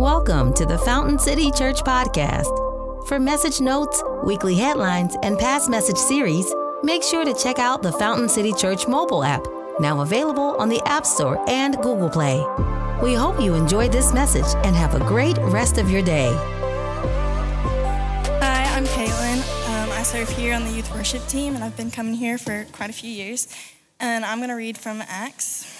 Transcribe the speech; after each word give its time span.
Welcome 0.00 0.54
to 0.54 0.64
the 0.64 0.78
Fountain 0.78 1.18
City 1.18 1.50
Church 1.50 1.82
Podcast. 1.82 3.06
For 3.06 3.18
message 3.18 3.60
notes, 3.60 4.02
weekly 4.24 4.54
headlines, 4.54 5.14
and 5.22 5.38
past 5.38 5.68
message 5.68 5.98
series, 5.98 6.50
make 6.82 7.02
sure 7.02 7.22
to 7.22 7.34
check 7.34 7.58
out 7.58 7.82
the 7.82 7.92
Fountain 7.92 8.26
City 8.30 8.54
Church 8.54 8.88
mobile 8.88 9.22
app, 9.22 9.46
now 9.78 10.00
available 10.00 10.56
on 10.58 10.70
the 10.70 10.80
App 10.86 11.04
Store 11.04 11.38
and 11.50 11.76
Google 11.82 12.08
Play. 12.08 12.42
We 13.02 13.12
hope 13.12 13.38
you 13.38 13.52
enjoyed 13.52 13.92
this 13.92 14.14
message 14.14 14.46
and 14.64 14.74
have 14.74 14.94
a 14.94 15.00
great 15.00 15.36
rest 15.36 15.76
of 15.76 15.90
your 15.90 16.00
day. 16.00 16.32
Hi, 18.40 18.74
I'm 18.74 18.86
Caitlin. 18.86 19.36
Um, 19.68 19.92
I 19.92 20.02
serve 20.02 20.30
here 20.30 20.54
on 20.54 20.64
the 20.64 20.70
youth 20.70 20.90
worship 20.94 21.26
team, 21.26 21.54
and 21.54 21.62
I've 21.62 21.76
been 21.76 21.90
coming 21.90 22.14
here 22.14 22.38
for 22.38 22.66
quite 22.72 22.88
a 22.88 22.94
few 22.94 23.10
years. 23.10 23.54
And 24.00 24.24
I'm 24.24 24.38
going 24.38 24.48
to 24.48 24.54
read 24.54 24.78
from 24.78 25.02
Acts. 25.06 25.79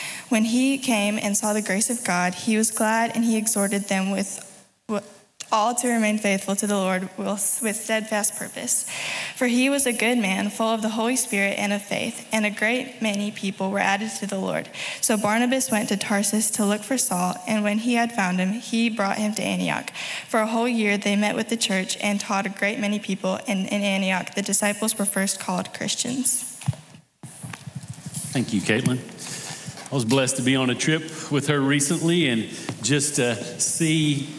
When 0.31 0.45
he 0.45 0.77
came 0.77 1.19
and 1.21 1.35
saw 1.35 1.51
the 1.51 1.61
grace 1.61 1.89
of 1.89 2.05
God, 2.05 2.33
he 2.33 2.55
was 2.55 2.71
glad 2.71 3.11
and 3.13 3.25
he 3.25 3.35
exhorted 3.35 3.89
them 3.89 4.11
with 4.11 4.47
all 5.51 5.75
to 5.75 5.89
remain 5.89 6.17
faithful 6.17 6.55
to 6.55 6.65
the 6.65 6.77
Lord 6.77 7.09
with 7.17 7.75
steadfast 7.75 8.37
purpose. 8.37 8.89
For 9.35 9.47
he 9.47 9.69
was 9.69 9.85
a 9.85 9.91
good 9.91 10.17
man, 10.17 10.49
full 10.49 10.69
of 10.69 10.81
the 10.81 10.87
Holy 10.87 11.17
Spirit 11.17 11.59
and 11.59 11.73
of 11.73 11.81
faith, 11.81 12.25
and 12.31 12.45
a 12.45 12.49
great 12.49 13.01
many 13.01 13.29
people 13.31 13.71
were 13.71 13.79
added 13.79 14.09
to 14.19 14.25
the 14.25 14.39
Lord. 14.39 14.69
So 15.01 15.17
Barnabas 15.17 15.69
went 15.69 15.89
to 15.89 15.97
Tarsus 15.97 16.49
to 16.51 16.65
look 16.65 16.81
for 16.81 16.97
Saul, 16.97 17.35
and 17.45 17.65
when 17.65 17.79
he 17.79 17.95
had 17.95 18.13
found 18.13 18.39
him, 18.39 18.53
he 18.53 18.89
brought 18.89 19.17
him 19.17 19.33
to 19.33 19.43
Antioch. 19.43 19.91
For 20.29 20.39
a 20.39 20.47
whole 20.47 20.69
year 20.69 20.97
they 20.97 21.17
met 21.17 21.35
with 21.35 21.49
the 21.49 21.57
church 21.57 21.97
and 21.99 22.21
taught 22.21 22.45
a 22.45 22.49
great 22.49 22.79
many 22.79 22.99
people, 22.99 23.37
and 23.49 23.67
in 23.67 23.81
Antioch 23.81 24.33
the 24.33 24.41
disciples 24.41 24.97
were 24.97 25.03
first 25.03 25.41
called 25.41 25.73
Christians. 25.73 26.57
Thank 28.31 28.53
you, 28.53 28.61
Caitlin. 28.61 28.99
I 29.91 29.95
was 29.95 30.05
blessed 30.05 30.37
to 30.37 30.41
be 30.41 30.55
on 30.55 30.69
a 30.69 30.75
trip 30.75 31.03
with 31.33 31.47
her 31.47 31.59
recently 31.59 32.29
and 32.29 32.47
just 32.81 33.19
uh, 33.19 33.35
see 33.35 34.29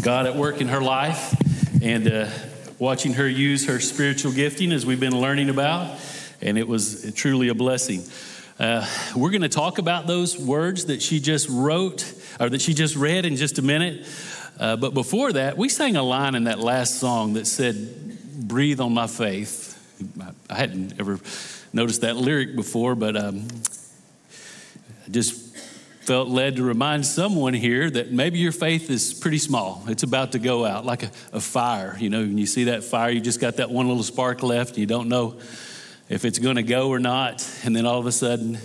God 0.00 0.24
at 0.24 0.36
work 0.36 0.62
in 0.62 0.68
her 0.68 0.80
life 0.80 1.36
and 1.82 2.10
uh, 2.10 2.30
watching 2.78 3.12
her 3.12 3.28
use 3.28 3.66
her 3.66 3.78
spiritual 3.78 4.32
gifting 4.32 4.72
as 4.72 4.86
we've 4.86 4.98
been 4.98 5.20
learning 5.20 5.50
about. 5.50 6.00
And 6.40 6.56
it 6.56 6.66
was 6.66 7.12
truly 7.12 7.48
a 7.48 7.54
blessing. 7.54 8.04
Uh, 8.58 8.86
we're 9.14 9.28
going 9.28 9.42
to 9.42 9.50
talk 9.50 9.76
about 9.76 10.06
those 10.06 10.38
words 10.38 10.86
that 10.86 11.02
she 11.02 11.20
just 11.20 11.50
wrote 11.50 12.10
or 12.40 12.48
that 12.48 12.62
she 12.62 12.72
just 12.72 12.96
read 12.96 13.26
in 13.26 13.36
just 13.36 13.58
a 13.58 13.62
minute. 13.62 14.08
Uh, 14.58 14.76
but 14.76 14.94
before 14.94 15.30
that, 15.34 15.58
we 15.58 15.68
sang 15.68 15.96
a 15.96 16.02
line 16.02 16.34
in 16.34 16.44
that 16.44 16.58
last 16.58 16.98
song 16.98 17.34
that 17.34 17.46
said, 17.46 18.48
Breathe 18.48 18.80
on 18.80 18.94
my 18.94 19.08
faith. 19.08 19.76
I 20.48 20.54
hadn't 20.54 20.98
ever 20.98 21.20
noticed 21.74 22.00
that 22.00 22.16
lyric 22.16 22.56
before, 22.56 22.94
but 22.94 23.14
um, 23.14 23.46
just 25.10 25.56
felt 26.00 26.28
led 26.28 26.56
to 26.56 26.62
remind 26.62 27.06
someone 27.06 27.54
here 27.54 27.88
that 27.88 28.10
maybe 28.10 28.38
your 28.38 28.52
faith 28.52 28.90
is 28.90 29.14
pretty 29.14 29.38
small. 29.38 29.84
It's 29.86 30.02
about 30.02 30.32
to 30.32 30.38
go 30.38 30.64
out 30.64 30.84
like 30.84 31.04
a, 31.04 31.10
a 31.32 31.40
fire. 31.40 31.96
You 32.00 32.10
know, 32.10 32.20
when 32.20 32.38
you 32.38 32.46
see 32.46 32.64
that 32.64 32.82
fire, 32.82 33.10
you 33.10 33.20
just 33.20 33.40
got 33.40 33.56
that 33.56 33.70
one 33.70 33.86
little 33.86 34.02
spark 34.02 34.42
left, 34.42 34.70
and 34.70 34.78
you 34.78 34.86
don't 34.86 35.08
know 35.08 35.38
if 36.08 36.24
it's 36.24 36.38
going 36.38 36.56
to 36.56 36.62
go 36.62 36.88
or 36.88 36.98
not. 36.98 37.48
And 37.64 37.76
then 37.76 37.86
all 37.86 37.98
of 37.98 38.06
a 38.06 38.12
sudden, 38.12 38.58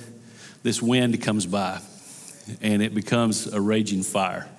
this 0.63 0.81
wind 0.81 1.21
comes 1.21 1.45
by 1.45 1.79
and 2.61 2.81
it 2.81 2.93
becomes 2.93 3.47
a 3.47 3.61
raging 3.61 4.03
fire. 4.03 4.49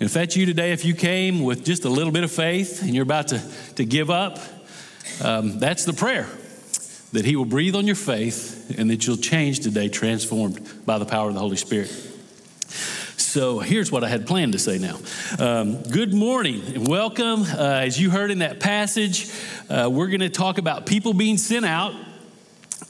And 0.00 0.06
if 0.06 0.14
that's 0.14 0.36
you 0.36 0.46
today, 0.46 0.72
if 0.72 0.84
you 0.84 0.94
came 0.94 1.42
with 1.42 1.64
just 1.64 1.84
a 1.84 1.88
little 1.88 2.12
bit 2.12 2.24
of 2.24 2.32
faith 2.32 2.82
and 2.82 2.94
you're 2.94 3.02
about 3.02 3.28
to, 3.28 3.42
to 3.76 3.84
give 3.84 4.10
up, 4.10 4.38
um, 5.22 5.58
that's 5.58 5.84
the 5.84 5.92
prayer 5.92 6.26
that 7.14 7.24
He 7.24 7.36
will 7.36 7.44
breathe 7.44 7.76
on 7.76 7.86
your 7.86 7.94
faith 7.94 8.74
and 8.76 8.90
that 8.90 9.06
you'll 9.06 9.16
change 9.16 9.60
today, 9.60 9.88
transformed 9.88 10.84
by 10.84 10.98
the 10.98 11.06
power 11.06 11.28
of 11.28 11.34
the 11.34 11.40
Holy 11.40 11.56
Spirit. 11.56 11.88
So 13.16 13.60
here's 13.60 13.92
what 13.92 14.02
I 14.02 14.08
had 14.08 14.26
planned 14.26 14.52
to 14.54 14.58
say 14.58 14.78
now. 14.78 14.98
Um, 15.38 15.80
good 15.84 16.12
morning 16.12 16.60
and 16.74 16.88
welcome. 16.88 17.42
Uh, 17.42 17.82
as 17.84 18.00
you 18.00 18.10
heard 18.10 18.32
in 18.32 18.40
that 18.40 18.58
passage, 18.58 19.30
uh, 19.70 19.88
we're 19.92 20.08
going 20.08 20.20
to 20.20 20.28
talk 20.28 20.58
about 20.58 20.86
people 20.86 21.14
being 21.14 21.38
sent 21.38 21.64
out, 21.64 21.94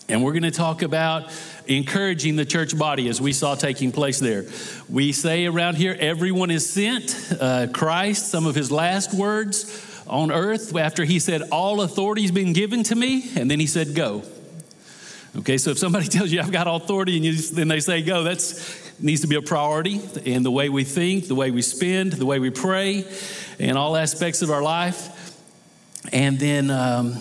and 0.08 0.24
we're 0.24 0.32
going 0.32 0.42
to 0.44 0.50
talk 0.50 0.80
about 0.80 1.30
encouraging 1.66 2.36
the 2.36 2.46
church 2.46 2.78
body 2.78 3.10
as 3.10 3.20
we 3.20 3.32
saw 3.34 3.54
taking 3.54 3.92
place 3.92 4.20
there. 4.20 4.46
We 4.88 5.12
say 5.12 5.44
around 5.44 5.76
here, 5.76 5.94
everyone 6.00 6.50
is 6.50 6.68
sent. 6.68 7.30
Uh, 7.38 7.66
Christ, 7.70 8.30
some 8.30 8.46
of 8.46 8.54
his 8.54 8.72
last 8.72 9.12
words 9.12 9.93
on 10.06 10.30
earth 10.30 10.76
after 10.76 11.04
he 11.04 11.18
said, 11.18 11.42
All 11.50 11.80
authority's 11.80 12.30
been 12.30 12.52
given 12.52 12.82
to 12.84 12.94
me, 12.94 13.30
and 13.36 13.50
then 13.50 13.60
he 13.60 13.66
said, 13.66 13.94
Go. 13.94 14.22
Okay, 15.36 15.58
so 15.58 15.70
if 15.70 15.78
somebody 15.78 16.06
tells 16.08 16.30
you 16.30 16.40
I've 16.40 16.52
got 16.52 16.66
authority 16.68 17.16
and 17.16 17.24
you, 17.24 17.34
then 17.34 17.68
they 17.68 17.80
say 17.80 18.02
go, 18.02 18.22
that 18.24 18.38
needs 19.00 19.22
to 19.22 19.26
be 19.26 19.36
a 19.36 19.42
priority 19.42 20.00
in 20.24 20.42
the 20.42 20.50
way 20.50 20.68
we 20.68 20.84
think, 20.84 21.26
the 21.26 21.34
way 21.34 21.50
we 21.50 21.62
spend, 21.62 22.12
the 22.12 22.26
way 22.26 22.38
we 22.38 22.50
pray, 22.50 23.04
in 23.58 23.76
all 23.76 23.96
aspects 23.96 24.42
of 24.42 24.50
our 24.50 24.62
life. 24.62 25.10
And 26.12 26.38
then 26.38 26.70
um, 26.70 27.20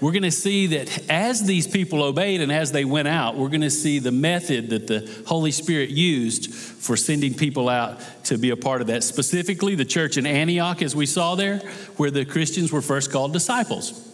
we're 0.00 0.12
going 0.12 0.22
to 0.22 0.30
see 0.30 0.68
that 0.68 1.10
as 1.10 1.44
these 1.44 1.66
people 1.66 2.02
obeyed 2.02 2.40
and 2.40 2.50
as 2.50 2.72
they 2.72 2.84
went 2.84 3.08
out, 3.08 3.36
we're 3.36 3.48
going 3.48 3.60
to 3.60 3.70
see 3.70 3.98
the 3.98 4.12
method 4.12 4.70
that 4.70 4.86
the 4.86 5.24
Holy 5.26 5.50
Spirit 5.50 5.90
used 5.90 6.54
for 6.54 6.96
sending 6.96 7.34
people 7.34 7.68
out 7.68 8.00
to 8.24 8.38
be 8.38 8.50
a 8.50 8.56
part 8.56 8.80
of 8.80 8.86
that. 8.86 9.04
Specifically, 9.04 9.74
the 9.74 9.84
church 9.84 10.16
in 10.16 10.26
Antioch, 10.26 10.80
as 10.82 10.96
we 10.96 11.06
saw 11.06 11.34
there, 11.34 11.58
where 11.96 12.10
the 12.10 12.24
Christians 12.24 12.72
were 12.72 12.82
first 12.82 13.12
called 13.12 13.32
disciples. 13.32 14.06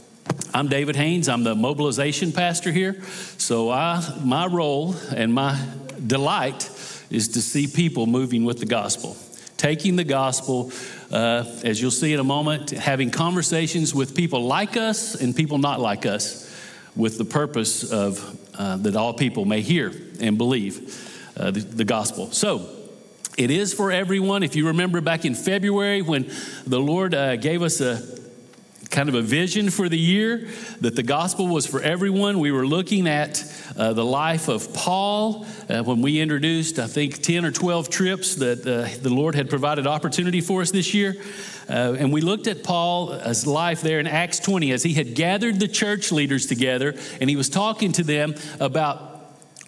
I'm 0.52 0.68
David 0.68 0.96
Haynes. 0.96 1.28
I'm 1.28 1.44
the 1.44 1.54
mobilization 1.54 2.32
pastor 2.32 2.72
here. 2.72 3.00
So 3.38 3.70
I, 3.70 4.02
my 4.24 4.46
role 4.46 4.96
and 5.14 5.32
my 5.32 5.64
delight 6.04 6.68
is 7.10 7.28
to 7.28 7.42
see 7.42 7.66
people 7.68 8.06
moving 8.06 8.44
with 8.44 8.58
the 8.58 8.66
gospel, 8.66 9.16
taking 9.56 9.96
the 9.96 10.04
gospel 10.04 10.72
uh, 11.10 11.44
as 11.64 11.80
you'll 11.80 11.90
see 11.90 12.12
in 12.12 12.20
a 12.20 12.24
moment, 12.24 12.70
having 12.70 13.10
conversations 13.10 13.94
with 13.94 14.14
people 14.16 14.44
like 14.44 14.76
us 14.76 15.14
and 15.14 15.34
people 15.34 15.58
not 15.58 15.80
like 15.80 16.06
us 16.06 16.44
with 16.94 17.18
the 17.18 17.24
purpose 17.24 17.90
of 17.90 18.38
uh, 18.58 18.76
that 18.78 18.96
all 18.96 19.14
people 19.14 19.44
may 19.44 19.60
hear 19.60 19.92
and 20.20 20.38
believe 20.38 21.32
uh, 21.36 21.50
the, 21.50 21.60
the 21.60 21.84
gospel. 21.84 22.30
So, 22.32 22.72
it 23.36 23.50
is 23.50 23.74
for 23.74 23.92
everyone. 23.92 24.42
If 24.42 24.56
you 24.56 24.68
remember 24.68 25.02
back 25.02 25.26
in 25.26 25.34
February 25.34 26.00
when 26.00 26.30
the 26.66 26.80
Lord 26.80 27.14
uh, 27.14 27.36
gave 27.36 27.60
us 27.60 27.82
a 27.82 28.02
kind 28.96 29.10
of 29.10 29.14
a 29.14 29.20
vision 29.20 29.68
for 29.68 29.90
the 29.90 29.98
year 29.98 30.48
that 30.80 30.96
the 30.96 31.02
gospel 31.02 31.46
was 31.48 31.66
for 31.66 31.82
everyone. 31.82 32.38
We 32.38 32.50
were 32.50 32.66
looking 32.66 33.06
at 33.06 33.44
uh, 33.76 33.92
the 33.92 34.06
life 34.06 34.48
of 34.48 34.72
Paul 34.72 35.44
uh, 35.68 35.82
when 35.82 36.00
we 36.00 36.18
introduced, 36.18 36.78
I 36.78 36.86
think, 36.86 37.20
10 37.20 37.44
or 37.44 37.50
12 37.50 37.90
trips 37.90 38.36
that 38.36 38.66
uh, 38.66 38.88
the 39.02 39.10
Lord 39.10 39.34
had 39.34 39.50
provided 39.50 39.86
opportunity 39.86 40.40
for 40.40 40.62
us 40.62 40.70
this 40.70 40.94
year. 40.94 41.14
Uh, 41.68 41.94
and 41.98 42.10
we 42.10 42.22
looked 42.22 42.46
at 42.46 42.64
Paul's 42.64 43.46
life 43.46 43.82
there 43.82 44.00
in 44.00 44.06
Acts 44.06 44.38
20 44.38 44.72
as 44.72 44.82
he 44.82 44.94
had 44.94 45.14
gathered 45.14 45.60
the 45.60 45.68
church 45.68 46.10
leaders 46.10 46.46
together 46.46 46.94
and 47.20 47.28
he 47.28 47.36
was 47.36 47.50
talking 47.50 47.92
to 47.92 48.02
them 48.02 48.34
about 48.60 49.05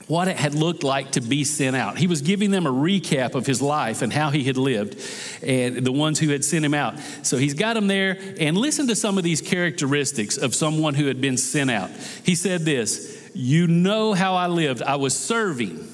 what 0.08 0.26
it 0.26 0.38
had 0.38 0.54
looked 0.54 0.82
like 0.82 1.12
to 1.12 1.20
be 1.20 1.44
sent 1.44 1.76
out. 1.76 1.98
He 1.98 2.06
was 2.06 2.22
giving 2.22 2.50
them 2.50 2.66
a 2.66 2.72
recap 2.72 3.34
of 3.34 3.46
his 3.46 3.60
life 3.60 4.00
and 4.00 4.10
how 4.10 4.30
he 4.30 4.42
had 4.44 4.56
lived, 4.56 4.98
and 5.42 5.76
the 5.84 5.92
ones 5.92 6.18
who 6.18 6.30
had 6.30 6.44
sent 6.44 6.64
him 6.64 6.74
out. 6.74 6.98
So 7.22 7.36
he's 7.36 7.54
got 7.54 7.74
them 7.74 7.86
there, 7.86 8.18
and 8.40 8.56
listen 8.56 8.88
to 8.88 8.96
some 8.96 9.18
of 9.18 9.24
these 9.24 9.42
characteristics 9.42 10.38
of 10.38 10.54
someone 10.54 10.94
who 10.94 11.06
had 11.06 11.20
been 11.20 11.36
sent 11.36 11.70
out. 11.70 11.90
He 12.24 12.34
said 12.34 12.62
this 12.62 13.30
You 13.34 13.66
know 13.66 14.14
how 14.14 14.34
I 14.34 14.46
lived. 14.46 14.82
I 14.82 14.96
was 14.96 15.16
serving, 15.16 15.86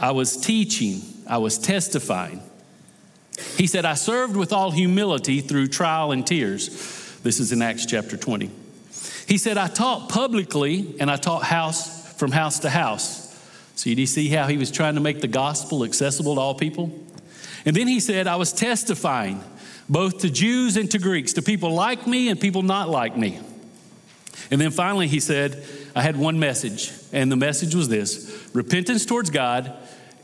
I 0.00 0.10
was 0.10 0.36
teaching, 0.36 1.00
I 1.28 1.38
was 1.38 1.58
testifying. 1.58 2.42
He 3.56 3.66
said, 3.66 3.84
I 3.84 3.94
served 3.94 4.36
with 4.36 4.52
all 4.52 4.72
humility 4.72 5.40
through 5.40 5.68
trial 5.68 6.12
and 6.12 6.26
tears. 6.26 6.68
This 7.22 7.38
is 7.38 7.52
in 7.52 7.62
Acts 7.62 7.86
chapter 7.86 8.16
20. 8.16 8.50
He 9.26 9.38
said, 9.38 9.56
I 9.56 9.68
taught 9.68 10.08
publicly 10.08 10.96
and 11.00 11.10
I 11.10 11.16
taught 11.16 11.44
house 11.44 12.02
from 12.22 12.30
house 12.30 12.60
to 12.60 12.70
house. 12.70 13.21
So, 13.74 13.90
you 13.90 14.06
see 14.06 14.28
how 14.28 14.46
he 14.46 14.58
was 14.58 14.70
trying 14.70 14.94
to 14.94 15.00
make 15.00 15.20
the 15.20 15.28
gospel 15.28 15.84
accessible 15.84 16.34
to 16.34 16.40
all 16.40 16.54
people? 16.54 16.92
And 17.64 17.76
then 17.76 17.88
he 17.88 18.00
said, 18.00 18.26
I 18.26 18.36
was 18.36 18.52
testifying 18.52 19.42
both 19.88 20.20
to 20.20 20.30
Jews 20.30 20.76
and 20.76 20.90
to 20.90 20.98
Greeks, 20.98 21.34
to 21.34 21.42
people 21.42 21.72
like 21.74 22.06
me 22.06 22.28
and 22.28 22.40
people 22.40 22.62
not 22.62 22.88
like 22.88 23.16
me. 23.16 23.40
And 24.50 24.60
then 24.60 24.70
finally, 24.70 25.08
he 25.08 25.20
said, 25.20 25.62
I 25.94 26.02
had 26.02 26.16
one 26.16 26.38
message, 26.38 26.92
and 27.12 27.30
the 27.30 27.36
message 27.36 27.74
was 27.74 27.88
this 27.88 28.50
repentance 28.54 29.06
towards 29.06 29.30
God 29.30 29.72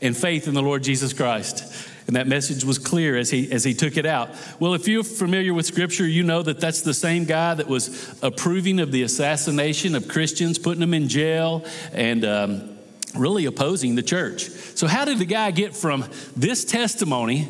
and 0.01 0.15
faith 0.15 0.47
in 0.47 0.53
the 0.53 0.61
Lord 0.61 0.83
Jesus 0.83 1.13
Christ. 1.13 1.87
And 2.07 2.15
that 2.15 2.27
message 2.27 2.63
was 2.63 2.79
clear 2.79 3.17
as 3.17 3.29
he, 3.29 3.51
as 3.51 3.63
he 3.63 3.75
took 3.75 3.95
it 3.95 4.05
out. 4.05 4.29
Well, 4.59 4.73
if 4.73 4.87
you're 4.87 5.03
familiar 5.03 5.53
with 5.53 5.67
Scripture, 5.67 6.07
you 6.07 6.23
know 6.23 6.41
that 6.41 6.59
that's 6.59 6.81
the 6.81 6.93
same 6.93 7.25
guy 7.25 7.53
that 7.53 7.67
was 7.67 8.19
approving 8.23 8.79
of 8.79 8.91
the 8.91 9.03
assassination 9.03 9.93
of 9.93 10.07
Christians, 10.07 10.57
putting 10.57 10.79
them 10.79 10.95
in 10.95 11.07
jail, 11.07 11.63
and 11.93 12.25
um, 12.25 12.78
really 13.15 13.45
opposing 13.45 13.95
the 13.95 14.03
church. 14.03 14.49
So, 14.49 14.87
how 14.87 15.05
did 15.05 15.19
the 15.19 15.25
guy 15.25 15.51
get 15.51 15.75
from 15.75 16.05
this 16.35 16.65
testimony 16.65 17.47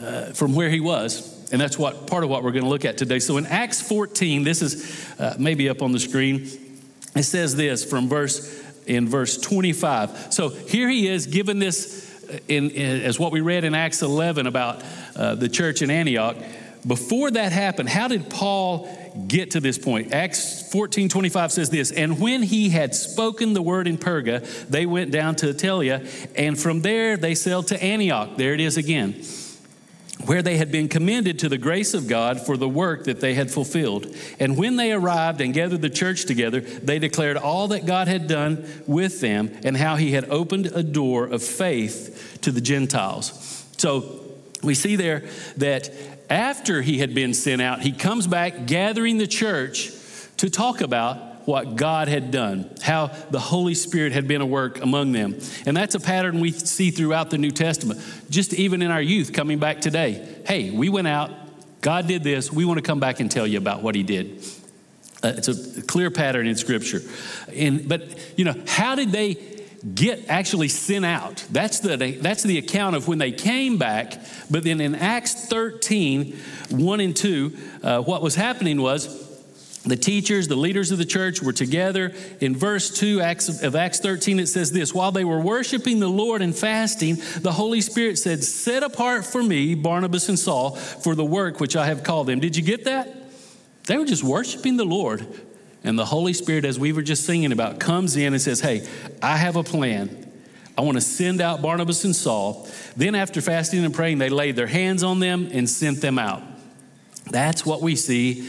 uh, 0.00 0.26
from 0.32 0.54
where 0.54 0.70
he 0.70 0.80
was? 0.80 1.36
And 1.50 1.60
that's 1.60 1.78
what 1.78 2.06
part 2.06 2.24
of 2.24 2.30
what 2.30 2.44
we're 2.44 2.52
going 2.52 2.64
to 2.64 2.70
look 2.70 2.84
at 2.84 2.98
today. 2.98 3.18
So, 3.18 3.36
in 3.36 3.46
Acts 3.46 3.80
14, 3.80 4.44
this 4.44 4.62
is 4.62 5.10
uh, 5.18 5.36
maybe 5.38 5.68
up 5.68 5.82
on 5.82 5.92
the 5.92 5.98
screen. 5.98 6.46
It 7.16 7.24
says 7.24 7.56
this 7.56 7.84
from 7.84 8.08
verse 8.08 8.64
in 8.88 9.06
verse 9.06 9.36
25. 9.38 10.32
So 10.32 10.48
here 10.48 10.88
he 10.88 11.06
is 11.08 11.26
given 11.26 11.58
this 11.58 12.04
in, 12.48 12.70
in, 12.70 13.02
as 13.02 13.18
what 13.18 13.32
we 13.32 13.40
read 13.40 13.64
in 13.64 13.74
Acts 13.74 14.02
11 14.02 14.46
about 14.46 14.82
uh, 15.14 15.34
the 15.34 15.48
church 15.48 15.82
in 15.82 15.90
Antioch. 15.90 16.36
Before 16.86 17.30
that 17.30 17.52
happened, 17.52 17.88
how 17.88 18.08
did 18.08 18.30
Paul 18.30 18.88
get 19.26 19.52
to 19.52 19.60
this 19.60 19.78
point? 19.78 20.12
Acts 20.12 20.70
14 20.70 21.08
25 21.08 21.52
says 21.52 21.70
this 21.70 21.90
And 21.90 22.20
when 22.20 22.42
he 22.42 22.68
had 22.68 22.94
spoken 22.94 23.52
the 23.52 23.62
word 23.62 23.86
in 23.86 23.98
Perga, 23.98 24.46
they 24.68 24.86
went 24.86 25.10
down 25.10 25.36
to 25.36 25.52
Attalia, 25.52 26.08
and 26.36 26.58
from 26.58 26.82
there 26.82 27.16
they 27.16 27.34
sailed 27.34 27.68
to 27.68 27.82
Antioch. 27.82 28.36
There 28.36 28.54
it 28.54 28.60
is 28.60 28.76
again 28.76 29.22
where 30.24 30.42
they 30.42 30.56
had 30.56 30.72
been 30.72 30.88
commended 30.88 31.38
to 31.38 31.48
the 31.48 31.58
grace 31.58 31.94
of 31.94 32.08
God 32.08 32.40
for 32.40 32.56
the 32.56 32.68
work 32.68 33.04
that 33.04 33.20
they 33.20 33.34
had 33.34 33.50
fulfilled. 33.50 34.14
And 34.40 34.56
when 34.56 34.76
they 34.76 34.92
arrived 34.92 35.40
and 35.40 35.54
gathered 35.54 35.80
the 35.80 35.90
church 35.90 36.24
together, 36.24 36.60
they 36.60 36.98
declared 36.98 37.36
all 37.36 37.68
that 37.68 37.86
God 37.86 38.08
had 38.08 38.26
done 38.26 38.68
with 38.86 39.20
them 39.20 39.56
and 39.62 39.76
how 39.76 39.96
he 39.96 40.12
had 40.12 40.28
opened 40.28 40.66
a 40.66 40.82
door 40.82 41.26
of 41.26 41.42
faith 41.42 42.38
to 42.42 42.50
the 42.50 42.60
Gentiles. 42.60 43.64
So 43.78 44.24
we 44.62 44.74
see 44.74 44.96
there 44.96 45.24
that 45.56 45.90
after 46.30 46.82
he 46.82 46.98
had 46.98 47.14
been 47.14 47.34
sent 47.34 47.62
out, 47.62 47.80
he 47.80 47.92
comes 47.92 48.26
back 48.26 48.66
gathering 48.66 49.18
the 49.18 49.26
church 49.26 49.92
to 50.38 50.50
talk 50.50 50.80
about 50.80 51.46
what 51.46 51.76
God 51.76 52.08
had 52.08 52.30
done, 52.30 52.70
how 52.82 53.06
the 53.30 53.40
Holy 53.40 53.74
Spirit 53.74 54.12
had 54.12 54.28
been 54.28 54.42
at 54.42 54.48
work 54.48 54.82
among 54.82 55.12
them. 55.12 55.38
And 55.64 55.74
that's 55.74 55.94
a 55.94 56.00
pattern 56.00 56.40
we 56.40 56.52
see 56.52 56.90
throughout 56.90 57.30
the 57.30 57.38
New 57.38 57.50
Testament, 57.50 58.00
just 58.28 58.52
even 58.52 58.82
in 58.82 58.90
our 58.90 59.00
youth 59.00 59.32
coming 59.32 59.58
back 59.58 59.80
today. 59.80 60.42
Hey, 60.46 60.70
we 60.70 60.90
went 60.90 61.08
out, 61.08 61.30
God 61.80 62.06
did 62.06 62.22
this, 62.22 62.52
we 62.52 62.66
want 62.66 62.76
to 62.76 62.82
come 62.82 63.00
back 63.00 63.20
and 63.20 63.30
tell 63.30 63.46
you 63.46 63.56
about 63.56 63.82
what 63.82 63.94
He 63.94 64.02
did. 64.02 64.44
Uh, 65.22 65.32
it's 65.36 65.48
a 65.48 65.82
clear 65.82 66.10
pattern 66.10 66.46
in 66.46 66.54
Scripture. 66.54 67.00
And, 67.52 67.88
but, 67.88 68.02
you 68.38 68.44
know, 68.44 68.54
how 68.66 68.94
did 68.94 69.10
they 69.10 69.57
get 69.94 70.28
actually 70.28 70.68
sent 70.68 71.04
out? 71.04 71.44
That's 71.50 71.80
the, 71.80 71.96
that's 72.20 72.42
the 72.42 72.58
account 72.58 72.96
of 72.96 73.08
when 73.08 73.18
they 73.18 73.32
came 73.32 73.78
back. 73.78 74.14
But 74.50 74.64
then 74.64 74.80
in 74.80 74.94
Acts 74.94 75.46
13, 75.46 76.36
1 76.70 77.00
and 77.00 77.16
2, 77.16 77.56
uh, 77.82 78.02
what 78.02 78.22
was 78.22 78.34
happening 78.34 78.80
was, 78.80 79.26
the 79.84 79.96
teachers, 79.96 80.48
the 80.48 80.56
leaders 80.56 80.90
of 80.90 80.98
the 80.98 81.04
church 81.04 81.40
were 81.40 81.52
together. 81.52 82.12
In 82.40 82.54
verse 82.54 82.90
2 82.90 83.20
of 83.20 83.76
Acts 83.76 84.00
13, 84.00 84.40
it 84.40 84.48
says 84.48 84.72
this 84.72 84.92
While 84.92 85.12
they 85.12 85.24
were 85.24 85.40
worshiping 85.40 86.00
the 86.00 86.08
Lord 86.08 86.42
and 86.42 86.54
fasting, 86.54 87.16
the 87.40 87.52
Holy 87.52 87.80
Spirit 87.80 88.18
said, 88.18 88.44
Set 88.44 88.82
apart 88.82 89.24
for 89.24 89.42
me 89.42 89.74
Barnabas 89.74 90.28
and 90.28 90.38
Saul 90.38 90.76
for 90.76 91.14
the 91.14 91.24
work 91.24 91.60
which 91.60 91.76
I 91.76 91.86
have 91.86 92.02
called 92.02 92.26
them. 92.26 92.40
Did 92.40 92.56
you 92.56 92.62
get 92.62 92.84
that? 92.84 93.14
They 93.86 93.96
were 93.96 94.04
just 94.04 94.22
worshiping 94.22 94.76
the 94.76 94.84
Lord. 94.84 95.26
And 95.84 95.98
the 95.98 96.04
Holy 96.04 96.32
Spirit, 96.32 96.64
as 96.64 96.78
we 96.78 96.92
were 96.92 97.02
just 97.02 97.24
singing 97.24 97.52
about, 97.52 97.78
comes 97.78 98.16
in 98.16 98.32
and 98.32 98.42
says, 98.42 98.60
Hey, 98.60 98.86
I 99.22 99.36
have 99.36 99.56
a 99.56 99.62
plan. 99.62 100.24
I 100.76 100.82
want 100.82 100.96
to 100.96 101.00
send 101.00 101.40
out 101.40 101.60
Barnabas 101.60 102.04
and 102.04 102.14
Saul. 102.14 102.68
Then, 102.96 103.14
after 103.14 103.40
fasting 103.40 103.84
and 103.84 103.92
praying, 103.92 104.18
they 104.18 104.28
laid 104.28 104.54
their 104.54 104.66
hands 104.66 105.02
on 105.02 105.18
them 105.18 105.48
and 105.52 105.68
sent 105.68 106.00
them 106.00 106.18
out. 106.18 106.42
That's 107.30 107.66
what 107.66 107.82
we 107.82 107.96
see 107.96 108.48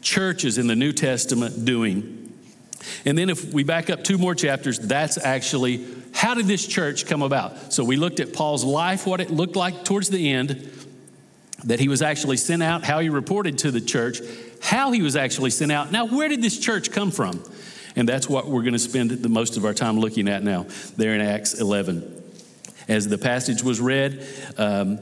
churches 0.00 0.56
in 0.56 0.68
the 0.68 0.76
New 0.76 0.92
Testament 0.92 1.64
doing. 1.64 2.32
And 3.04 3.16
then 3.16 3.28
if 3.28 3.52
we 3.52 3.64
back 3.64 3.90
up 3.90 4.04
two 4.04 4.18
more 4.18 4.34
chapters, 4.34 4.78
that's 4.78 5.18
actually 5.18 5.84
how 6.14 6.34
did 6.34 6.46
this 6.46 6.66
church 6.66 7.06
come 7.06 7.22
about? 7.22 7.74
So 7.74 7.84
we 7.84 7.96
looked 7.96 8.20
at 8.20 8.32
Paul's 8.32 8.64
life, 8.64 9.06
what 9.06 9.20
it 9.20 9.30
looked 9.30 9.54
like 9.54 9.84
towards 9.84 10.08
the 10.08 10.32
end, 10.32 10.70
that 11.64 11.78
he 11.78 11.88
was 11.88 12.00
actually 12.00 12.38
sent 12.38 12.62
out, 12.62 12.84
how 12.84 13.00
he 13.00 13.10
reported 13.10 13.58
to 13.58 13.70
the 13.70 13.80
church, 13.82 14.20
how 14.60 14.92
he 14.92 15.02
was 15.02 15.16
actually 15.16 15.50
sent 15.50 15.72
out. 15.72 15.92
Now, 15.92 16.06
where 16.06 16.28
did 16.28 16.42
this 16.42 16.58
church 16.58 16.90
come 16.90 17.10
from? 17.10 17.42
And 17.96 18.08
that's 18.08 18.28
what 18.28 18.46
we're 18.46 18.62
going 18.62 18.74
to 18.74 18.78
spend 18.78 19.10
the 19.10 19.28
most 19.28 19.56
of 19.56 19.64
our 19.64 19.72
time 19.72 19.98
looking 19.98 20.28
at 20.28 20.42
now, 20.42 20.66
there 20.96 21.14
in 21.14 21.20
Acts 21.20 21.54
11. 21.54 22.12
As 22.88 23.08
the 23.08 23.18
passage 23.18 23.62
was 23.62 23.80
read, 23.80 24.26
um, 24.58 24.98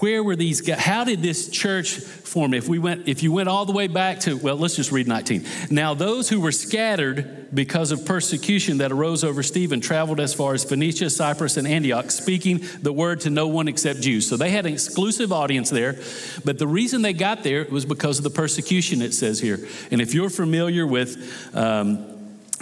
where 0.00 0.22
were 0.22 0.36
these 0.36 0.60
guys? 0.60 0.78
How 0.80 1.04
did 1.04 1.22
this 1.22 1.48
church 1.48 1.98
form? 1.98 2.54
If 2.54 2.68
we 2.68 2.78
went, 2.78 3.08
if 3.08 3.22
you 3.22 3.32
went 3.32 3.48
all 3.48 3.66
the 3.66 3.72
way 3.72 3.86
back 3.86 4.20
to, 4.20 4.36
well, 4.36 4.56
let's 4.56 4.76
just 4.76 4.92
read 4.92 5.06
19. 5.06 5.44
Now, 5.70 5.94
those 5.94 6.28
who 6.28 6.40
were 6.40 6.52
scattered 6.52 7.54
because 7.54 7.92
of 7.92 8.04
persecution 8.04 8.78
that 8.78 8.92
arose 8.92 9.24
over 9.24 9.42
Stephen 9.42 9.80
traveled 9.80 10.20
as 10.20 10.32
far 10.32 10.54
as 10.54 10.64
Phoenicia, 10.64 11.10
Cyprus, 11.10 11.56
and 11.56 11.66
Antioch, 11.66 12.10
speaking 12.10 12.64
the 12.80 12.92
word 12.92 13.20
to 13.20 13.30
no 13.30 13.48
one 13.48 13.68
except 13.68 14.00
Jews. 14.00 14.28
So 14.28 14.36
they 14.36 14.50
had 14.50 14.66
an 14.66 14.72
exclusive 14.72 15.32
audience 15.32 15.70
there. 15.70 15.98
But 16.44 16.58
the 16.58 16.66
reason 16.66 17.02
they 17.02 17.12
got 17.12 17.42
there 17.42 17.66
was 17.66 17.84
because 17.84 18.18
of 18.18 18.24
the 18.24 18.30
persecution, 18.30 19.02
it 19.02 19.12
says 19.12 19.40
here. 19.40 19.58
And 19.90 20.00
if 20.00 20.14
you're 20.14 20.30
familiar 20.30 20.86
with, 20.86 21.54
um, 21.54 22.09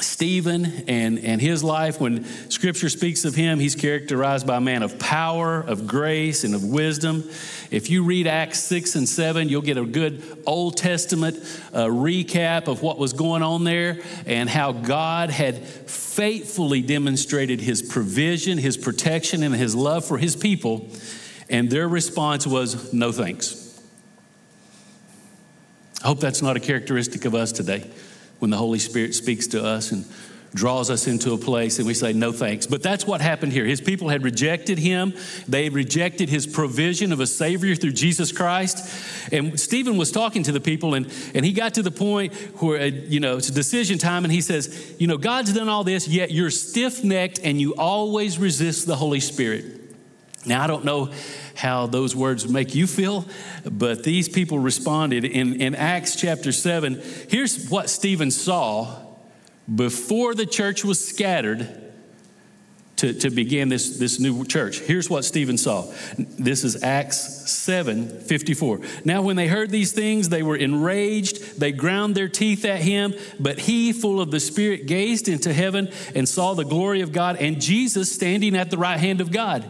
Stephen 0.01 0.85
and, 0.87 1.19
and 1.19 1.41
his 1.41 1.65
life, 1.65 2.01
when 2.01 2.25
scripture 2.51 2.89
speaks 2.89 3.25
of 3.25 3.35
him, 3.35 3.59
he's 3.59 3.75
characterized 3.75 4.47
by 4.47 4.57
a 4.57 4.61
man 4.61 4.85
of 4.85 4.99
power, 4.99 5.61
of 5.61 5.89
grace, 5.89 6.45
and 6.45 6.55
of 6.55 6.63
wisdom. 6.63 7.29
If 7.73 7.91
you 7.91 8.05
read 8.05 8.29
Acts 8.29 8.61
6 8.61 8.95
and 8.95 9.09
7, 9.09 9.49
you'll 9.49 9.61
get 9.61 9.77
a 9.77 9.85
good 9.85 10.43
Old 10.47 10.77
Testament 10.77 11.37
uh, 11.73 11.87
recap 11.87 12.69
of 12.69 12.81
what 12.81 12.99
was 12.99 13.13
going 13.13 13.43
on 13.43 13.65
there 13.65 14.01
and 14.25 14.49
how 14.49 14.71
God 14.71 15.31
had 15.31 15.59
faithfully 15.59 16.81
demonstrated 16.81 17.61
his 17.61 17.83
provision, 17.83 18.57
his 18.57 18.77
protection, 18.77 19.43
and 19.43 19.55
his 19.55 19.75
love 19.75 20.05
for 20.05 20.17
his 20.17 20.37
people. 20.37 20.89
And 21.51 21.71
their 21.71 21.89
response 21.89 22.47
was, 22.47 22.93
no 22.93 23.11
thanks. 23.11 23.65
I 26.05 26.07
hope 26.07 26.21
that's 26.21 26.41
not 26.41 26.57
a 26.57 26.61
characteristic 26.61 27.25
of 27.25 27.35
us 27.35 27.51
today 27.51 27.91
when 28.39 28.51
the 28.51 28.57
Holy 28.57 28.79
Spirit 28.79 29.15
speaks 29.15 29.47
to 29.49 29.65
us 29.65 29.93
and 29.93 30.05
draws 30.55 30.89
us 30.89 31.07
into 31.07 31.35
a 31.35 31.39
place 31.39 31.79
and 31.79 31.87
we 31.87 31.93
say 31.93 32.13
no 32.15 32.33
thanks. 32.33 32.67
But 32.67 32.83
that's 32.83 33.07
what 33.07 33.21
happened 33.21 33.53
here. 33.53 33.67
His 33.67 33.83
people 33.83 34.09
had 34.09 34.25
rejected 34.25 34.79
him. 34.79 35.13
They 35.47 35.69
rejected 35.69 36.31
his 36.31 36.47
provision 36.47 37.13
of 37.13 37.21
a 37.21 37.27
savior 37.27 37.75
through 37.75 37.93
Jesus 37.93 38.33
Christ. 38.33 39.31
And 39.31 39.61
Stephen 39.61 39.99
was 39.99 40.11
talking 40.11 40.43
to 40.45 40.53
the 40.53 40.61
people 40.61 40.95
and, 40.95 41.13
and 41.35 41.45
he 41.45 41.53
got 41.53 41.75
to 41.75 41.83
the 41.83 41.91
point 41.91 42.33
where, 42.63 42.81
uh, 42.81 42.85
you 42.87 43.21
know, 43.21 43.37
it's 43.37 43.51
decision 43.51 43.99
time 43.99 44.25
and 44.25 44.33
he 44.33 44.41
says, 44.41 44.95
you 44.99 45.07
know, 45.07 45.19
God's 45.19 45.53
done 45.53 45.69
all 45.69 45.85
this, 45.85 46.09
yet 46.09 46.31
you're 46.31 46.51
stiff-necked 46.51 47.41
and 47.45 47.61
you 47.61 47.75
always 47.75 48.39
resist 48.39 48.87
the 48.87 48.97
Holy 48.97 49.21
Spirit. 49.21 49.67
Now, 50.47 50.65
I 50.65 50.67
don't 50.67 50.85
know 50.87 51.13
how 51.59 51.89
those 51.89 52.15
words 52.15 52.49
make 52.49 52.75
you 52.75 52.87
feel, 52.87 53.25
but 53.69 54.05
these 54.05 54.29
people 54.29 54.61
responded. 54.61 55.25
In, 55.25 55.61
in 55.61 55.75
Acts 55.75 56.15
chapter 56.15 56.53
7, 56.53 57.03
here's 57.29 57.69
what 57.69 57.91
Stephen 57.91 58.31
saw 58.31 58.95
before 59.73 60.35
the 60.35 60.47
church 60.47 60.85
was 60.85 61.05
scattered 61.05 61.69
to, 62.99 63.13
to 63.13 63.31
begin 63.31 63.69
this, 63.69 63.99
this 63.99 64.21
new 64.21 64.45
church. 64.45 64.81
Here's 64.81 65.11
what 65.11 65.25
Stephen 65.25 65.59
saw. 65.59 65.93
This 66.17 66.63
is 66.63 66.83
Acts 66.83 67.51
7 67.51 68.09
54. 68.21 68.81
Now, 69.05 69.23
when 69.23 69.37
they 69.37 69.49
heard 69.49 69.71
these 69.71 69.93
things, 69.93 70.29
they 70.29 70.43
were 70.43 70.57
enraged. 70.57 71.61
They 71.61 71.73
ground 71.73 72.15
their 72.15 72.29
teeth 72.29 72.65
at 72.65 72.81
him. 72.81 73.15
But 73.39 73.59
he, 73.61 73.93
full 73.93 74.21
of 74.21 74.31
the 74.31 74.41
Spirit, 74.41 74.87
gazed 74.87 75.29
into 75.29 75.53
heaven 75.53 75.91
and 76.15 76.29
saw 76.29 76.55
the 76.55 76.65
glory 76.65 77.01
of 77.01 77.13
God 77.13 77.37
and 77.37 77.61
Jesus 77.61 78.13
standing 78.13 78.57
at 78.57 78.71
the 78.71 78.79
right 78.79 78.99
hand 78.99 79.21
of 79.21 79.31
God. 79.33 79.69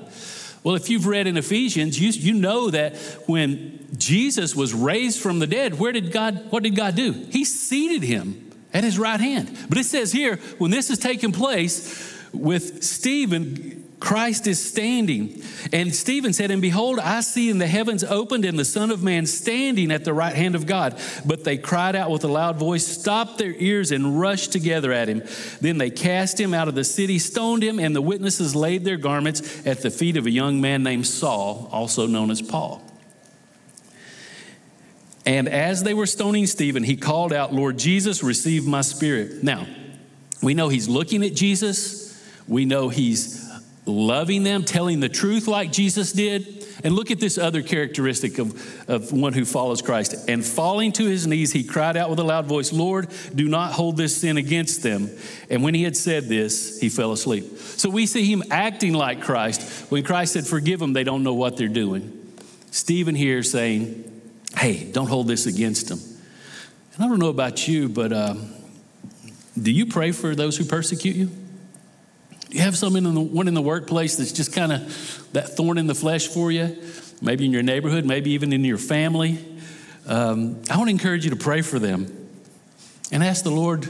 Well, 0.69 0.77
if 0.77 0.91
you've 0.91 1.07
read 1.07 1.27
in 1.27 1.39
Ephesians, 1.39 1.99
you, 1.99 2.11
you 2.11 2.39
know 2.39 2.69
that 2.69 2.95
when 3.25 3.87
Jesus 3.97 4.55
was 4.55 4.75
raised 4.75 5.19
from 5.19 5.39
the 5.39 5.47
dead, 5.47 5.79
where 5.79 5.93
did 5.93 6.13
God, 6.13 6.45
what 6.51 6.63
did 6.63 6.77
God 6.77 6.95
do? 6.95 7.13
He 7.13 7.47
seated 7.47 8.03
him 8.03 8.51
at 8.75 8.85
his 8.85 8.99
right 8.99 9.19
hand. 9.19 9.57
But 9.71 9.79
it 9.79 9.85
says 9.85 10.13
here, 10.13 10.37
when 10.59 10.71
this 10.71 10.91
is 10.91 10.99
taking 10.99 11.33
place 11.33 12.15
with 12.35 12.85
Stephen, 12.85 13.78
Christ 14.01 14.47
is 14.47 14.65
standing. 14.65 15.43
And 15.73 15.95
Stephen 15.95 16.33
said, 16.33 16.51
And 16.51 16.63
behold, 16.63 16.99
I 17.01 17.21
see 17.21 17.51
in 17.51 17.59
the 17.59 17.67
heavens 17.67 18.05
opened 18.05 18.45
and 18.45 18.59
the 18.59 18.65
Son 18.65 18.91
of 18.91 19.03
Man 19.03 19.27
standing 19.27 19.91
at 19.91 20.05
the 20.05 20.15
right 20.15 20.35
hand 20.35 20.55
of 20.55 20.67
God. 20.67 21.01
But 21.27 21.45
they 21.45 21.59
cried 21.59 21.97
out 21.97 22.11
with 22.11 22.23
a 22.25 22.29
loud 22.29 22.57
voice, 22.57 22.87
stopped 22.87 23.39
their 23.39 23.55
ears, 23.57 23.91
and 23.91 24.21
rushed 24.21 24.53
together 24.53 24.93
at 24.93 25.09
him. 25.09 25.23
Then 25.61 25.79
they 25.79 25.91
cast 25.91 26.39
him 26.39 26.55
out 26.55 26.69
of 26.69 26.75
the 26.75 26.85
city, 26.85 27.19
stoned 27.19 27.63
him, 27.65 27.81
and 27.81 27.95
the 27.95 28.03
witnesses 28.03 28.55
laid 28.55 28.85
their 28.85 28.97
garments 28.97 29.67
at 29.67 29.83
the 29.83 29.91
feet 29.91 30.17
of 30.17 30.27
a 30.27 30.31
young 30.31 30.61
man 30.61 30.83
named 30.83 31.07
Saul, 31.07 31.69
also 31.73 32.07
known 32.07 32.31
as 32.31 32.41
Paul. 32.41 32.83
And 35.27 35.49
as 35.49 35.83
they 35.83 35.93
were 35.93 36.07
stoning 36.07 36.47
Stephen, 36.47 36.85
he 36.85 36.97
called 36.97 37.33
out, 37.33 37.53
Lord 37.53 37.79
Jesus, 37.79 38.23
receive 38.23 38.67
my 38.67 38.81
spirit. 38.81 39.43
Now, 39.43 39.67
we 40.43 40.55
know 40.55 40.69
he's 40.69 40.89
looking 40.89 41.25
at 41.25 41.35
Jesus. 41.35 42.19
We 42.47 42.65
know 42.65 42.89
he's 42.89 43.48
loving 43.89 44.43
them, 44.43 44.65
telling 44.65 45.01
the 45.01 45.09
truth 45.09 45.49
like 45.49 45.73
Jesus 45.73 46.13
did. 46.13 46.67
And 46.85 46.95
look 46.95 47.11
at 47.11 47.19
this 47.19 47.39
other 47.39 47.61
characteristic 47.61 48.39
of, 48.39 48.89
of 48.89 49.11
one 49.13 49.33
who 49.33 49.45
follows 49.45 49.83
Christ. 49.83 50.29
And 50.29 50.45
falling 50.45 50.93
to 50.93 51.07
his 51.07 51.27
knees, 51.27 51.53
he 51.53 51.65
cried 51.65 51.97
out 51.97 52.09
with 52.09 52.21
a 52.21 52.23
loud 52.23 52.47
voice, 52.47 52.73
Lord, 52.73 53.09
do 53.35 53.49
not 53.49 53.73
hold 53.73 53.97
this 53.97 54.17
sin 54.17 54.37
against 54.37 54.85
them. 54.85 55.11
And 55.51 55.65
when 55.65 55.75
he 55.75 55.83
had 55.83 55.97
said 55.97 56.25
this, 56.25 56.79
he 56.81 56.89
fell 56.89 57.11
asleep. 57.11 57.59
So 57.59 57.91
we 57.91 58.07
see 58.07 58.31
him 58.31 58.45
acting 58.51 58.93
like 58.93 59.23
Christ. 59.23 59.91
When 59.91 60.05
Christ 60.05 60.35
said, 60.35 60.47
Forgive 60.47 60.79
them, 60.79 60.93
they 60.93 61.05
don't 61.05 61.25
know 61.25 61.35
what 61.35 61.57
they're 61.57 61.67
doing. 61.67 62.15
Stephen 62.71 63.17
here 63.17 63.43
saying, 63.43 64.05
Hey, 64.57 64.91
don't 64.91 65.09
hold 65.09 65.27
this 65.27 65.47
against 65.47 65.89
them. 65.89 65.99
And 66.95 67.05
I 67.05 67.09
don't 67.09 67.19
know 67.19 67.29
about 67.29 67.67
you, 67.67 67.89
but 67.89 68.13
um, 68.13 68.55
do 69.61 69.73
you 69.73 69.87
pray 69.87 70.13
for 70.13 70.35
those 70.37 70.57
who 70.57 70.65
persecute 70.65 71.17
you? 71.17 71.31
You 72.51 72.61
have 72.61 72.77
someone 72.77 73.05
in 73.05 73.15
the, 73.15 73.21
one 73.21 73.47
in 73.49 73.55
the 73.55 73.63
workplace 73.63 74.17
that's 74.17 74.33
just 74.33 74.53
kind 74.53 74.73
of 74.73 75.29
that 75.33 75.57
thorn 75.57 75.77
in 75.77 75.87
the 75.87 75.95
flesh 75.95 76.29
for 76.29 76.51
you, 76.51 76.77
maybe 77.21 77.45
in 77.45 77.53
your 77.53 77.63
neighborhood, 77.63 78.05
maybe 78.05 78.31
even 78.31 78.53
in 78.53 78.65
your 78.65 78.79
family. 78.79 79.39
Um, 80.07 80.63
I 80.71 80.79
want 80.79 80.89
to 80.89 80.93
encourage 80.93 81.25
you 81.25 81.31
to 81.31 81.37
pray 81.37 81.61
for 81.61 81.79
them 81.79 82.29
and 83.13 83.23
ask 83.23 83.45
the 83.45 83.51
Lord 83.51 83.87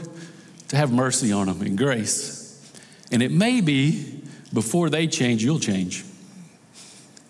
to 0.69 0.75
have 0.75 0.91
mercy 0.91 1.31
on 1.31 1.47
them 1.47 1.61
and 1.61 1.77
grace. 1.77 2.37
And 3.11 3.23
it 3.23 3.31
may 3.31 3.61
be 3.61 4.21
before 4.53 4.89
they 4.89 5.07
change, 5.07 5.43
you'll 5.43 5.59
change. 5.59 6.03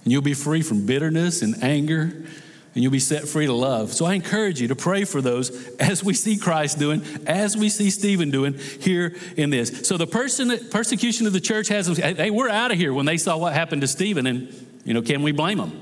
And 0.03 0.11
you'll 0.11 0.21
be 0.21 0.33
free 0.33 0.61
from 0.61 0.85
bitterness 0.85 1.41
and 1.41 1.63
anger 1.63 2.25
and 2.73 2.83
you'll 2.83 2.91
be 2.91 2.99
set 2.99 3.27
free 3.27 3.47
to 3.47 3.53
love. 3.53 3.93
So 3.93 4.05
I 4.05 4.13
encourage 4.13 4.61
you 4.61 4.67
to 4.67 4.75
pray 4.75 5.03
for 5.03 5.21
those 5.21 5.67
as 5.79 6.03
we 6.03 6.13
see 6.13 6.37
Christ 6.37 6.79
doing, 6.79 7.01
as 7.25 7.57
we 7.57 7.69
see 7.69 7.89
Stephen 7.89 8.31
doing 8.31 8.53
here 8.79 9.15
in 9.37 9.49
this. 9.49 9.87
So 9.87 9.97
the 9.97 10.07
person 10.07 10.69
persecution 10.69 11.27
of 11.27 11.33
the 11.33 11.41
church 11.41 11.67
has 11.69 11.87
them, 11.87 12.15
they 12.15 12.31
were 12.31 12.49
out 12.49 12.71
of 12.71 12.77
here 12.77 12.93
when 12.93 13.05
they 13.05 13.17
saw 13.17 13.37
what 13.37 13.53
happened 13.53 13.81
to 13.81 13.87
Stephen, 13.87 14.27
and 14.27 14.53
you 14.85 14.93
know, 14.93 15.01
can 15.01 15.23
we 15.23 15.31
blame 15.31 15.57
them? 15.57 15.81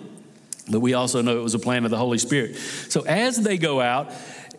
But 0.70 0.82
we 0.82 0.94
also 0.94 1.22
know 1.22 1.38
it 1.38 1.44
was 1.44 1.54
a 1.54 1.60
plan 1.60 1.86
of 1.86 1.92
the 1.92 1.98
Holy 1.98 2.18
Spirit. 2.18 2.58
So 2.58 3.02
as 3.02 3.38
they 3.38 3.58
go 3.58 3.80
out, 3.80 4.12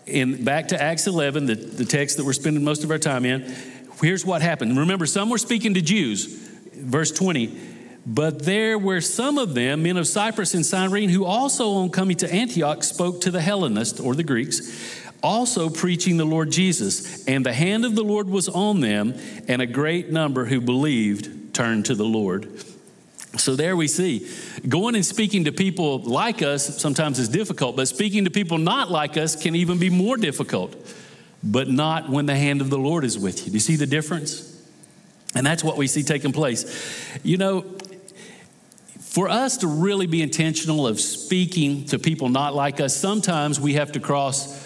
in 0.06 0.42
back 0.42 0.68
to 0.68 0.80
Acts 0.80 1.06
11, 1.06 1.46
the, 1.46 1.54
the 1.54 1.84
text 1.84 2.16
that 2.16 2.24
we're 2.24 2.32
spending 2.32 2.64
most 2.64 2.82
of 2.82 2.90
our 2.90 2.98
time 2.98 3.26
in, 3.26 3.54
here's 4.00 4.24
what 4.24 4.40
happened. 4.40 4.78
Remember, 4.78 5.04
some 5.04 5.28
were 5.28 5.38
speaking 5.38 5.74
to 5.74 5.82
Jews. 5.82 6.26
Verse 6.74 7.10
20 7.10 7.77
but 8.08 8.46
there 8.46 8.78
were 8.78 9.02
some 9.02 9.36
of 9.36 9.52
them, 9.52 9.82
men 9.82 9.98
of 9.98 10.08
Cyprus 10.08 10.54
and 10.54 10.64
Cyrene, 10.64 11.10
who 11.10 11.26
also, 11.26 11.72
on 11.72 11.90
coming 11.90 12.16
to 12.16 12.32
Antioch, 12.32 12.82
spoke 12.82 13.20
to 13.20 13.30
the 13.30 13.42
Hellenists 13.42 14.00
or 14.00 14.14
the 14.14 14.22
Greeks, 14.22 14.98
also 15.22 15.68
preaching 15.68 16.16
the 16.16 16.24
Lord 16.24 16.50
Jesus. 16.50 17.26
And 17.28 17.44
the 17.44 17.52
hand 17.52 17.84
of 17.84 17.94
the 17.94 18.02
Lord 18.02 18.30
was 18.30 18.48
on 18.48 18.80
them, 18.80 19.14
and 19.46 19.60
a 19.60 19.66
great 19.66 20.10
number 20.10 20.46
who 20.46 20.62
believed 20.62 21.54
turned 21.54 21.84
to 21.86 21.94
the 21.94 22.06
Lord. 22.06 22.50
So 23.36 23.54
there 23.56 23.76
we 23.76 23.88
see 23.88 24.26
going 24.66 24.94
and 24.94 25.04
speaking 25.04 25.44
to 25.44 25.52
people 25.52 25.98
like 25.98 26.40
us 26.40 26.80
sometimes 26.80 27.18
is 27.18 27.28
difficult, 27.28 27.76
but 27.76 27.88
speaking 27.88 28.24
to 28.24 28.30
people 28.30 28.56
not 28.56 28.90
like 28.90 29.18
us 29.18 29.36
can 29.40 29.54
even 29.54 29.78
be 29.78 29.90
more 29.90 30.16
difficult, 30.16 30.74
but 31.44 31.68
not 31.68 32.08
when 32.08 32.24
the 32.24 32.34
hand 32.34 32.62
of 32.62 32.70
the 32.70 32.78
Lord 32.78 33.04
is 33.04 33.18
with 33.18 33.40
you. 33.40 33.46
Do 33.46 33.52
you 33.52 33.60
see 33.60 33.76
the 33.76 33.86
difference? 33.86 34.48
And 35.34 35.46
that's 35.46 35.62
what 35.62 35.76
we 35.76 35.86
see 35.86 36.02
taking 36.02 36.32
place. 36.32 36.64
You 37.22 37.36
know, 37.36 37.60
for 39.18 39.28
us 39.28 39.56
to 39.56 39.66
really 39.66 40.06
be 40.06 40.22
intentional 40.22 40.86
of 40.86 41.00
speaking 41.00 41.84
to 41.84 41.98
people 41.98 42.28
not 42.28 42.54
like 42.54 42.78
us, 42.78 42.96
sometimes 42.96 43.58
we 43.58 43.72
have 43.72 43.90
to 43.90 43.98
cross 43.98 44.64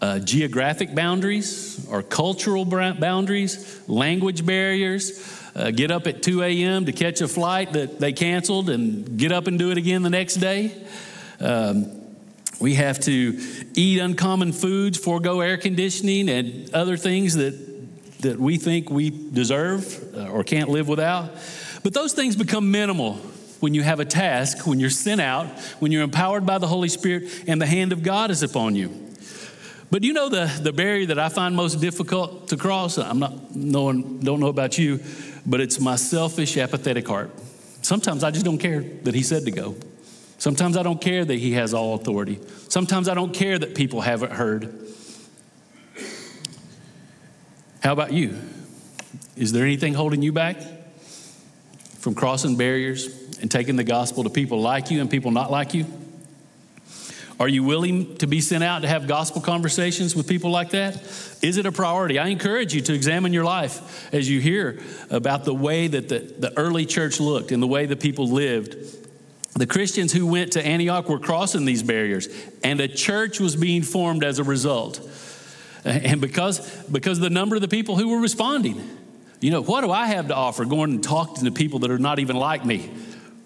uh, 0.00 0.20
geographic 0.20 0.94
boundaries 0.94 1.84
or 1.90 2.04
cultural 2.04 2.64
boundaries, 2.64 3.82
language 3.88 4.46
barriers. 4.46 5.42
Uh, 5.52 5.72
get 5.72 5.90
up 5.90 6.06
at 6.06 6.22
2 6.22 6.44
a.m. 6.44 6.84
to 6.84 6.92
catch 6.92 7.20
a 7.22 7.26
flight 7.26 7.72
that 7.72 7.98
they 7.98 8.12
canceled 8.12 8.70
and 8.70 9.18
get 9.18 9.32
up 9.32 9.48
and 9.48 9.58
do 9.58 9.72
it 9.72 9.78
again 9.78 10.04
the 10.04 10.10
next 10.10 10.34
day. 10.34 10.72
Um, 11.40 11.90
we 12.60 12.74
have 12.76 13.00
to 13.00 13.40
eat 13.74 13.98
uncommon 13.98 14.52
foods, 14.52 14.96
forego 14.96 15.40
air 15.40 15.56
conditioning, 15.56 16.28
and 16.28 16.72
other 16.72 16.96
things 16.96 17.34
that, 17.34 18.20
that 18.20 18.38
we 18.38 18.58
think 18.58 18.90
we 18.90 19.10
deserve 19.10 20.14
uh, 20.14 20.28
or 20.28 20.44
can't 20.44 20.68
live 20.68 20.86
without. 20.86 21.30
But 21.82 21.94
those 21.94 22.12
things 22.12 22.36
become 22.36 22.70
minimal 22.70 23.20
when 23.60 23.74
you 23.74 23.82
have 23.82 24.00
a 24.00 24.04
task, 24.04 24.66
when 24.66 24.80
you're 24.80 24.90
sent 24.90 25.20
out, 25.20 25.46
when 25.80 25.92
you're 25.92 26.02
empowered 26.02 26.46
by 26.46 26.58
the 26.58 26.66
Holy 26.66 26.88
Spirit 26.88 27.44
and 27.46 27.60
the 27.60 27.66
hand 27.66 27.92
of 27.92 28.02
God 28.02 28.30
is 28.30 28.42
upon 28.42 28.74
you. 28.74 29.08
But 29.90 30.04
you 30.04 30.12
know 30.12 30.28
the, 30.28 30.50
the 30.62 30.72
barrier 30.72 31.06
that 31.06 31.18
I 31.18 31.28
find 31.28 31.56
most 31.56 31.80
difficult 31.80 32.48
to 32.48 32.56
cross? 32.56 32.98
I'm 32.98 33.18
not 33.18 33.54
knowing, 33.56 34.20
don't 34.20 34.38
know 34.38 34.48
about 34.48 34.76
you, 34.76 35.00
but 35.46 35.60
it's 35.60 35.80
my 35.80 35.96
selfish, 35.96 36.56
apathetic 36.56 37.08
heart. 37.08 37.30
Sometimes 37.82 38.22
I 38.22 38.30
just 38.30 38.44
don't 38.44 38.58
care 38.58 38.82
that 38.82 39.14
He 39.14 39.22
said 39.22 39.44
to 39.46 39.50
go. 39.50 39.76
Sometimes 40.36 40.76
I 40.76 40.82
don't 40.82 41.00
care 41.00 41.24
that 41.24 41.34
He 41.34 41.52
has 41.52 41.72
all 41.72 41.94
authority. 41.94 42.38
Sometimes 42.68 43.08
I 43.08 43.14
don't 43.14 43.32
care 43.32 43.58
that 43.58 43.74
people 43.74 44.02
haven't 44.02 44.32
heard. 44.32 44.74
How 47.82 47.92
about 47.92 48.12
you? 48.12 48.36
Is 49.36 49.52
there 49.52 49.64
anything 49.64 49.94
holding 49.94 50.20
you 50.20 50.32
back 50.32 50.56
from 51.98 52.14
crossing 52.14 52.56
barriers 52.56 53.38
and 53.40 53.50
taking 53.50 53.76
the 53.76 53.84
gospel 53.84 54.24
to 54.24 54.30
people 54.30 54.60
like 54.60 54.90
you 54.90 55.00
and 55.00 55.10
people 55.10 55.30
not 55.30 55.50
like 55.50 55.74
you? 55.74 55.86
Are 57.40 57.48
you 57.48 57.62
willing 57.62 58.16
to 58.16 58.26
be 58.26 58.40
sent 58.40 58.64
out 58.64 58.82
to 58.82 58.88
have 58.88 59.06
gospel 59.06 59.40
conversations 59.40 60.16
with 60.16 60.26
people 60.26 60.50
like 60.50 60.70
that? 60.70 60.96
Is 61.40 61.56
it 61.56 61.66
a 61.66 61.72
priority? 61.72 62.18
I 62.18 62.28
encourage 62.28 62.74
you 62.74 62.80
to 62.80 62.92
examine 62.92 63.32
your 63.32 63.44
life 63.44 64.12
as 64.12 64.28
you 64.28 64.40
hear 64.40 64.80
about 65.08 65.44
the 65.44 65.54
way 65.54 65.86
that 65.86 66.08
the, 66.08 66.18
the 66.18 66.58
early 66.58 66.84
church 66.84 67.20
looked 67.20 67.52
and 67.52 67.62
the 67.62 67.66
way 67.68 67.86
the 67.86 67.96
people 67.96 68.28
lived. 68.28 68.76
The 69.54 69.66
Christians 69.66 70.12
who 70.12 70.26
went 70.26 70.52
to 70.52 70.66
Antioch 70.66 71.08
were 71.08 71.20
crossing 71.20 71.64
these 71.64 71.82
barriers, 71.82 72.28
and 72.64 72.80
a 72.80 72.88
church 72.88 73.38
was 73.38 73.54
being 73.54 73.82
formed 73.82 74.24
as 74.24 74.40
a 74.40 74.44
result. 74.44 75.00
And 75.84 76.20
because, 76.20 76.60
because 76.86 77.20
the 77.20 77.30
number 77.30 77.54
of 77.54 77.62
the 77.62 77.68
people 77.68 77.96
who 77.96 78.08
were 78.08 78.20
responding, 78.20 78.97
you 79.40 79.50
know, 79.50 79.62
what 79.62 79.82
do 79.82 79.90
I 79.90 80.06
have 80.06 80.28
to 80.28 80.34
offer 80.34 80.64
going 80.64 80.90
and 80.90 81.04
talking 81.04 81.44
to 81.44 81.50
people 81.50 81.80
that 81.80 81.90
are 81.90 81.98
not 81.98 82.18
even 82.18 82.36
like 82.36 82.64
me? 82.64 82.90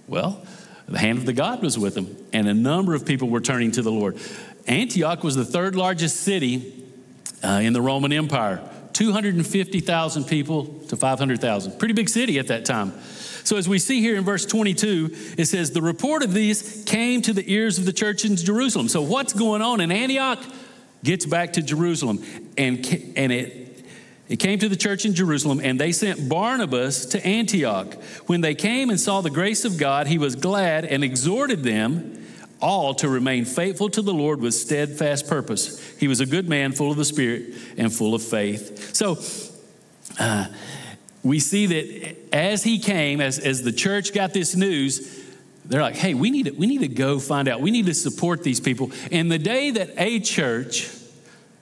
Well, 0.07 0.45
the 0.89 0.99
hand 0.99 1.19
of 1.19 1.27
the 1.27 1.33
God 1.33 1.63
was 1.63 1.79
with 1.79 1.95
them, 1.95 2.17
and 2.33 2.49
a 2.49 2.55
number 2.55 2.95
of 2.95 3.07
people 3.07 3.29
were 3.29 3.41
turning 3.41 3.73
to 3.73 3.83
the 3.83 3.93
Lord. 3.93 4.19
Antioch 4.67 5.23
was 5.23 5.35
the 5.35 5.45
third 5.45 5.75
largest 5.77 6.21
city 6.21 6.85
uh, 7.43 7.61
in 7.63 7.73
the 7.73 7.83
Roman 7.83 8.13
Empire 8.13 8.63
250,000 8.93 10.25
people 10.25 10.81
to 10.89 10.97
500,000. 10.97 11.79
Pretty 11.79 11.95
big 11.95 12.09
city 12.09 12.39
at 12.39 12.49
that 12.49 12.65
time. 12.65 12.93
So, 13.45 13.57
as 13.57 13.69
we 13.69 13.79
see 13.79 14.01
here 14.01 14.17
in 14.17 14.25
verse 14.25 14.47
22, 14.47 15.11
it 15.39 15.47
says, 15.47 15.73
The 15.73 15.83
report 15.83 16.23
of 16.23 16.33
these 16.33 16.85
came 16.85 17.23
to 17.23 17.33
the 17.33 17.53
ears 17.53 17.79
of 17.79 17.87
the 17.87 17.93
church 17.93 18.25
in 18.25 18.37
Jerusalem. 18.37 18.89
So, 18.89 19.03
what's 19.03 19.33
going 19.33 19.63
on 19.63 19.81
in 19.81 19.91
Antioch 19.91 20.39
gets 21.03 21.27
back 21.27 21.55
to 21.55 21.63
Jerusalem. 21.63 22.23
And, 22.57 22.87
and 23.17 23.33
it 23.33 23.62
it 24.33 24.39
came 24.39 24.59
to 24.61 24.69
the 24.71 24.77
church 24.77 25.05
in 25.05 25.13
Jerusalem, 25.13 25.61
and 25.63 25.79
they 25.79 25.93
sent 25.93 26.27
Barnabas 26.27 27.05
to 27.05 27.23
Antioch. 27.23 27.93
When 28.29 28.41
they 28.41 28.55
came 28.55 28.89
and 28.89 28.99
saw 28.99 29.21
the 29.21 29.29
grace 29.29 29.67
of 29.67 29.77
God, 29.77 30.07
he 30.07 30.17
was 30.17 30.37
glad 30.37 30.87
and 30.87 31.05
exhorted 31.05 31.63
them 31.63 32.25
all 32.59 32.95
to 32.95 33.11
remain 33.11 33.45
faithful 33.45 33.91
to 33.91 34.01
the 34.01 34.15
Lord 34.15 34.41
with 34.41 34.55
steadfast 34.55 35.29
purpose. 35.29 35.87
He 35.99 36.09
was 36.09 36.21
a 36.21 36.25
good 36.25 36.49
man, 36.49 36.73
full 36.73 36.91
of 36.91 36.97
the 36.97 37.05
Spirit 37.05 37.53
and 37.77 37.93
full 37.93 38.15
of 38.15 38.23
faith. 38.23 38.95
So, 38.97 39.19
uh, 40.19 40.47
we 41.23 41.39
see 41.39 41.67
that 41.67 42.17
as 42.35 42.63
he 42.63 42.79
came, 42.79 43.21
as, 43.21 43.39
as 43.39 43.63
the 43.63 43.71
church 43.71 44.15
got 44.15 44.33
this 44.33 44.57
news, 44.57 45.23
they're 45.67 45.83
like, 45.83 45.97
hey, 45.97 46.15
we 46.15 46.31
need, 46.31 46.47
to, 46.47 46.53
we 46.53 46.67
need 46.67 46.81
to 46.81 46.89
go 46.89 47.19
find 47.19 47.49
out. 47.49 47.61
We 47.61 47.71
need 47.71 47.85
to 47.85 47.95
support 47.95 48.45
these 48.45 48.61
people. 48.61 48.93
And 49.11 49.31
the 49.31 49.39
day 49.39 49.73
that 49.73 49.91
a 49.99 50.21
church 50.21 50.89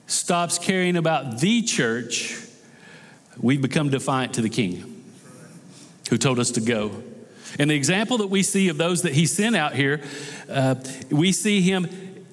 stops 0.07 0.57
caring 0.57 0.95
about 0.95 1.41
the 1.41 1.63
church, 1.63 2.40
we've 3.37 3.61
become 3.61 3.89
defiant 3.89 4.33
to 4.35 4.41
the 4.41 4.49
king 4.49 5.03
who 6.09 6.17
told 6.17 6.39
us 6.39 6.51
to 6.51 6.61
go. 6.61 6.91
And 7.59 7.69
the 7.69 7.75
example 7.75 8.17
that 8.19 8.27
we 8.27 8.43
see 8.43 8.69
of 8.69 8.77
those 8.77 9.01
that 9.03 9.13
he 9.13 9.25
sent 9.25 9.55
out 9.55 9.75
here, 9.75 10.01
uh, 10.49 10.75
we 11.09 11.31
see 11.31 11.61
him 11.61 11.87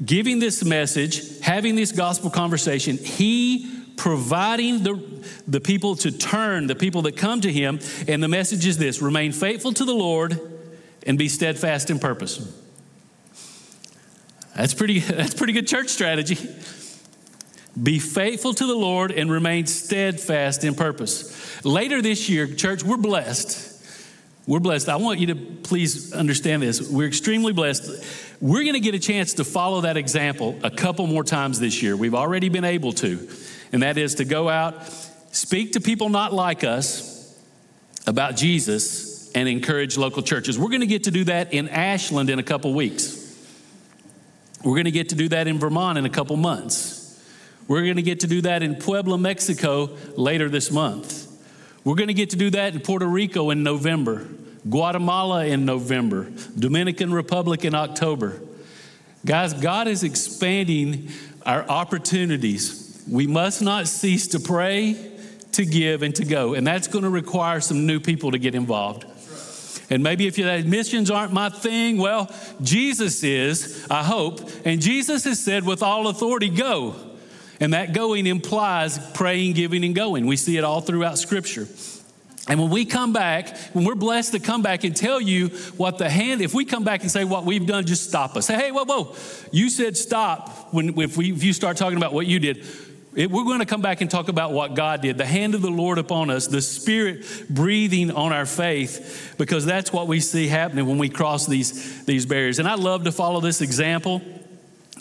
giving 0.05 0.39
this 0.39 0.65
message, 0.65 1.41
having 1.41 1.75
this 1.75 1.93
gospel 1.93 2.31
conversation, 2.31 2.97
he 2.97 3.79
providing 3.97 4.85
the, 4.85 5.03
the 5.47 5.61
people 5.61 5.97
to 5.97 6.13
turn, 6.13 6.69
the 6.69 6.75
people 6.75 7.03
that 7.03 7.17
come 7.17 7.41
to 7.41 7.53
him. 7.53 7.81
And 8.07 8.23
the 8.23 8.29
message 8.29 8.65
is 8.65 8.79
this 8.79 9.03
remain 9.03 9.33
faithful 9.33 9.73
to 9.73 9.85
the 9.85 9.95
Lord 9.95 10.41
and 11.07 11.19
be 11.19 11.29
steadfast 11.29 11.91
in 11.91 11.99
purpose. 11.99 12.55
That's 14.55 14.75
pretty, 14.75 14.99
that's 15.01 15.35
pretty 15.35 15.53
good 15.53 15.67
church 15.67 15.89
strategy. 15.89 16.37
Be 17.81 17.99
faithful 17.99 18.55
to 18.55 18.67
the 18.67 18.75
Lord 18.75 19.13
and 19.13 19.31
remain 19.31 19.67
steadfast 19.67 20.65
in 20.65 20.75
purpose. 20.75 21.65
Later 21.65 22.01
this 22.01 22.29
year, 22.29 22.47
church, 22.47 22.83
we're 22.83 22.97
blessed. 22.97 23.67
We're 24.47 24.61
blessed. 24.61 24.89
I 24.89 24.97
want 24.97 25.21
you 25.21 25.29
to 25.29 25.35
please 25.35 26.13
understand 26.15 26.63
this. 26.63 26.91
We're 26.91 27.07
extremely 27.07 27.53
blessed. 27.53 28.39
We're 28.41 28.63
going 28.63 28.75
to 28.75 28.81
get 28.81 28.95
a 28.95 28.99
chance 28.99 29.35
to 29.35 29.45
follow 29.45 29.83
that 29.83 29.97
example 29.97 30.59
a 30.63 30.71
couple 30.71 31.07
more 31.07 31.23
times 31.23 31.61
this 31.61 31.83
year. 31.83 31.97
We've 31.97 32.15
already 32.15 32.49
been 32.49 32.65
able 32.65 32.93
to, 32.95 33.29
and 33.73 33.83
that 33.83 33.99
is 33.99 34.17
to 34.17 34.25
go 34.25 34.49
out, 34.49 34.87
speak 35.33 35.73
to 35.73 35.81
people 35.81 36.09
not 36.09 36.33
like 36.33 36.65
us 36.65 37.39
about 38.07 38.37
Jesus, 38.37 39.31
and 39.35 39.47
encourage 39.49 39.99
local 39.99 40.23
churches. 40.23 40.59
We're 40.59 40.69
going 40.69 40.81
to 40.81 40.87
get 40.87 41.05
to 41.05 41.11
do 41.11 41.25
that 41.25 41.53
in 41.53 41.69
Ashland 41.69 42.31
in 42.31 42.39
a 42.39 42.43
couple 42.43 42.73
weeks. 42.73 43.17
We're 44.65 44.73
going 44.73 44.87
to 44.87 44.91
get 44.91 45.11
to 45.11 45.15
do 45.15 45.29
that 45.29 45.47
in 45.47 45.59
Vermont 45.59 45.99
in 45.99 46.07
a 46.07 46.11
couple 46.11 46.37
months. 46.37 46.98
We're 47.69 47.83
going 47.83 47.97
to 47.97 48.03
get 48.03 48.21
to 48.21 48.27
do 48.27 48.41
that 48.41 48.63
in 48.63 48.77
Puebla, 48.77 49.19
Mexico 49.19 49.91
later 50.17 50.49
this 50.49 50.71
month. 50.71 51.27
We're 51.85 51.95
going 51.95 52.09
to 52.09 52.15
get 52.15 52.31
to 52.31 52.37
do 52.37 52.51
that 52.51 52.75
in 52.75 52.81
Puerto 52.81 53.07
Rico 53.07 53.51
in 53.51 53.63
November, 53.63 54.27
Guatemala 54.69 55.45
in 55.45 55.65
November, 55.65 56.31
Dominican 56.59 57.13
Republic 57.13 57.65
in 57.65 57.75
October. 57.75 58.41
Guys, 59.25 59.53
God 59.53 59.87
is 59.87 60.03
expanding 60.03 61.11
our 61.45 61.69
opportunities. 61.69 63.05
We 63.11 63.27
must 63.27 63.63
not 63.63 63.87
cease 63.87 64.29
to 64.29 64.41
pray, 64.41 65.13
to 65.53 65.65
give, 65.65 66.03
and 66.03 66.15
to 66.17 66.25
go. 66.25 66.55
And 66.55 66.67
that's 66.67 66.89
going 66.89 67.05
to 67.05 67.11
require 67.11 67.61
some 67.61 67.87
new 67.87 68.01
people 68.01 68.33
to 68.33 68.39
get 68.39 68.55
involved. 68.55 69.05
And 69.91 70.03
maybe 70.03 70.27
if 70.27 70.37
your 70.37 70.63
missions 70.65 71.11
aren't 71.11 71.33
my 71.33 71.49
thing, 71.49 71.97
well, 71.97 72.31
Jesus 72.63 73.23
is, 73.23 73.87
I 73.91 74.03
hope. 74.03 74.41
And 74.65 74.81
Jesus 74.81 75.25
has 75.25 75.41
said, 75.41 75.65
with 75.65 75.83
all 75.83 76.09
authority, 76.09 76.51
go. 76.51 77.08
And 77.61 77.73
that 77.75 77.93
going 77.93 78.27
implies 78.27 78.99
praying, 79.15 79.55
giving, 79.55 79.85
and 79.85 79.95
going. 79.95 80.27
We 80.27 80.37
see 80.37 80.57
it 80.57 80.65
all 80.65 80.81
throughout 80.81 81.19
Scripture. 81.19 81.67
And 82.49 82.59
when 82.59 82.71
we 82.71 82.87
come 82.87 83.13
back, 83.13 83.57
when 83.75 83.85
we're 83.85 83.95
blessed 83.95 84.33
to 84.33 84.41
come 84.41 84.63
back 84.63 84.85
and 84.85 84.97
tell 84.97 85.21
you 85.21 85.49
what 85.77 85.99
the 85.99 86.09
hand, 86.09 86.41
if 86.41 86.55
we 86.55 86.65
come 86.65 86.83
back 86.83 87.03
and 87.03 87.11
say 87.11 87.25
what 87.25 87.45
we've 87.45 87.67
done, 87.67 87.85
just 87.85 88.09
stop 88.09 88.37
us. 88.37 88.47
Say, 88.47 88.55
hey, 88.55 88.71
whoa, 88.73 88.85
whoa, 88.85 89.15
you 89.53 89.69
said 89.69 89.97
stop 89.97 90.73
when 90.73 90.99
if, 90.99 91.19
we, 91.19 91.33
if 91.33 91.45
you 91.45 91.53
start 91.53 91.77
talking 91.77 91.99
about 91.99 92.15
what 92.15 92.27
you 92.27 92.39
did. 92.39 92.65
It, 93.15 93.31
we're 93.31 93.45
going 93.45 93.59
to 93.59 93.67
come 93.67 93.83
back 93.83 94.01
and 94.01 94.11
talk 94.11 94.29
about 94.29 94.53
what 94.53 94.75
God 94.75 95.03
did, 95.03 95.19
the 95.19 95.27
hand 95.27 95.55
of 95.55 95.63
the 95.63 95.71
Lord 95.71 95.99
upon 95.99 96.31
us, 96.31 96.47
the 96.47 96.63
Spirit 96.63 97.27
breathing 97.51 98.11
on 98.11 98.33
our 98.33 98.47
faith, 98.47 99.35
because 99.37 99.67
that's 99.67 99.93
what 99.93 100.07
we 100.07 100.21
see 100.21 100.47
happening 100.47 100.87
when 100.87 100.99
we 100.99 101.09
cross 101.09 101.47
these, 101.47 102.05
these 102.05 102.25
barriers. 102.25 102.59
And 102.59 102.69
I 102.69 102.77
love 102.77 103.05
to 103.05 103.13
follow 103.13 103.41
this 103.41 103.61
example 103.61 104.23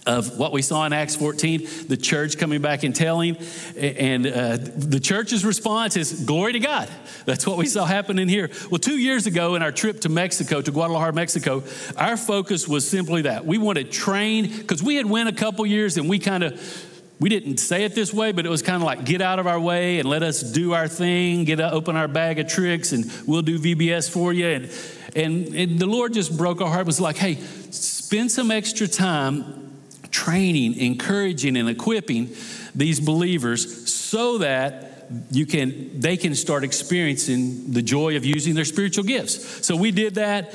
of 0.08 0.40
what 0.40 0.54
we 0.54 0.62
saw 0.62 0.86
in 0.86 0.94
Acts 0.94 1.18
14, 1.18 1.68
the 1.88 1.98
church 1.98 2.38
coming 2.38 2.62
back 2.62 2.84
and 2.84 2.96
telling. 2.96 3.38
And 3.76 4.26
uh, 4.26 4.58
the 4.58 5.02
church's 5.02 5.46
response 5.46 5.98
is, 5.98 6.24
Glory 6.24 6.54
to 6.54 6.60
God. 6.60 6.90
That's 7.26 7.46
what 7.46 7.58
we 7.58 7.66
saw 7.68 7.86
happening 7.86 8.30
here. 8.30 8.50
Well, 8.72 8.80
two 8.80 8.98
years 8.98 9.28
ago 9.28 9.56
in 9.56 9.62
our 9.62 9.72
trip 9.72 10.02
to 10.02 10.10
Mexico, 10.10 10.62
to 10.62 10.72
Guadalajara, 10.72 11.12
Mexico, 11.12 11.62
our 11.98 12.16
focus 12.16 12.68
was 12.68 12.90
simply 12.90 13.24
that. 13.24 13.46
We 13.46 13.58
wanted 13.58 13.92
to 13.92 13.92
train, 13.92 14.50
because 14.50 14.82
we 14.82 14.96
had 14.96 15.06
went 15.06 15.28
a 15.28 15.34
couple 15.34 15.66
years 15.66 15.98
and 15.98 16.08
we 16.08 16.20
kind 16.20 16.44
of, 16.44 16.88
we 17.20 17.28
didn't 17.28 17.58
say 17.58 17.84
it 17.84 17.94
this 17.94 18.14
way, 18.14 18.32
but 18.32 18.46
it 18.46 18.50
was 18.50 18.62
kind 18.62 18.78
of 18.78 18.84
like 18.84 19.04
get 19.04 19.22
out 19.22 19.40
of 19.40 19.48
our 19.48 19.60
way 19.60 20.00
and 20.00 20.08
let 20.08 20.24
us 20.24 20.42
do 20.42 20.74
our 20.74 20.88
thing, 20.88 21.44
get 21.44 21.60
open 21.60 21.98
our 21.98 22.08
bag 22.08 22.40
of 22.40 22.48
tricks, 22.48 22.94
and 22.94 23.12
we'll 23.26 23.42
do 23.42 23.60
VBS 23.60 24.10
for 24.10 24.32
you. 24.32 24.48
And, 24.48 24.72
and, 25.18 25.48
and 25.54 25.80
the 25.80 25.86
Lord 25.86 26.14
just 26.14 26.38
broke 26.38 26.62
our 26.62 26.70
heart, 26.70 26.86
was 26.86 27.02
like, 27.02 27.18
hey, 27.18 27.36
spend 27.72 28.32
some 28.32 28.52
extra 28.52 28.88
time 28.88 29.67
training, 30.12 30.76
encouraging, 30.76 31.58
and 31.58 31.70
equipping 31.70 32.30
these 32.76 33.00
believers 33.00 33.92
so 33.92 34.40
that 34.40 35.08
you 35.32 35.46
can 35.46 36.00
they 36.00 36.18
can 36.18 36.36
start 36.36 36.64
experiencing 36.64 37.72
the 37.72 37.82
joy 37.82 38.18
of 38.18 38.26
using 38.26 38.56
their 38.56 38.66
spiritual 38.66 39.04
gifts. 39.04 39.66
So 39.66 39.76
we 39.76 39.92
did 39.92 40.16
that. 40.16 40.54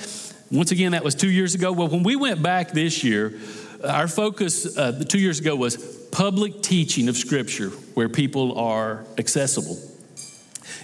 Once 0.50 0.70
again, 0.70 0.92
that 0.92 1.02
was 1.02 1.14
two 1.14 1.30
years 1.30 1.54
ago. 1.54 1.72
Well, 1.72 1.88
when 1.88 2.02
we 2.02 2.16
went 2.16 2.42
back 2.42 2.72
this 2.72 3.02
year, 3.02 3.38
our 3.82 4.06
focus 4.06 4.76
uh, 4.76 5.02
two 5.08 5.18
years 5.18 5.40
ago 5.40 5.56
was 5.56 5.76
public 6.12 6.62
teaching 6.62 7.08
of 7.08 7.16
Scripture, 7.16 7.70
where 7.94 8.08
people 8.08 8.58
are 8.58 9.04
accessible. 9.16 9.78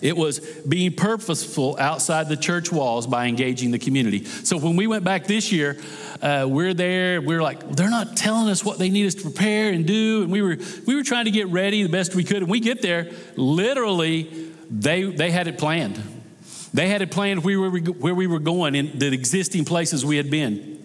It 0.03 0.17
was 0.17 0.41
being 0.41 0.95
purposeful 0.95 1.77
outside 1.79 2.29
the 2.29 2.37
church 2.37 2.71
walls 2.73 3.07
by 3.07 3.27
engaging 3.27 3.71
the 3.71 3.79
community. 3.79 4.25
So 4.25 4.59
when 4.59 4.77
we 4.77 4.87
went 4.87 5.05
back 5.05 5.27
this 5.27 5.53
year, 5.53 5.77
uh, 6.23 6.47
we're 6.49 6.75
there. 6.75 7.21
We're 7.21 7.43
like, 7.43 7.69
they're 7.71 7.91
not 7.91 8.17
telling 8.17 8.49
us 8.49 8.65
what 8.65 8.79
they 8.79 8.91
need 8.91 9.07
us 9.07 9.15
to 9.15 9.23
prepare 9.23 9.71
and 9.73 9.87
do, 9.87 10.23
and 10.23 10.33
we 10.33 10.43
were 10.43 10.59
we 10.87 10.95
were 10.97 11.05
trying 11.05 11.27
to 11.27 11.31
get 11.31 11.49
ready 11.49 11.83
the 11.83 11.89
best 11.89 12.15
we 12.15 12.25
could. 12.25 12.39
And 12.39 12.49
we 12.49 12.61
get 12.61 12.83
there, 12.83 13.11
literally, 13.37 14.51
they 14.71 15.05
they 15.05 15.31
had 15.31 15.47
it 15.47 15.59
planned. 15.59 16.03
They 16.75 16.89
had 16.89 17.03
it 17.03 17.11
planned 17.11 17.45
where 17.45 17.71
we 17.71 17.81
were, 17.81 17.93
where 17.93 18.15
we 18.15 18.27
were 18.27 18.41
going 18.41 18.75
in 18.75 18.99
the 18.99 19.13
existing 19.13 19.65
places 19.65 20.05
we 20.05 20.17
had 20.17 20.31
been. 20.31 20.77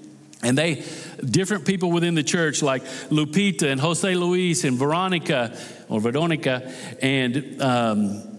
And 0.41 0.57
they, 0.57 0.83
different 1.23 1.65
people 1.65 1.91
within 1.91 2.15
the 2.15 2.23
church, 2.23 2.61
like 2.61 2.83
Lupita 3.09 3.71
and 3.71 3.79
Jose 3.79 4.13
Luis 4.13 4.65
and 4.65 4.77
Veronica, 4.77 5.57
or 5.87 6.01
Veronica, 6.01 6.73
and 7.01 7.61
um, 7.61 8.32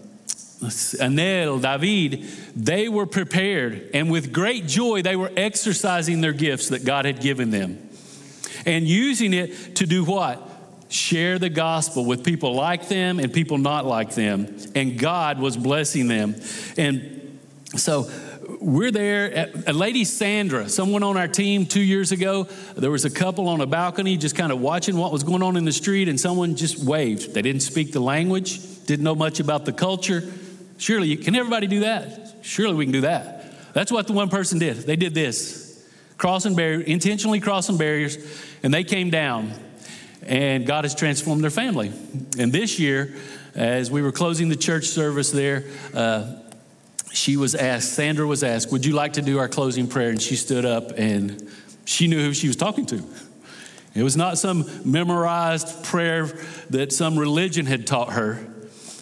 Anel, 0.61 1.61
David, 1.61 2.23
they 2.55 2.89
were 2.89 3.05
prepared, 3.05 3.89
and 3.93 4.09
with 4.09 4.31
great 4.31 4.67
joy, 4.67 5.01
they 5.01 5.15
were 5.15 5.31
exercising 5.35 6.21
their 6.21 6.33
gifts 6.33 6.69
that 6.69 6.85
God 6.85 7.05
had 7.05 7.21
given 7.21 7.51
them 7.51 7.85
and 8.65 8.87
using 8.87 9.33
it 9.33 9.75
to 9.77 9.85
do 9.85 10.03
what? 10.03 10.41
Share 10.89 11.39
the 11.39 11.49
gospel 11.49 12.05
with 12.05 12.23
people 12.23 12.53
like 12.53 12.87
them 12.87 13.19
and 13.19 13.31
people 13.31 13.57
not 13.57 13.85
like 13.85 14.15
them. 14.15 14.55
And 14.75 14.97
God 14.97 15.39
was 15.39 15.57
blessing 15.57 16.07
them. 16.07 16.35
And 16.77 17.39
so 17.75 18.09
we're 18.59 18.91
there. 18.91 19.51
A 19.67 19.73
lady 19.73 20.03
Sandra, 20.03 20.69
someone 20.69 21.03
on 21.03 21.17
our 21.17 21.27
team 21.27 21.65
two 21.65 21.81
years 21.81 22.11
ago, 22.11 22.47
there 22.75 22.91
was 22.91 23.05
a 23.05 23.09
couple 23.09 23.47
on 23.49 23.61
a 23.61 23.65
balcony 23.65 24.17
just 24.17 24.35
kind 24.35 24.51
of 24.51 24.59
watching 24.59 24.97
what 24.97 25.11
was 25.11 25.23
going 25.23 25.43
on 25.43 25.57
in 25.57 25.65
the 25.65 25.71
street, 25.71 26.07
and 26.07 26.19
someone 26.19 26.55
just 26.55 26.83
waved. 26.83 27.33
They 27.33 27.41
didn't 27.41 27.61
speak 27.61 27.91
the 27.91 27.99
language, 27.99 28.85
didn't 28.85 29.03
know 29.03 29.15
much 29.15 29.39
about 29.39 29.65
the 29.65 29.73
culture. 29.73 30.23
Surely, 30.77 31.15
can 31.15 31.35
everybody 31.35 31.67
do 31.67 31.81
that? 31.81 32.37
Surely 32.41 32.75
we 32.75 32.85
can 32.85 32.91
do 32.91 33.01
that. 33.01 33.73
That's 33.73 33.91
what 33.91 34.07
the 34.07 34.13
one 34.13 34.29
person 34.29 34.59
did. 34.59 34.77
They 34.77 34.95
did 34.95 35.13
this, 35.13 35.85
crossing 36.17 36.55
barriers, 36.55 36.85
intentionally 36.85 37.39
crossing 37.39 37.77
barriers, 37.77 38.17
and 38.63 38.73
they 38.73 38.83
came 38.83 39.09
down. 39.09 39.53
And 40.23 40.65
God 40.65 40.85
has 40.85 40.95
transformed 40.95 41.43
their 41.43 41.51
family. 41.51 41.91
And 42.39 42.51
this 42.51 42.79
year, 42.79 43.15
as 43.53 43.91
we 43.91 44.01
were 44.01 44.11
closing 44.11 44.49
the 44.49 44.55
church 44.55 44.85
service 44.85 45.31
there, 45.31 45.65
uh, 45.93 46.35
she 47.13 47.37
was 47.37 47.55
asked, 47.55 47.93
Sandra 47.93 48.25
was 48.25 48.43
asked, 48.43 48.71
Would 48.71 48.85
you 48.85 48.93
like 48.93 49.13
to 49.13 49.21
do 49.21 49.39
our 49.39 49.47
closing 49.47 49.87
prayer? 49.87 50.09
And 50.09 50.21
she 50.21 50.35
stood 50.35 50.65
up 50.65 50.91
and 50.97 51.49
she 51.85 52.07
knew 52.07 52.19
who 52.19 52.33
she 52.33 52.47
was 52.47 52.55
talking 52.55 52.85
to. 52.87 53.03
It 53.93 54.03
was 54.03 54.17
not 54.17 54.37
some 54.37 54.69
memorized 54.83 55.85
prayer 55.85 56.25
that 56.71 56.91
some 56.91 57.17
religion 57.17 57.65
had 57.65 57.87
taught 57.87 58.11
her. 58.13 58.45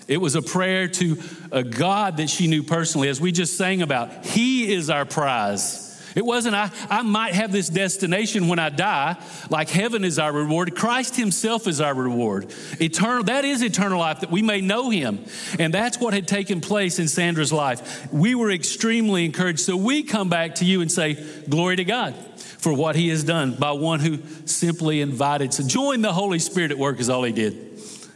It 0.07 0.17
was 0.17 0.35
a 0.35 0.41
prayer 0.41 0.87
to 0.87 1.17
a 1.53 1.63
God 1.63 2.17
that 2.17 2.29
she 2.29 2.47
knew 2.47 2.63
personally, 2.63 3.07
as 3.07 3.21
we 3.21 3.31
just 3.31 3.57
sang 3.57 3.81
about. 3.81 4.25
He 4.25 4.73
is 4.73 4.89
our 4.89 5.05
prize. 5.05 5.83
It 6.15 6.25
wasn't, 6.25 6.55
I, 6.55 6.69
I 6.89 7.01
might 7.01 7.33
have 7.33 7.51
this 7.51 7.69
destination 7.69 8.47
when 8.47 8.59
I 8.59 8.69
die, 8.69 9.17
like 9.49 9.69
heaven 9.69 10.03
is 10.03 10.19
our 10.19 10.31
reward. 10.31 10.75
Christ 10.75 11.15
Himself 11.15 11.67
is 11.67 11.81
our 11.81 11.93
reward. 11.93 12.53
Eternal, 12.79 13.23
that 13.25 13.45
is 13.45 13.63
eternal 13.63 13.99
life, 13.99 14.19
that 14.19 14.29
we 14.29 14.41
may 14.41 14.61
know 14.61 14.89
Him. 14.89 15.25
And 15.57 15.73
that's 15.73 15.99
what 15.99 16.13
had 16.13 16.27
taken 16.27 16.61
place 16.61 16.99
in 16.99 17.07
Sandra's 17.07 17.51
life. 17.51 18.11
We 18.11 18.35
were 18.35 18.51
extremely 18.51 19.25
encouraged. 19.25 19.61
So 19.61 19.75
we 19.75 20.03
come 20.03 20.29
back 20.29 20.55
to 20.55 20.65
you 20.65 20.81
and 20.81 20.91
say, 20.91 21.23
Glory 21.49 21.77
to 21.77 21.85
God 21.85 22.13
for 22.37 22.73
what 22.73 22.95
He 22.95 23.09
has 23.09 23.23
done 23.23 23.55
by 23.55 23.71
one 23.71 23.99
who 23.99 24.19
simply 24.45 25.01
invited. 25.01 25.53
So 25.53 25.65
join 25.65 26.01
the 26.01 26.13
Holy 26.13 26.39
Spirit 26.39 26.71
at 26.71 26.77
work, 26.77 26.99
is 26.99 27.09
all 27.09 27.23
He 27.23 27.31
did 27.31 27.72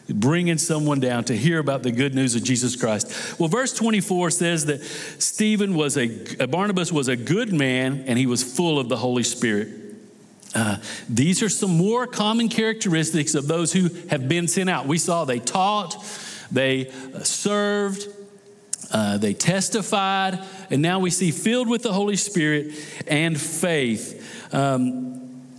bringing 0.10 0.58
someone 0.58 1.00
down 1.00 1.24
to 1.26 1.36
hear 1.36 1.60
about 1.60 1.84
the 1.84 1.92
good 1.92 2.16
news 2.16 2.36
of 2.36 2.44
Jesus 2.44 2.76
Christ. 2.76 3.40
Well, 3.40 3.50
verse 3.50 3.74
24 3.74 4.32
says 4.32 4.66
that 4.66 4.84
Stephen 4.84 5.76
was 5.76 5.98
a, 5.98 6.08
Barnabas 6.48 6.92
was 6.92 7.08
a 7.08 7.16
good 7.16 7.54
man 7.54 8.06
and 8.08 8.18
he 8.18 8.26
was 8.26 8.44
full 8.44 8.80
of 8.80 8.90
the 8.90 8.98
Holy 8.98 9.24
Spirit. 9.24 9.70
Uh, 10.56 10.78
these 11.10 11.44
are 11.44 11.50
some 11.50 11.78
more 11.78 12.08
common 12.08 12.50
characteristics 12.50 13.36
of 13.36 13.48
those 13.48 13.74
who 13.74 13.90
have 14.10 14.28
been 14.28 14.48
sent 14.48 14.70
out. 14.70 14.88
We 14.88 14.98
saw 14.98 15.26
they 15.26 15.40
taught, 15.40 16.04
they 16.52 16.90
uh, 17.14 17.20
served, 17.20 18.08
uh, 18.92 19.18
they 19.18 19.34
testified, 19.34 20.40
and 20.70 20.82
now 20.82 21.00
we 21.00 21.10
see 21.10 21.32
filled 21.32 21.68
with 21.68 21.84
the 21.84 21.94
Holy 21.94 22.16
Spirit 22.16 22.74
and 23.08 23.40
faith. 23.40 24.54
Um, 24.54 25.17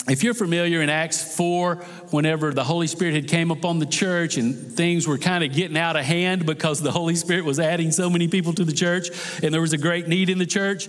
if 0.08 0.22
you're 0.22 0.34
familiar 0.34 0.80
in 0.80 0.88
Acts 0.88 1.36
4, 1.36 1.76
whenever 2.10 2.52
the 2.52 2.64
Holy 2.64 2.86
Spirit 2.86 3.14
had 3.14 3.28
came 3.28 3.50
upon 3.50 3.78
the 3.78 3.86
church 3.86 4.36
and 4.36 4.54
things 4.54 5.06
were 5.06 5.18
kind 5.18 5.44
of 5.44 5.52
getting 5.52 5.76
out 5.76 5.96
of 5.96 6.04
hand 6.04 6.46
because 6.46 6.80
the 6.80 6.92
Holy 6.92 7.14
Spirit 7.14 7.44
was 7.44 7.60
adding 7.60 7.90
so 7.90 8.08
many 8.08 8.28
people 8.28 8.52
to 8.54 8.64
the 8.64 8.72
church 8.72 9.08
and 9.42 9.52
there 9.52 9.60
was 9.60 9.72
a 9.72 9.78
great 9.78 10.08
need 10.08 10.30
in 10.30 10.38
the 10.38 10.46
church, 10.46 10.88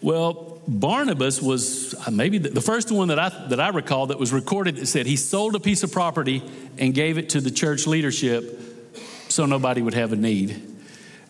well, 0.00 0.60
Barnabas 0.66 1.42
was 1.42 1.94
uh, 2.06 2.10
maybe 2.10 2.38
the 2.38 2.60
first 2.60 2.90
one 2.90 3.08
that 3.08 3.18
I, 3.18 3.28
that 3.48 3.60
I 3.60 3.68
recall 3.68 4.06
that 4.08 4.18
was 4.18 4.32
recorded 4.32 4.76
that 4.76 4.86
said 4.86 5.06
he 5.06 5.16
sold 5.16 5.54
a 5.54 5.60
piece 5.60 5.82
of 5.82 5.92
property 5.92 6.42
and 6.78 6.94
gave 6.94 7.18
it 7.18 7.30
to 7.30 7.40
the 7.40 7.50
church 7.50 7.86
leadership 7.86 8.60
so 9.28 9.46
nobody 9.46 9.82
would 9.82 9.94
have 9.94 10.12
a 10.12 10.16
need. 10.16 10.60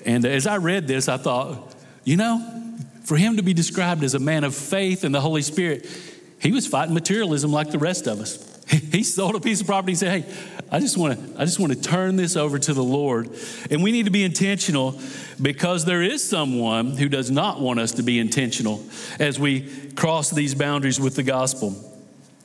And 0.05 0.25
as 0.25 0.47
I 0.47 0.59
read 0.59 0.87
this, 0.87 1.09
I 1.09 1.17
thought, 1.17 1.75
you 2.05 2.17
know, 2.17 2.65
for 3.05 3.17
him 3.17 3.37
to 3.37 3.43
be 3.43 3.55
described 3.55 4.03
as 4.03 4.15
a 4.15 4.19
man 4.19 4.45
of 4.45 4.55
faith 4.55 5.05
and 5.05 5.15
the 5.15 5.21
Holy 5.21 5.43
Spirit, 5.43 5.87
he 6.45 6.53
was 6.53 6.67
fighting 6.67 6.93
materialism 6.93 7.51
like 7.51 7.71
the 7.71 7.79
rest 7.79 8.07
of 8.07 8.21
us. 8.21 8.51
He 8.69 9.03
sold 9.03 9.35
a 9.35 9.41
piece 9.41 9.61
of 9.61 9.67
property 9.67 9.93
and 9.93 9.99
said, 9.99 10.23
Hey, 10.23 10.35
I 10.71 10.79
just 10.79 10.97
want 10.97 11.19
to 11.19 11.41
I 11.41 11.45
just 11.45 11.59
want 11.59 11.73
to 11.73 11.81
turn 11.81 12.17
this 12.17 12.37
over 12.37 12.59
to 12.59 12.75
the 12.75 12.85
Lord. 12.85 13.31
And 13.71 13.83
we 13.83 13.93
need 13.93 14.05
to 14.05 14.11
be 14.11 14.25
intentional 14.25 14.99
because 15.41 15.85
there 15.85 16.03
is 16.03 16.23
someone 16.23 16.97
who 16.97 17.09
does 17.09 17.31
not 17.31 17.61
want 17.61 17.81
us 17.81 17.93
to 17.93 18.03
be 18.03 18.19
intentional 18.19 18.85
as 19.19 19.41
we 19.41 19.91
cross 19.97 20.31
these 20.31 20.55
boundaries 20.55 21.01
with 21.01 21.17
the 21.17 21.23
gospel. 21.23 21.94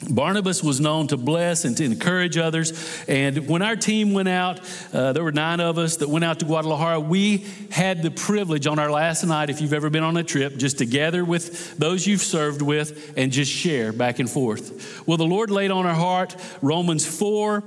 Barnabas 0.08 0.64
was 0.64 0.80
known 0.80 1.08
to 1.08 1.18
bless 1.18 1.66
and 1.66 1.76
to 1.78 1.84
encourage 1.84 2.38
others. 2.38 3.04
And 3.08 3.50
when 3.50 3.62
our 3.62 3.76
team 3.76 4.14
went 4.14 4.30
out, 4.30 4.62
uh, 4.94 5.12
there 5.12 5.24
were 5.24 5.34
nine 5.34 5.60
of 5.60 5.78
us 5.78 5.98
that 5.98 6.08
went 6.08 6.24
out 6.24 6.40
to 6.40 6.46
Guadalajara. 6.46 7.02
We 7.02 7.46
had 7.70 8.02
the 8.02 8.12
privilege 8.12 8.66
on 8.66 8.80
our 8.80 8.90
last 8.90 9.26
night, 9.26 9.50
if 9.50 9.60
you've 9.60 9.74
ever 9.74 9.90
been 9.90 10.04
on 10.04 10.16
a 10.16 10.24
trip, 10.24 10.56
just 10.56 10.78
to 10.78 10.86
gather 10.86 11.26
with 11.26 11.78
those 11.78 12.08
you've 12.08 12.22
served 12.22 12.62
with 12.62 13.14
and 13.18 13.32
just 13.32 13.52
share 13.52 13.92
back 13.92 14.20
and 14.20 14.30
forth. 14.30 15.04
Well, 15.06 15.18
the 15.18 15.26
Lord 15.26 15.52
laid 15.52 15.70
on 15.70 15.86
our 15.86 15.96
heart 15.96 16.36
Romans 16.62 17.06
4 17.06 17.64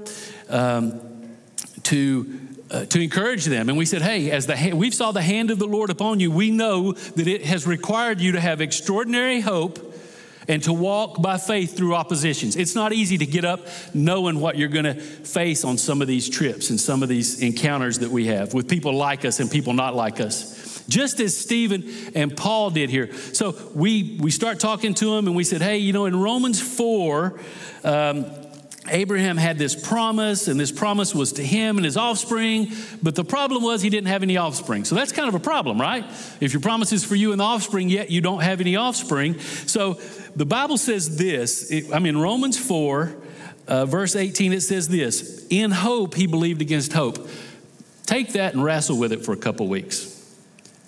um, 0.48 1.00
to 1.84 2.38
uh, 2.70 2.86
to 2.86 3.02
encourage 3.02 3.44
them. 3.44 3.68
And 3.68 3.76
we 3.76 3.84
said, 3.84 4.00
hey, 4.00 4.30
as 4.30 4.46
the 4.46 4.72
we 4.74 4.90
saw 4.90 5.12
the 5.12 5.20
hand 5.20 5.50
of 5.50 5.58
the 5.58 5.66
Lord 5.66 5.90
upon 5.90 6.20
you, 6.20 6.30
we 6.30 6.50
know 6.50 6.92
that 6.92 7.28
it 7.28 7.44
has 7.44 7.66
required 7.66 8.18
you 8.18 8.32
to 8.32 8.40
have 8.40 8.62
extraordinary 8.62 9.40
hope 9.40 9.91
and 10.48 10.62
to 10.64 10.72
walk 10.72 11.20
by 11.20 11.38
faith 11.38 11.76
through 11.76 11.94
oppositions. 11.94 12.56
It's 12.56 12.74
not 12.74 12.92
easy 12.92 13.18
to 13.18 13.26
get 13.26 13.44
up 13.44 13.60
knowing 13.94 14.40
what 14.40 14.56
you're 14.56 14.68
going 14.68 14.84
to 14.84 14.94
face 14.94 15.64
on 15.64 15.78
some 15.78 16.02
of 16.02 16.08
these 16.08 16.28
trips 16.28 16.70
and 16.70 16.80
some 16.80 17.02
of 17.02 17.08
these 17.08 17.42
encounters 17.42 18.00
that 18.00 18.10
we 18.10 18.26
have 18.26 18.54
with 18.54 18.68
people 18.68 18.94
like 18.94 19.24
us 19.24 19.40
and 19.40 19.50
people 19.50 19.72
not 19.72 19.94
like 19.94 20.20
us. 20.20 20.84
Just 20.88 21.20
as 21.20 21.36
Stephen 21.36 21.84
and 22.14 22.36
Paul 22.36 22.70
did 22.70 22.90
here. 22.90 23.12
So 23.32 23.56
we, 23.74 24.18
we 24.20 24.30
start 24.30 24.58
talking 24.60 24.94
to 24.94 25.14
them 25.14 25.26
and 25.26 25.36
we 25.36 25.44
said, 25.44 25.62
hey, 25.62 25.78
you 25.78 25.92
know, 25.92 26.06
in 26.06 26.20
Romans 26.20 26.60
4, 26.60 27.40
um, 27.84 28.26
Abraham 28.88 29.36
had 29.36 29.58
this 29.58 29.76
promise, 29.76 30.48
and 30.48 30.58
this 30.58 30.72
promise 30.72 31.14
was 31.14 31.34
to 31.34 31.44
him 31.44 31.76
and 31.76 31.84
his 31.84 31.96
offspring, 31.96 32.72
but 33.00 33.14
the 33.14 33.24
problem 33.24 33.62
was 33.62 33.80
he 33.80 33.90
didn't 33.90 34.08
have 34.08 34.24
any 34.24 34.36
offspring. 34.36 34.84
So 34.84 34.96
that's 34.96 35.12
kind 35.12 35.28
of 35.28 35.36
a 35.36 35.40
problem, 35.40 35.80
right? 35.80 36.04
If 36.40 36.52
your 36.52 36.60
promise 36.60 36.92
is 36.92 37.04
for 37.04 37.14
you 37.14 37.30
and 37.30 37.38
the 37.38 37.44
offspring, 37.44 37.88
yet 37.88 38.10
you 38.10 38.20
don't 38.20 38.42
have 38.42 38.60
any 38.60 38.74
offspring. 38.74 39.38
So 39.38 40.00
the 40.34 40.46
Bible 40.46 40.78
says 40.78 41.16
this 41.16 41.70
it, 41.70 41.92
I'm 41.92 42.06
in 42.06 42.18
Romans 42.18 42.58
4, 42.58 43.14
uh, 43.68 43.86
verse 43.86 44.16
18, 44.16 44.52
it 44.52 44.62
says 44.62 44.88
this 44.88 45.46
In 45.50 45.70
hope, 45.70 46.14
he 46.14 46.26
believed 46.26 46.60
against 46.60 46.92
hope. 46.92 47.28
Take 48.06 48.32
that 48.32 48.54
and 48.54 48.62
wrestle 48.64 48.98
with 48.98 49.12
it 49.12 49.24
for 49.24 49.32
a 49.32 49.36
couple 49.36 49.68
weeks. 49.68 50.18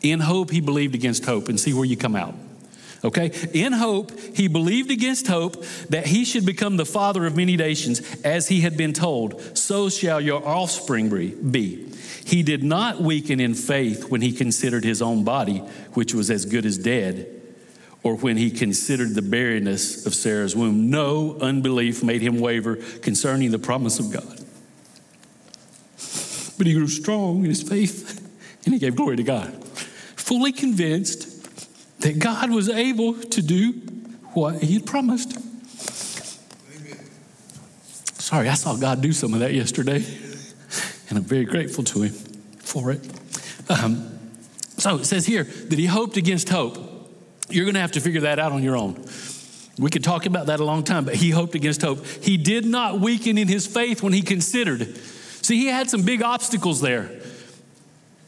In 0.02 0.20
hope, 0.20 0.50
he 0.50 0.60
believed 0.60 0.94
against 0.94 1.24
hope, 1.24 1.48
and 1.48 1.58
see 1.58 1.72
where 1.72 1.84
you 1.84 1.96
come 1.96 2.16
out. 2.16 2.34
Okay? 3.04 3.32
In 3.52 3.72
hope, 3.72 4.18
he 4.34 4.48
believed 4.48 4.90
against 4.90 5.26
hope 5.26 5.62
that 5.90 6.06
he 6.06 6.24
should 6.24 6.46
become 6.46 6.76
the 6.76 6.86
father 6.86 7.26
of 7.26 7.36
many 7.36 7.56
nations, 7.56 8.00
as 8.24 8.48
he 8.48 8.62
had 8.62 8.76
been 8.76 8.92
told, 8.92 9.56
so 9.56 9.88
shall 9.88 10.20
your 10.20 10.46
offspring 10.46 11.08
be. 11.50 11.86
He 12.24 12.42
did 12.42 12.64
not 12.64 13.00
weaken 13.00 13.40
in 13.40 13.54
faith 13.54 14.10
when 14.10 14.22
he 14.22 14.32
considered 14.32 14.84
his 14.84 15.02
own 15.02 15.24
body, 15.24 15.58
which 15.92 16.14
was 16.14 16.30
as 16.30 16.46
good 16.46 16.64
as 16.64 16.78
dead, 16.78 17.33
or 18.04 18.14
when 18.16 18.36
he 18.36 18.50
considered 18.50 19.14
the 19.14 19.22
barrenness 19.22 20.06
of 20.06 20.14
Sarah's 20.14 20.54
womb. 20.54 20.90
No 20.90 21.38
unbelief 21.40 22.04
made 22.04 22.20
him 22.20 22.38
waver 22.38 22.76
concerning 23.00 23.50
the 23.50 23.58
promise 23.58 23.98
of 23.98 24.12
God. 24.12 24.40
But 26.56 26.66
he 26.66 26.74
grew 26.74 26.86
strong 26.86 27.38
in 27.42 27.46
his 27.46 27.62
faith 27.62 28.20
and 28.64 28.74
he 28.74 28.78
gave 28.78 28.94
glory 28.94 29.16
to 29.16 29.22
God, 29.22 29.52
fully 30.16 30.52
convinced 30.52 32.00
that 32.00 32.18
God 32.18 32.50
was 32.50 32.68
able 32.68 33.14
to 33.14 33.42
do 33.42 33.72
what 34.34 34.62
he 34.62 34.74
had 34.74 34.86
promised. 34.86 35.38
Sorry, 38.20 38.48
I 38.48 38.54
saw 38.54 38.76
God 38.76 39.00
do 39.00 39.12
some 39.12 39.34
of 39.34 39.40
that 39.40 39.54
yesterday, 39.54 40.04
and 41.08 41.18
I'm 41.18 41.24
very 41.24 41.44
grateful 41.44 41.84
to 41.84 42.02
him 42.02 42.12
for 42.58 42.90
it. 42.90 43.00
Um, 43.70 44.18
so 44.76 44.96
it 44.96 45.04
says 45.04 45.24
here 45.26 45.44
that 45.44 45.78
he 45.78 45.86
hoped 45.86 46.16
against 46.16 46.48
hope. 46.48 46.93
You're 47.54 47.64
going 47.64 47.74
to 47.74 47.80
have 47.80 47.92
to 47.92 48.00
figure 48.00 48.22
that 48.22 48.38
out 48.38 48.52
on 48.52 48.62
your 48.62 48.76
own. 48.76 49.04
We 49.78 49.90
could 49.90 50.04
talk 50.04 50.26
about 50.26 50.46
that 50.46 50.60
a 50.60 50.64
long 50.64 50.84
time, 50.84 51.04
but 51.04 51.14
he 51.14 51.30
hoped 51.30 51.54
against 51.54 51.82
hope. 51.82 52.04
He 52.06 52.36
did 52.36 52.64
not 52.64 53.00
weaken 53.00 53.38
in 53.38 53.48
his 53.48 53.66
faith 53.66 54.02
when 54.02 54.12
he 54.12 54.22
considered. 54.22 54.96
See, 54.96 55.58
he 55.58 55.66
had 55.66 55.90
some 55.90 56.02
big 56.02 56.22
obstacles 56.22 56.80
there 56.80 57.10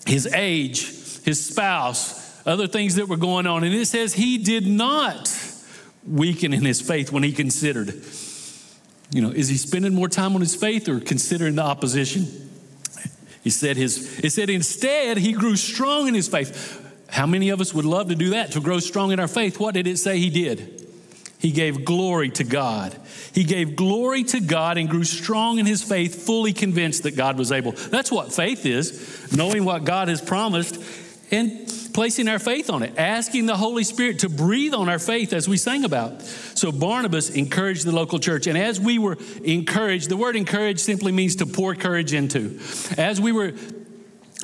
his 0.07 0.27
age, 0.33 0.87
his 1.25 1.45
spouse, 1.45 2.47
other 2.47 2.69
things 2.69 2.95
that 2.95 3.09
were 3.09 3.17
going 3.17 3.47
on. 3.47 3.65
And 3.65 3.75
it 3.75 3.87
says 3.87 4.15
he 4.15 4.39
did 4.39 4.67
not 4.67 5.35
weaken 6.07 6.53
in 6.55 6.65
his 6.65 6.81
faith 6.81 7.11
when 7.11 7.25
he 7.25 7.33
considered. 7.33 7.93
You 9.11 9.23
know, 9.23 9.31
is 9.31 9.49
he 9.49 9.57
spending 9.57 9.95
more 9.95 10.09
time 10.09 10.35
on 10.37 10.41
his 10.41 10.55
faith 10.55 10.89
or 10.89 11.01
considering 11.01 11.57
the 11.57 11.63
opposition? 11.63 12.27
He 13.43 13.51
said 13.51 13.77
his 13.77 14.19
it 14.21 14.31
said 14.31 14.51
instead 14.51 15.19
he 15.19 15.33
grew 15.33 15.57
strong 15.57 16.09
in 16.09 16.15
his 16.15 16.29
faith. 16.29 16.83
How 17.09 17.27
many 17.27 17.51
of 17.51 17.61
us 17.61 17.73
would 17.73 17.85
love 17.85 18.09
to 18.09 18.15
do 18.15 18.31
that, 18.31 18.53
to 18.53 18.61
grow 18.61 18.79
strong 18.79 19.13
in 19.13 19.21
our 19.21 19.29
faith? 19.29 19.59
What 19.59 19.75
did 19.75 19.87
it 19.87 19.99
say 19.99 20.19
he 20.19 20.31
did? 20.31 20.87
He 21.39 21.53
gave 21.53 21.85
glory 21.85 22.31
to 22.31 22.45
God. 22.45 22.97
He 23.33 23.45
gave 23.45 23.77
glory 23.77 24.25
to 24.25 24.41
God 24.41 24.79
and 24.79 24.89
grew 24.89 25.05
strong 25.05 25.59
in 25.59 25.67
his 25.67 25.83
faith, 25.83 26.27
fully 26.27 26.53
convinced 26.53 27.03
that 27.03 27.15
God 27.15 27.39
was 27.39 27.53
able. 27.53 27.73
That's 27.73 28.11
what 28.11 28.33
faith 28.33 28.65
is, 28.65 29.33
knowing 29.37 29.65
what 29.65 29.85
God 29.85 30.09
has 30.09 30.21
promised 30.21 30.83
and 31.31 31.73
placing 31.93 32.29
our 32.29 32.39
faith 32.39 32.71
on 32.71 32.83
it, 32.83 32.95
asking 32.99 33.47
the 33.47 33.57
Holy 33.57 33.85
Spirit 33.85 34.21
to 34.21 34.29
breathe 34.29 34.75
on 34.75 34.89
our 34.89 34.99
faith 34.99 35.33
as 35.33 35.49
we 35.49 35.57
sang 35.57 35.85
about. 35.85 36.23
So 36.23 36.71
Barnabas 36.73 37.31
encouraged 37.31 37.85
the 37.85 37.93
local 37.93 38.19
church. 38.19 38.47
And 38.47 38.57
as 38.57 38.81
we 38.81 38.99
were 38.99 39.19
encouraged, 39.43 40.09
the 40.09 40.17
word 40.17 40.37
encourage 40.37 40.79
simply 40.79 41.13
means 41.13 41.37
to 41.37 41.47
pour 41.47 41.75
courage 41.75 42.13
into. 42.13 42.59
As 42.97 43.21
we 43.21 43.33
were 43.33 43.53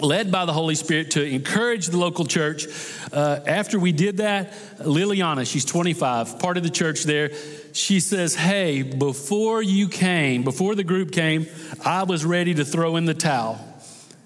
led 0.03 0.31
by 0.31 0.45
the 0.45 0.53
Holy 0.53 0.75
Spirit 0.75 1.13
to 1.13 1.25
encourage 1.25 1.87
the 1.87 1.99
local 1.99 2.25
church. 2.25 2.67
Uh, 3.13 3.41
after 3.47 3.79
we 3.79 3.93
did 3.93 4.19
that, 4.19 4.53
Liliana, 4.79 5.51
she's 5.51 5.65
25, 5.65 6.39
part 6.39 6.57
of 6.57 6.63
the 6.63 6.71
church 6.71 7.05
there, 7.05 7.31
she 7.73 8.01
says, 8.01 8.35
Hey, 8.35 8.83
before 8.83 9.63
you 9.63 9.89
came, 9.89 10.43
before 10.43 10.75
the 10.75 10.85
group 10.85 11.13
came, 11.13 11.47
I 11.85 12.05
was 12.05 12.25
ready 12.25 12.55
to 12.55 12.65
throw 12.65 12.97
in 12.97 13.05
the 13.05 13.15
towel. 13.15 13.61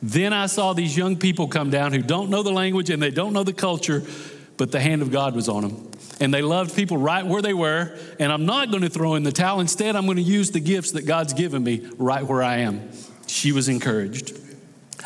Then 0.02 0.32
I 0.32 0.46
saw 0.46 0.72
these 0.72 0.96
young 0.96 1.16
people 1.16 1.48
come 1.48 1.70
down 1.70 1.92
who 1.92 2.02
don't 2.02 2.30
know 2.30 2.42
the 2.42 2.52
language 2.52 2.90
and 2.90 3.02
they 3.02 3.10
don't 3.10 3.32
know 3.32 3.44
the 3.44 3.52
culture, 3.52 4.02
but 4.56 4.70
the 4.70 4.80
hand 4.80 5.02
of 5.02 5.10
God 5.10 5.34
was 5.34 5.48
on 5.48 5.62
them. 5.62 5.90
And 6.20 6.32
they 6.32 6.42
loved 6.42 6.74
people 6.74 6.96
right 6.96 7.26
where 7.26 7.42
they 7.42 7.54
were. 7.54 7.96
And 8.18 8.32
I'm 8.32 8.46
not 8.46 8.70
going 8.70 8.82
to 8.82 8.88
throw 8.88 9.14
in 9.14 9.22
the 9.22 9.32
towel. 9.32 9.60
Instead, 9.60 9.96
I'm 9.96 10.06
going 10.06 10.16
to 10.16 10.22
use 10.22 10.50
the 10.50 10.60
gifts 10.60 10.92
that 10.92 11.06
God's 11.06 11.34
given 11.34 11.62
me 11.62 11.86
right 11.98 12.22
where 12.22 12.42
I 12.42 12.58
am. 12.58 12.90
She 13.26 13.52
was 13.52 13.68
encouraged. 13.68 14.45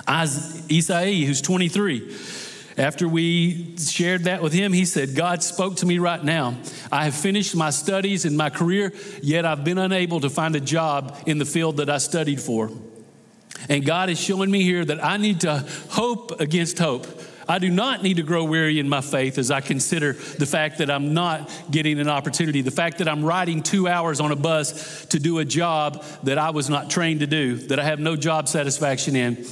Isai, 0.06 1.26
who's 1.26 1.40
23, 1.40 2.16
after 2.78 3.06
we 3.06 3.76
shared 3.76 4.24
that 4.24 4.42
with 4.42 4.52
him, 4.52 4.72
he 4.72 4.84
said, 4.84 5.14
God 5.14 5.42
spoke 5.42 5.76
to 5.76 5.86
me 5.86 5.98
right 5.98 6.22
now. 6.22 6.56
I 6.90 7.04
have 7.04 7.14
finished 7.14 7.54
my 7.54 7.70
studies 7.70 8.24
and 8.24 8.36
my 8.36 8.48
career, 8.48 8.92
yet 9.22 9.44
I've 9.44 9.64
been 9.64 9.78
unable 9.78 10.20
to 10.20 10.30
find 10.30 10.56
a 10.56 10.60
job 10.60 11.16
in 11.26 11.38
the 11.38 11.44
field 11.44 11.76
that 11.78 11.90
I 11.90 11.98
studied 11.98 12.40
for. 12.40 12.70
And 13.68 13.84
God 13.84 14.08
is 14.08 14.18
showing 14.18 14.50
me 14.50 14.62
here 14.62 14.84
that 14.84 15.04
I 15.04 15.16
need 15.18 15.40
to 15.40 15.66
hope 15.90 16.40
against 16.40 16.78
hope. 16.78 17.06
I 17.48 17.58
do 17.58 17.68
not 17.68 18.02
need 18.02 18.16
to 18.18 18.22
grow 18.22 18.44
weary 18.44 18.78
in 18.78 18.88
my 18.88 19.00
faith 19.00 19.36
as 19.36 19.50
I 19.50 19.60
consider 19.60 20.12
the 20.12 20.46
fact 20.46 20.78
that 20.78 20.88
I'm 20.88 21.12
not 21.14 21.50
getting 21.70 21.98
an 21.98 22.08
opportunity, 22.08 22.62
the 22.62 22.70
fact 22.70 22.98
that 22.98 23.08
I'm 23.08 23.24
riding 23.24 23.62
two 23.62 23.88
hours 23.88 24.20
on 24.20 24.30
a 24.30 24.36
bus 24.36 25.04
to 25.06 25.18
do 25.18 25.40
a 25.40 25.44
job 25.44 26.04
that 26.22 26.38
I 26.38 26.50
was 26.50 26.70
not 26.70 26.90
trained 26.90 27.20
to 27.20 27.26
do, 27.26 27.56
that 27.56 27.80
I 27.80 27.84
have 27.84 27.98
no 27.98 28.14
job 28.14 28.48
satisfaction 28.48 29.16
in. 29.16 29.44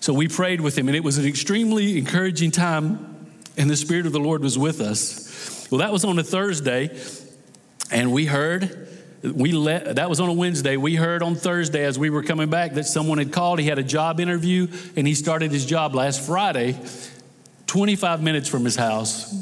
So 0.00 0.12
we 0.12 0.28
prayed 0.28 0.60
with 0.60 0.78
him, 0.78 0.88
and 0.88 0.96
it 0.96 1.02
was 1.02 1.18
an 1.18 1.26
extremely 1.26 1.98
encouraging 1.98 2.50
time, 2.50 3.26
and 3.56 3.68
the 3.68 3.76
Spirit 3.76 4.06
of 4.06 4.12
the 4.12 4.20
Lord 4.20 4.42
was 4.42 4.58
with 4.58 4.80
us. 4.80 5.68
Well, 5.70 5.80
that 5.80 5.92
was 5.92 6.04
on 6.04 6.18
a 6.18 6.22
Thursday, 6.22 6.96
and 7.90 8.12
we 8.12 8.26
heard 8.26 8.88
we 9.22 9.52
let 9.52 9.96
that 9.96 10.08
was 10.08 10.20
on 10.20 10.28
a 10.28 10.32
Wednesday. 10.32 10.76
We 10.76 10.94
heard 10.94 11.22
on 11.22 11.34
Thursday 11.34 11.84
as 11.84 11.98
we 11.98 12.10
were 12.10 12.22
coming 12.22 12.50
back 12.50 12.74
that 12.74 12.84
someone 12.84 13.18
had 13.18 13.32
called. 13.32 13.58
He 13.58 13.66
had 13.66 13.78
a 13.78 13.82
job 13.82 14.20
interview 14.20 14.68
and 14.96 15.06
he 15.06 15.14
started 15.14 15.50
his 15.50 15.66
job 15.66 15.94
last 15.94 16.24
Friday, 16.24 16.78
25 17.66 18.22
minutes 18.22 18.48
from 18.48 18.64
his 18.64 18.76
house, 18.76 19.34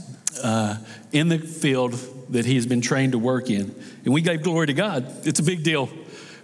uh, 0.42 0.78
in 1.12 1.28
the 1.28 1.38
field 1.38 1.94
that 2.30 2.46
he 2.46 2.54
has 2.54 2.66
been 2.66 2.80
trained 2.80 3.12
to 3.12 3.18
work 3.18 3.50
in. 3.50 3.74
And 4.04 4.14
we 4.14 4.22
gave 4.22 4.42
glory 4.42 4.68
to 4.68 4.72
God. 4.72 5.26
It's 5.26 5.40
a 5.40 5.44
big 5.44 5.62
deal 5.62 5.86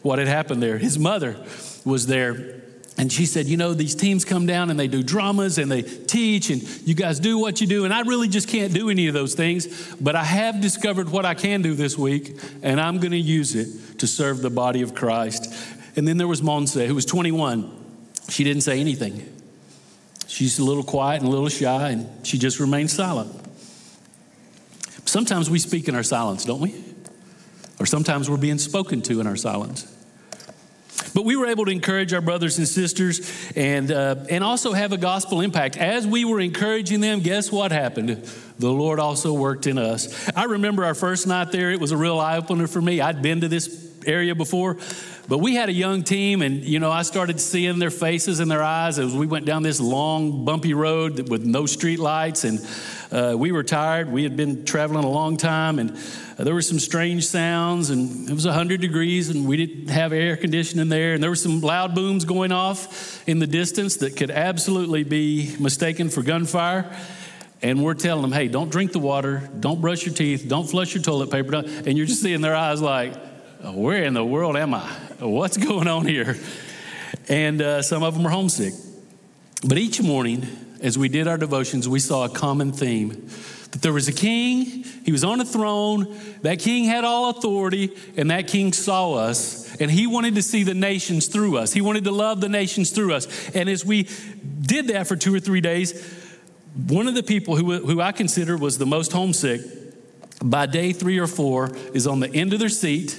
what 0.03 0.19
had 0.19 0.29
happened 0.29 0.63
there. 0.63 0.79
His 0.79 0.99
mother 0.99 1.37
was 1.85 2.07
there 2.07 2.62
and 2.99 3.11
she 3.13 3.27
said, 3.27 3.47
You 3.47 3.57
know, 3.57 3.75
these 3.75 3.95
teams 3.95 4.25
come 4.25 4.47
down 4.47 4.71
and 4.71 4.79
they 4.79 4.89
do 4.89 5.03
dramas 5.03 5.59
and 5.59 5.71
they 5.71 5.83
teach, 5.83 6.51
and 6.51 6.63
you 6.87 6.95
guys 6.95 7.21
do 7.21 7.39
what 7.39 7.61
you 7.61 7.67
do. 7.67 7.85
And 7.85 7.93
I 7.93 8.03
really 8.03 8.29
just 8.29 8.49
can't 8.49 8.73
do 8.73 8.91
any 8.91 9.09
of 9.09 9.15
those 9.15 9.35
things, 9.35 9.95
but 10.01 10.15
I 10.15 10.25
have 10.25 10.61
discovered 10.61 11.09
what 11.09 11.25
I 11.25 11.35
can 11.35 11.63
do 11.63 11.75
this 11.75 11.97
week, 11.97 12.39
and 12.63 12.81
I'm 12.81 12.99
going 12.99 13.13
to 13.13 13.19
use 13.19 13.55
it 13.55 13.99
to 13.99 14.07
serve 14.07 14.43
the 14.43 14.51
body 14.51 14.83
of 14.83 14.95
Christ. 14.95 15.53
And 15.97 16.07
then 16.07 16.17
there 16.17 16.29
was 16.29 16.41
Monse, 16.41 16.87
who 16.87 16.95
was 16.95 17.05
21. 17.05 17.79
She 18.29 18.45
didn't 18.45 18.63
say 18.63 18.81
anything. 18.81 19.29
She's 20.27 20.59
a 20.59 20.65
little 20.65 20.85
quiet 20.85 21.21
and 21.21 21.29
a 21.29 21.31
little 21.31 21.49
shy, 21.49 21.91
and 21.91 22.27
she 22.27 22.39
just 22.39 22.61
remained 22.61 22.91
silent. 22.91 23.31
Sometimes 25.05 25.51
we 25.51 25.59
speak 25.59 25.89
in 25.89 25.95
our 25.95 26.03
silence, 26.03 26.45
don't 26.45 26.61
we? 26.61 26.93
or 27.83 27.87
sometimes 27.87 28.31
we're 28.31 28.37
being 28.37 28.59
spoken 28.59 29.03
to 29.03 29.21
in 29.21 29.27
our 29.27 29.35
silence. 29.35 29.93
But 31.15 31.25
we 31.25 31.37
were 31.37 31.47
able 31.47 31.65
to 31.67 31.71
encourage 31.71 32.13
our 32.13 32.21
brothers 32.21 32.59
and 32.59 32.67
sisters 32.67 33.21
and, 33.55 33.91
uh, 33.91 34.17
and 34.31 34.43
also 34.43 34.73
have 34.73 34.93
a 34.93 34.97
gospel 34.97 35.41
impact. 35.41 35.77
As 35.77 36.07
we 36.07 36.25
were 36.25 36.41
encouraging 36.41 37.01
them, 37.01 37.21
guess 37.21 37.53
what 37.53 37.71
happened? 37.73 38.25
The 38.59 38.71
Lord 38.71 38.99
also 38.99 39.33
worked 39.33 39.67
in 39.67 39.79
us. 39.79 40.31
I 40.35 40.45
remember 40.45 40.85
our 40.85 40.95
first 40.95 41.27
night 41.27 41.53
there, 41.53 41.71
it 41.71 41.81
was 41.81 41.93
a 41.93 41.97
real 41.97 42.19
eye 42.19 42.39
opener 42.39 42.67
for 42.67 42.81
me. 42.81 43.01
I'd 43.01 43.21
been 43.21 43.41
to 43.43 43.49
this 43.49 43.91
area 44.07 44.35
before, 44.35 44.79
but 45.29 45.39
we 45.39 45.55
had 45.55 45.69
a 45.69 45.73
young 45.73 46.03
team, 46.03 46.43
and 46.43 46.65
you 46.65 46.81
know, 46.81 46.91
I 46.91 47.03
started 47.03 47.41
seeing 47.41 47.79
their 47.79 47.91
faces 47.91 48.41
and 48.41 48.51
their 48.51 48.63
eyes 48.63 48.99
as 48.99 49.15
we 49.15 49.27
went 49.27 49.47
down 49.47 49.63
this 49.63 49.81
long, 49.81 50.45
bumpy 50.45 50.75
road 50.75 51.29
with 51.29 51.45
no 51.45 51.67
street 51.67 52.01
lights, 52.01 52.45
and 52.45 52.61
uh, 53.13 53.35
we 53.37 53.53
were 53.53 53.63
tired. 53.63 54.11
We 54.11 54.23
had 54.23 54.37
been 54.37 54.65
traveling 54.65 55.05
a 55.05 55.11
long 55.11 55.37
time, 55.37 55.79
and 55.79 55.91
uh, 56.39 56.45
there 56.45 56.55
were 56.55 56.63
some 56.63 56.79
strange 56.79 57.27
sounds, 57.27 57.91
and 57.91 58.29
it 58.29 58.33
was 58.33 58.47
100 58.47 58.81
degrees, 58.81 59.29
and 59.29 59.47
we 59.47 59.59
didn't 59.59 59.89
have 59.89 60.15
air 60.15 60.37
conditioning 60.37 60.89
there, 60.89 61.13
and 61.13 61.23
there 61.23 61.29
were 61.29 61.37
some 61.37 61.61
loud 61.61 61.95
booms 61.95 62.25
going 62.25 62.53
off 62.53 63.23
in 63.29 63.39
the 63.39 63.47
distance 63.47 63.97
that 63.97 64.17
could 64.17 64.31
absolutely 64.31 65.05
be 65.05 65.55
mistaken 65.61 66.09
for 66.09 66.23
gunfire. 66.23 66.91
And 67.61 67.85
we're 67.85 67.95
telling 67.95 68.23
them, 68.23 68.33
hey, 68.33 68.49
don't 68.49 68.71
drink 68.71 68.93
the 68.93 68.99
water, 68.99 69.49
don't 69.61 69.81
brush 69.81 70.05
your 70.05 70.15
teeth, 70.15 70.47
don't 70.49 70.69
flush 70.69 70.95
your 70.95 71.03
toilet 71.03 71.31
paper. 71.31 71.55
And 71.55 71.97
you're 71.97 72.07
just 72.07 72.23
seeing 72.23 72.41
their 72.41 72.57
eyes 72.57 72.81
like, 72.81 73.15
where 73.63 74.03
in 74.05 74.15
the 74.15 74.25
world 74.25 74.57
am 74.57 74.75
I? 74.75 74.89
What's 75.21 75.57
going 75.69 75.87
on 75.87 76.07
here? 76.07 76.37
And 77.29 77.61
uh, 77.61 77.83
some 77.83 78.03
of 78.03 78.15
them 78.15 78.27
are 78.27 78.31
homesick. 78.31 78.75
But 79.65 79.79
each 79.79 80.03
morning, 80.03 80.45
as 80.83 80.99
we 80.99 81.09
did 81.09 81.29
our 81.29 81.39
devotions, 81.39 81.89
we 81.89 82.01
saw 82.01 82.25
a 82.25 82.29
common 82.29 82.73
theme 82.73 83.29
that 83.71 83.81
there 83.81 83.93
was 83.93 84.07
a 84.07 84.13
king, 84.13 84.85
he 85.05 85.13
was 85.13 85.25
on 85.25 85.41
a 85.41 85.45
throne, 85.45 86.19
that 86.43 86.59
king 86.59 86.85
had 86.85 87.05
all 87.05 87.31
authority, 87.31 87.97
and 88.17 88.31
that 88.31 88.47
king 88.47 88.73
saw 88.73 89.15
us, 89.15 89.75
and 89.77 89.91
he 89.91 90.07
wanted 90.07 90.35
to 90.35 90.43
see 90.43 90.63
the 90.63 90.75
nations 90.75 91.27
through 91.27 91.57
us. 91.57 91.73
He 91.73 91.81
wanted 91.81 92.05
to 92.05 92.11
love 92.11 92.43
the 92.43 92.51
nations 92.51 92.91
through 92.91 93.15
us. 93.15 93.51
And 93.55 93.71
as 93.71 93.85
we 93.85 94.09
did 94.61 94.89
that 94.89 95.07
for 95.07 95.17
two 95.17 95.35
or 95.35 95.41
three 95.41 95.63
days, 95.63 96.19
one 96.87 97.09
of 97.09 97.15
the 97.15 97.23
people 97.23 97.57
who, 97.57 97.79
who 97.79 98.01
I 98.01 98.13
consider 98.13 98.59
was 98.59 98.77
the 98.77 98.87
most 98.87 99.13
homesick 99.13 99.63
by 100.45 100.67
day 100.67 100.93
three 100.93 101.19
or 101.19 101.27
four 101.27 101.75
is 101.95 102.07
on 102.07 102.21
the 102.21 102.31
end 102.35 102.53
of 102.53 102.59
their 102.59 102.69
seat 102.69 103.19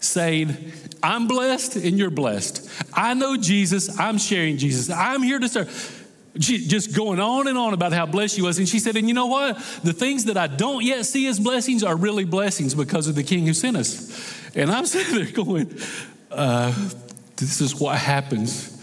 saying, 0.00 0.72
I'm 1.02 1.28
blessed 1.28 1.76
and 1.76 1.98
you're 1.98 2.10
blessed. 2.10 2.68
I 2.92 3.14
know 3.14 3.36
Jesus, 3.36 3.98
I'm 3.98 4.18
sharing 4.18 4.58
Jesus. 4.58 4.90
I'm 4.90 5.22
here 5.22 5.38
to 5.38 5.48
serve. 5.48 5.97
She 6.40 6.66
just 6.66 6.94
going 6.94 7.20
on 7.20 7.48
and 7.48 7.58
on 7.58 7.74
about 7.74 7.92
how 7.92 8.06
blessed 8.06 8.36
she 8.36 8.42
was. 8.42 8.58
And 8.58 8.68
she 8.68 8.78
said, 8.78 8.96
And 8.96 9.08
you 9.08 9.14
know 9.14 9.26
what? 9.26 9.56
The 9.82 9.92
things 9.92 10.26
that 10.26 10.36
I 10.36 10.46
don't 10.46 10.84
yet 10.84 11.04
see 11.06 11.26
as 11.26 11.40
blessings 11.40 11.82
are 11.82 11.96
really 11.96 12.24
blessings 12.24 12.74
because 12.74 13.08
of 13.08 13.14
the 13.14 13.24
King 13.24 13.46
who 13.46 13.54
sent 13.54 13.76
us. 13.76 14.54
And 14.54 14.70
I'm 14.70 14.86
sitting 14.86 15.14
there 15.14 15.32
going, 15.32 15.76
uh, 16.30 16.72
This 17.36 17.60
is 17.60 17.74
what 17.74 17.98
happens 17.98 18.78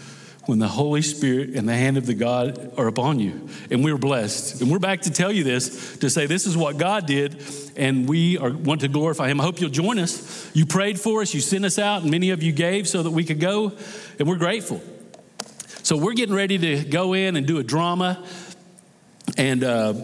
when 0.46 0.60
the 0.60 0.68
Holy 0.68 1.02
Spirit 1.02 1.50
and 1.50 1.68
the 1.68 1.74
hand 1.74 1.96
of 1.96 2.06
the 2.06 2.14
God 2.14 2.72
are 2.78 2.86
upon 2.86 3.18
you. 3.18 3.48
And 3.70 3.84
we're 3.84 3.98
blessed. 3.98 4.60
And 4.60 4.70
we're 4.70 4.78
back 4.78 5.02
to 5.02 5.10
tell 5.10 5.32
you 5.32 5.44
this 5.44 5.98
to 5.98 6.08
say 6.08 6.26
this 6.26 6.46
is 6.46 6.56
what 6.56 6.78
God 6.78 7.06
did, 7.06 7.42
and 7.76 8.08
we 8.08 8.38
are, 8.38 8.50
want 8.50 8.80
to 8.82 8.88
glorify 8.88 9.28
Him. 9.28 9.40
I 9.40 9.44
hope 9.44 9.60
you'll 9.60 9.70
join 9.70 9.98
us. 9.98 10.50
You 10.54 10.66
prayed 10.66 11.00
for 11.00 11.22
us, 11.22 11.34
you 11.34 11.40
sent 11.40 11.64
us 11.64 11.78
out, 11.78 12.02
and 12.02 12.10
many 12.10 12.30
of 12.30 12.42
you 12.42 12.52
gave 12.52 12.88
so 12.88 13.02
that 13.02 13.10
we 13.10 13.24
could 13.24 13.40
go, 13.40 13.72
and 14.18 14.28
we're 14.28 14.36
grateful. 14.36 14.80
So 15.86 15.96
we're 15.96 16.14
getting 16.14 16.34
ready 16.34 16.58
to 16.58 16.82
go 16.82 17.12
in 17.12 17.36
and 17.36 17.46
do 17.46 17.58
a 17.58 17.62
drama, 17.62 18.20
and 19.38 19.62
uh, 19.62 19.94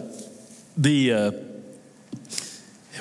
the. 0.77 1.11
Uh, 1.11 1.31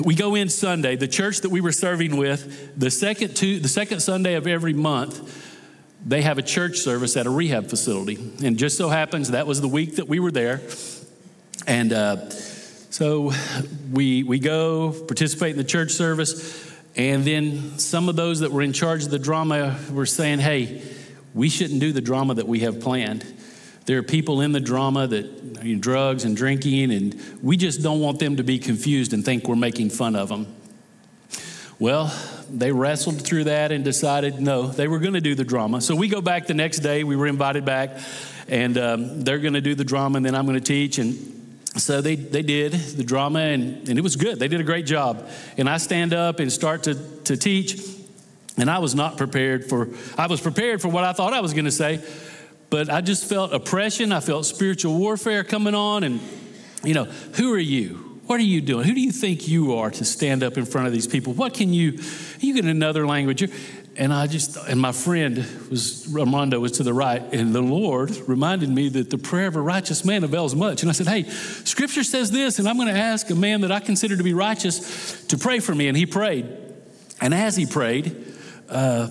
we 0.04 0.16
go 0.16 0.34
in 0.34 0.48
Sunday. 0.48 0.96
The 0.96 1.06
church 1.06 1.42
that 1.42 1.50
we 1.50 1.60
were 1.60 1.70
serving 1.70 2.16
with, 2.16 2.76
the 2.76 2.90
second 2.90 3.36
two, 3.36 3.60
the 3.60 3.68
second 3.68 4.00
Sunday 4.00 4.34
of 4.34 4.48
every 4.48 4.72
month, 4.72 5.48
they 6.04 6.22
have 6.22 6.38
a 6.38 6.42
church 6.42 6.78
service 6.78 7.16
at 7.16 7.24
a 7.24 7.30
rehab 7.30 7.68
facility. 7.68 8.18
And 8.44 8.58
just 8.58 8.76
so 8.76 8.88
happens 8.88 9.30
that 9.30 9.46
was 9.46 9.60
the 9.60 9.68
week 9.68 9.94
that 9.96 10.08
we 10.08 10.18
were 10.18 10.32
there. 10.32 10.60
And 11.68 11.92
uh, 11.92 12.30
so 12.30 13.30
we, 13.92 14.24
we 14.24 14.40
go 14.40 14.90
participate 14.90 15.52
in 15.52 15.56
the 15.56 15.62
church 15.62 15.92
service. 15.92 16.68
And 16.96 17.24
then 17.24 17.78
some 17.78 18.08
of 18.08 18.16
those 18.16 18.40
that 18.40 18.50
were 18.50 18.62
in 18.62 18.72
charge 18.72 19.04
of 19.04 19.10
the 19.10 19.20
drama 19.20 19.78
were 19.92 20.04
saying, 20.04 20.40
hey, 20.40 20.82
we 21.34 21.48
shouldn't 21.48 21.80
do 21.80 21.92
the 21.92 22.00
drama 22.00 22.34
that 22.34 22.46
we 22.46 22.60
have 22.60 22.80
planned. 22.80 23.24
There 23.86 23.98
are 23.98 24.02
people 24.02 24.40
in 24.40 24.52
the 24.52 24.60
drama 24.60 25.06
that 25.06 25.80
drugs 25.80 26.24
and 26.24 26.36
drinking, 26.36 26.92
and 26.92 27.20
we 27.42 27.56
just 27.56 27.82
don't 27.82 28.00
want 28.00 28.18
them 28.18 28.36
to 28.36 28.44
be 28.44 28.58
confused 28.58 29.12
and 29.12 29.24
think 29.24 29.48
we're 29.48 29.56
making 29.56 29.90
fun 29.90 30.14
of 30.14 30.28
them. 30.28 30.46
Well, 31.78 32.14
they 32.48 32.70
wrestled 32.70 33.22
through 33.22 33.44
that 33.44 33.72
and 33.72 33.84
decided 33.84 34.40
no, 34.40 34.68
they 34.68 34.86
were 34.86 34.98
going 34.98 35.14
to 35.14 35.20
do 35.20 35.34
the 35.34 35.44
drama. 35.44 35.80
So 35.80 35.96
we 35.96 36.06
go 36.06 36.20
back 36.20 36.46
the 36.46 36.54
next 36.54 36.78
day. 36.78 37.02
We 37.02 37.16
were 37.16 37.26
invited 37.26 37.64
back, 37.64 37.98
and 38.46 38.78
um, 38.78 39.24
they're 39.24 39.38
going 39.38 39.54
to 39.54 39.60
do 39.60 39.74
the 39.74 39.84
drama, 39.84 40.18
and 40.18 40.26
then 40.26 40.34
I'm 40.34 40.46
going 40.46 40.58
to 40.58 40.64
teach. 40.64 40.98
And 40.98 41.16
so 41.76 42.00
they, 42.00 42.14
they 42.14 42.42
did 42.42 42.72
the 42.72 43.02
drama, 43.02 43.40
and, 43.40 43.88
and 43.88 43.98
it 43.98 44.02
was 44.02 44.14
good. 44.14 44.38
They 44.38 44.48
did 44.48 44.60
a 44.60 44.64
great 44.64 44.86
job. 44.86 45.28
And 45.56 45.68
I 45.68 45.78
stand 45.78 46.12
up 46.12 46.38
and 46.38 46.52
start 46.52 46.84
to, 46.84 46.94
to 47.24 47.36
teach, 47.36 47.80
and 48.56 48.70
I 48.70 48.78
was 48.78 48.94
not 48.94 49.16
prepared 49.16 49.68
for, 49.68 49.88
I 50.16 50.26
was 50.26 50.40
prepared 50.40 50.82
for 50.82 50.88
what 50.88 51.04
I 51.04 51.12
thought 51.12 51.32
I 51.32 51.40
was 51.40 51.52
going 51.52 51.64
to 51.64 51.70
say, 51.70 52.04
but 52.70 52.90
I 52.90 53.00
just 53.00 53.24
felt 53.24 53.52
oppression. 53.52 54.12
I 54.12 54.20
felt 54.20 54.46
spiritual 54.46 54.98
warfare 54.98 55.44
coming 55.44 55.74
on, 55.74 56.04
and, 56.04 56.20
you 56.84 56.94
know, 56.94 57.04
who 57.04 57.52
are 57.54 57.58
you? 57.58 58.20
What 58.26 58.40
are 58.40 58.44
you 58.44 58.60
doing? 58.60 58.86
Who 58.86 58.94
do 58.94 59.00
you 59.00 59.12
think 59.12 59.48
you 59.48 59.74
are 59.74 59.90
to 59.90 60.04
stand 60.04 60.42
up 60.42 60.56
in 60.56 60.64
front 60.64 60.86
of 60.86 60.92
these 60.92 61.06
people? 61.06 61.32
What 61.34 61.54
can 61.54 61.72
you, 61.72 61.98
you 62.40 62.54
get 62.54 62.64
another 62.64 63.06
language. 63.06 63.50
And 63.94 64.10
I 64.10 64.26
just, 64.26 64.56
and 64.56 64.80
my 64.80 64.92
friend 64.92 65.36
was, 65.68 66.14
Armando 66.16 66.58
was 66.58 66.72
to 66.72 66.82
the 66.82 66.94
right, 66.94 67.22
and 67.34 67.54
the 67.54 67.60
Lord 67.60 68.10
reminded 68.26 68.70
me 68.70 68.88
that 68.88 69.10
the 69.10 69.18
prayer 69.18 69.48
of 69.48 69.56
a 69.56 69.60
righteous 69.60 70.02
man 70.02 70.24
avails 70.24 70.54
much. 70.54 70.80
And 70.80 70.88
I 70.88 70.92
said, 70.94 71.08
Hey, 71.08 71.24
scripture 71.24 72.02
says 72.02 72.30
this, 72.30 72.58
and 72.58 72.66
I'm 72.66 72.76
going 72.76 72.88
to 72.88 72.98
ask 72.98 73.28
a 73.28 73.34
man 73.34 73.60
that 73.62 73.70
I 73.70 73.80
consider 73.80 74.16
to 74.16 74.22
be 74.22 74.32
righteous 74.32 75.26
to 75.26 75.36
pray 75.36 75.60
for 75.60 75.74
me. 75.74 75.88
And 75.88 75.96
he 75.96 76.06
prayed. 76.06 76.46
And 77.20 77.34
as 77.34 77.54
he 77.54 77.66
prayed, 77.66 78.31
uh, 78.72 79.08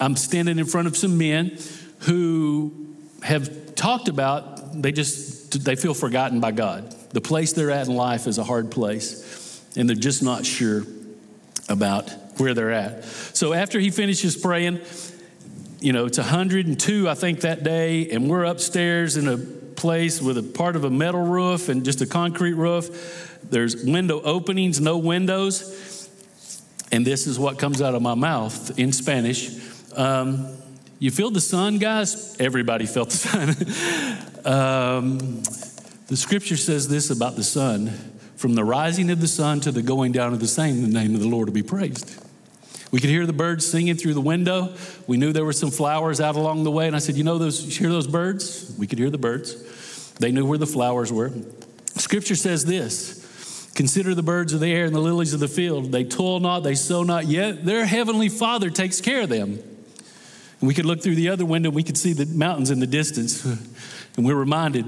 I'm 0.00 0.16
standing 0.16 0.58
in 0.58 0.66
front 0.66 0.86
of 0.88 0.96
some 0.96 1.18
men 1.18 1.58
who 2.00 2.96
have 3.22 3.74
talked 3.74 4.08
about, 4.08 4.80
they 4.80 4.92
just, 4.92 5.64
they 5.64 5.76
feel 5.76 5.94
forgotten 5.94 6.40
by 6.40 6.52
God. 6.52 6.94
The 7.10 7.20
place 7.20 7.52
they're 7.52 7.70
at 7.70 7.88
in 7.88 7.94
life 7.94 8.26
is 8.26 8.38
a 8.38 8.44
hard 8.44 8.70
place, 8.70 9.62
and 9.76 9.88
they're 9.88 9.96
just 9.96 10.22
not 10.22 10.46
sure 10.46 10.84
about 11.68 12.10
where 12.36 12.54
they're 12.54 12.72
at. 12.72 13.04
So 13.04 13.52
after 13.52 13.80
he 13.80 13.90
finishes 13.90 14.36
praying, 14.36 14.80
you 15.80 15.92
know, 15.92 16.06
it's 16.06 16.18
102, 16.18 17.08
I 17.08 17.14
think, 17.14 17.40
that 17.40 17.64
day, 17.64 18.10
and 18.10 18.28
we're 18.28 18.44
upstairs 18.44 19.16
in 19.16 19.28
a 19.28 19.36
place 19.36 20.22
with 20.22 20.38
a 20.38 20.42
part 20.42 20.76
of 20.76 20.84
a 20.84 20.90
metal 20.90 21.22
roof 21.22 21.68
and 21.68 21.84
just 21.84 22.00
a 22.00 22.06
concrete 22.06 22.54
roof. 22.54 23.40
There's 23.50 23.84
window 23.84 24.20
openings, 24.22 24.80
no 24.80 24.98
windows. 24.98 25.95
And 26.92 27.06
this 27.06 27.26
is 27.26 27.38
what 27.38 27.58
comes 27.58 27.82
out 27.82 27.94
of 27.94 28.02
my 28.02 28.14
mouth 28.14 28.78
in 28.78 28.92
Spanish. 28.92 29.50
Um, 29.94 30.56
you 30.98 31.10
feel 31.10 31.30
the 31.30 31.40
sun, 31.40 31.78
guys? 31.78 32.36
Everybody 32.40 32.86
felt 32.86 33.10
the 33.10 33.16
sun. 33.16 34.44
um, 34.44 35.42
the 36.06 36.16
scripture 36.16 36.56
says 36.56 36.88
this 36.88 37.10
about 37.10 37.36
the 37.36 37.44
sun 37.44 37.92
from 38.36 38.54
the 38.54 38.64
rising 38.64 39.10
of 39.10 39.20
the 39.20 39.28
sun 39.28 39.60
to 39.60 39.72
the 39.72 39.82
going 39.82 40.12
down 40.12 40.32
of 40.32 40.40
the 40.40 40.46
same, 40.46 40.82
the 40.82 40.88
name 40.88 41.14
of 41.14 41.20
the 41.20 41.28
Lord 41.28 41.48
will 41.48 41.54
be 41.54 41.62
praised. 41.62 42.22
We 42.92 43.00
could 43.00 43.10
hear 43.10 43.26
the 43.26 43.32
birds 43.32 43.66
singing 43.66 43.96
through 43.96 44.14
the 44.14 44.20
window. 44.20 44.74
We 45.06 45.16
knew 45.16 45.32
there 45.32 45.44
were 45.44 45.52
some 45.52 45.70
flowers 45.70 46.20
out 46.20 46.36
along 46.36 46.64
the 46.64 46.70
way. 46.70 46.86
And 46.86 46.94
I 46.94 47.00
said, 47.00 47.16
You 47.16 47.24
know, 47.24 47.38
those, 47.38 47.64
you 47.64 47.72
hear 47.72 47.90
those 47.90 48.06
birds? 48.06 48.74
We 48.78 48.86
could 48.86 48.98
hear 48.98 49.10
the 49.10 49.18
birds. 49.18 50.12
They 50.14 50.30
knew 50.30 50.46
where 50.46 50.58
the 50.58 50.66
flowers 50.66 51.12
were. 51.12 51.32
Scripture 51.96 52.36
says 52.36 52.64
this 52.64 53.25
Consider 53.76 54.14
the 54.14 54.22
birds 54.22 54.54
of 54.54 54.60
the 54.60 54.72
air 54.72 54.86
and 54.86 54.94
the 54.94 55.00
lilies 55.00 55.34
of 55.34 55.40
the 55.40 55.48
field. 55.48 55.92
They 55.92 56.02
toil 56.02 56.40
not, 56.40 56.60
they 56.60 56.74
sow 56.74 57.02
not, 57.02 57.26
yet 57.26 57.62
their 57.62 57.84
heavenly 57.84 58.30
Father 58.30 58.70
takes 58.70 59.02
care 59.02 59.20
of 59.20 59.28
them. 59.28 59.50
And 59.50 60.66
we 60.66 60.72
could 60.72 60.86
look 60.86 61.02
through 61.02 61.16
the 61.16 61.28
other 61.28 61.44
window, 61.44 61.68
we 61.68 61.82
could 61.82 61.98
see 61.98 62.14
the 62.14 62.24
mountains 62.24 62.70
in 62.70 62.80
the 62.80 62.86
distance. 62.86 63.44
And 64.16 64.24
we're 64.24 64.34
reminded 64.34 64.86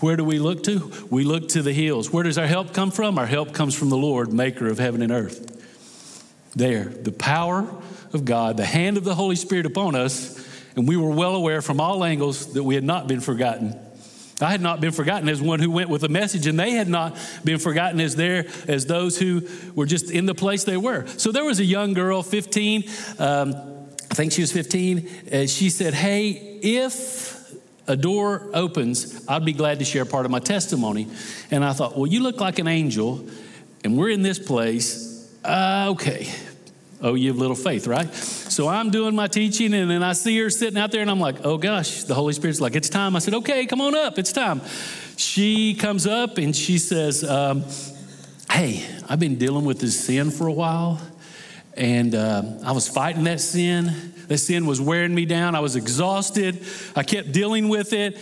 where 0.00 0.16
do 0.16 0.24
we 0.24 0.38
look 0.38 0.62
to? 0.62 0.90
We 1.10 1.24
look 1.24 1.48
to 1.50 1.60
the 1.60 1.74
hills. 1.74 2.10
Where 2.10 2.24
does 2.24 2.38
our 2.38 2.46
help 2.46 2.72
come 2.72 2.90
from? 2.90 3.18
Our 3.18 3.26
help 3.26 3.52
comes 3.52 3.74
from 3.74 3.90
the 3.90 3.98
Lord, 3.98 4.32
maker 4.32 4.66
of 4.66 4.78
heaven 4.78 5.02
and 5.02 5.12
earth. 5.12 5.46
There, 6.56 6.84
the 6.84 7.12
power 7.12 7.70
of 8.14 8.24
God, 8.24 8.56
the 8.56 8.64
hand 8.64 8.96
of 8.96 9.04
the 9.04 9.14
Holy 9.14 9.36
Spirit 9.36 9.66
upon 9.66 9.94
us, 9.94 10.42
and 10.74 10.88
we 10.88 10.96
were 10.96 11.10
well 11.10 11.34
aware 11.34 11.60
from 11.60 11.78
all 11.78 12.02
angles 12.02 12.54
that 12.54 12.64
we 12.64 12.74
had 12.74 12.84
not 12.84 13.06
been 13.06 13.20
forgotten. 13.20 13.78
I 14.42 14.50
had 14.50 14.60
not 14.60 14.80
been 14.80 14.92
forgotten 14.92 15.28
as 15.28 15.40
one 15.40 15.60
who 15.60 15.70
went 15.70 15.88
with 15.90 16.04
a 16.04 16.08
message, 16.08 16.46
and 16.46 16.58
they 16.58 16.72
had 16.72 16.88
not 16.88 17.16
been 17.44 17.58
forgotten 17.58 18.00
as 18.00 18.16
there 18.16 18.46
as 18.68 18.86
those 18.86 19.18
who 19.18 19.42
were 19.74 19.86
just 19.86 20.10
in 20.10 20.26
the 20.26 20.34
place 20.34 20.64
they 20.64 20.76
were. 20.76 21.06
So 21.06 21.32
there 21.32 21.44
was 21.44 21.60
a 21.60 21.64
young 21.64 21.94
girl, 21.94 22.22
15. 22.22 22.84
Um, 23.18 23.54
I 24.10 24.14
think 24.14 24.32
she 24.32 24.40
was 24.40 24.52
15. 24.52 25.08
Uh, 25.32 25.46
she 25.46 25.70
said, 25.70 25.94
"Hey, 25.94 26.30
if 26.62 27.40
a 27.90 27.96
door 27.96 28.48
opens, 28.54 29.26
I'd 29.26 29.44
be 29.44 29.52
glad 29.52 29.80
to 29.80 29.84
share 29.84 30.04
part 30.04 30.24
of 30.24 30.30
my 30.30 30.38
testimony. 30.38 31.08
And 31.50 31.64
I 31.64 31.72
thought, 31.72 31.96
well, 31.96 32.06
you 32.06 32.20
look 32.22 32.40
like 32.40 32.60
an 32.60 32.68
angel, 32.68 33.26
and 33.84 33.98
we're 33.98 34.10
in 34.10 34.22
this 34.22 34.38
place. 34.38 35.28
uh, 35.44 35.88
okay. 35.90 36.28
Oh, 37.02 37.14
you 37.14 37.28
have 37.28 37.38
little 37.38 37.56
faith, 37.56 37.86
right? 37.86 38.12
So 38.14 38.68
I'm 38.68 38.90
doing 38.90 39.14
my 39.14 39.26
teaching, 39.26 39.72
and 39.72 39.90
then 39.90 40.02
I 40.02 40.12
see 40.12 40.38
her 40.38 40.50
sitting 40.50 40.78
out 40.78 40.90
there, 40.90 41.00
and 41.00 41.10
I'm 41.10 41.20
like, 41.20 41.44
oh 41.44 41.56
gosh, 41.56 42.04
the 42.04 42.14
Holy 42.14 42.34
Spirit's 42.34 42.60
like, 42.60 42.76
it's 42.76 42.90
time. 42.90 43.16
I 43.16 43.20
said, 43.20 43.34
okay, 43.34 43.64
come 43.64 43.80
on 43.80 43.94
up, 43.94 44.18
it's 44.18 44.32
time. 44.32 44.60
She 45.16 45.74
comes 45.74 46.06
up 46.06 46.38
and 46.38 46.54
she 46.54 46.78
says, 46.78 47.24
um, 47.24 47.64
hey, 48.50 48.84
I've 49.08 49.20
been 49.20 49.36
dealing 49.36 49.64
with 49.64 49.80
this 49.80 49.98
sin 49.98 50.30
for 50.30 50.46
a 50.46 50.52
while, 50.52 51.00
and 51.74 52.14
uh, 52.14 52.42
I 52.64 52.72
was 52.72 52.88
fighting 52.88 53.24
that 53.24 53.40
sin. 53.40 54.12
That 54.28 54.38
sin 54.38 54.66
was 54.66 54.80
wearing 54.80 55.14
me 55.14 55.24
down. 55.24 55.56
I 55.56 55.60
was 55.60 55.74
exhausted. 55.74 56.64
I 56.94 57.02
kept 57.02 57.32
dealing 57.32 57.68
with 57.68 57.92
it. 57.92 58.16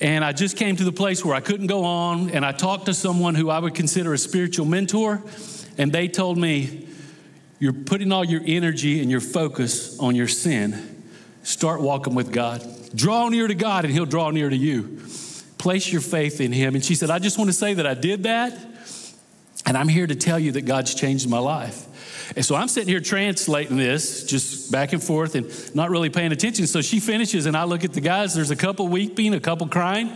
And 0.00 0.24
I 0.24 0.32
just 0.32 0.56
came 0.56 0.76
to 0.76 0.84
the 0.84 0.92
place 0.92 1.22
where 1.22 1.34
I 1.34 1.40
couldn't 1.40 1.66
go 1.66 1.84
on. 1.84 2.30
And 2.30 2.46
I 2.46 2.52
talked 2.52 2.86
to 2.86 2.94
someone 2.94 3.34
who 3.34 3.50
I 3.50 3.58
would 3.58 3.74
consider 3.74 4.14
a 4.14 4.18
spiritual 4.18 4.64
mentor. 4.64 5.22
And 5.76 5.92
they 5.92 6.08
told 6.08 6.38
me, 6.38 6.88
You're 7.60 7.74
putting 7.74 8.10
all 8.10 8.24
your 8.24 8.40
energy 8.44 9.02
and 9.02 9.10
your 9.10 9.20
focus 9.20 9.98
on 10.00 10.16
your 10.16 10.28
sin. 10.28 11.04
Start 11.42 11.82
walking 11.82 12.14
with 12.14 12.32
God. 12.32 12.64
Draw 12.94 13.28
near 13.28 13.46
to 13.46 13.54
God, 13.54 13.84
and 13.84 13.92
He'll 13.92 14.06
draw 14.06 14.30
near 14.30 14.48
to 14.48 14.56
you. 14.56 15.00
Place 15.58 15.92
your 15.92 16.00
faith 16.00 16.40
in 16.40 16.52
Him. 16.52 16.74
And 16.74 16.82
she 16.82 16.94
said, 16.94 17.10
I 17.10 17.18
just 17.18 17.36
want 17.38 17.48
to 17.48 17.52
say 17.52 17.74
that 17.74 17.86
I 17.86 17.92
did 17.92 18.22
that. 18.24 18.58
And 19.66 19.76
I'm 19.76 19.88
here 19.88 20.06
to 20.06 20.16
tell 20.16 20.38
you 20.38 20.52
that 20.52 20.62
God's 20.62 20.94
changed 20.94 21.28
my 21.28 21.38
life. 21.38 21.86
And 22.34 22.44
so 22.44 22.54
I'm 22.54 22.68
sitting 22.68 22.88
here 22.88 23.00
translating 23.00 23.76
this 23.76 24.24
just 24.24 24.72
back 24.72 24.94
and 24.94 25.02
forth 25.02 25.34
and 25.34 25.74
not 25.74 25.90
really 25.90 26.08
paying 26.08 26.32
attention. 26.32 26.66
So 26.66 26.80
she 26.80 26.98
finishes, 26.98 27.44
and 27.44 27.56
I 27.56 27.64
look 27.64 27.84
at 27.84 27.92
the 27.92 28.00
guys. 28.00 28.34
There's 28.34 28.50
a 28.50 28.56
couple 28.56 28.88
weeping, 28.88 29.34
a 29.34 29.40
couple 29.40 29.68
crying. 29.68 30.12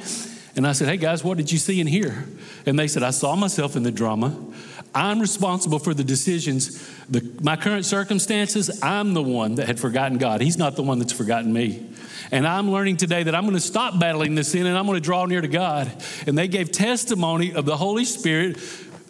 And 0.57 0.67
I 0.67 0.73
said, 0.73 0.89
Hey 0.89 0.97
guys, 0.97 1.23
what 1.23 1.37
did 1.37 1.51
you 1.51 1.59
see 1.59 1.81
and 1.81 1.89
hear? 1.89 2.27
And 2.65 2.79
they 2.79 2.89
said, 2.89 3.03
I 3.03 3.11
saw 3.11 3.35
myself 3.37 3.77
in 3.77 3.83
the 3.83 3.91
drama. 3.91 4.35
I'm 4.95 5.19
responsible 5.19 5.79
for 5.79 5.93
the 5.93 6.05
decisions. 6.05 6.89
The, 7.09 7.29
my 7.43 7.57
current 7.57 7.85
circumstances, 7.85 8.83
I'm 8.83 9.13
the 9.13 9.23
one 9.23 9.57
that 9.57 9.67
had 9.67 9.81
forgotten 9.81 10.19
God. 10.19 10.41
He's 10.41 10.57
not 10.57 10.77
the 10.77 10.83
one 10.83 10.99
that's 10.99 11.13
forgotten 11.13 11.53
me. 11.53 11.91
And 12.31 12.47
I'm 12.47 12.71
learning 12.71 12.97
today 12.97 13.23
that 13.25 13.35
I'm 13.35 13.43
going 13.43 13.55
to 13.55 13.61
stop 13.61 13.99
battling 13.99 14.35
this 14.35 14.53
sin 14.53 14.67
and 14.67 14.79
I'm 14.79 14.87
going 14.87 14.97
to 14.97 15.05
draw 15.05 15.27
near 15.27 15.41
to 15.41 15.49
God. 15.49 15.91
And 16.27 16.39
they 16.39 16.49
gave 16.49 16.71
testimony 16.71 17.53
of 17.53 17.65
the 17.65 17.77
Holy 17.77 18.05
Spirit 18.05 18.59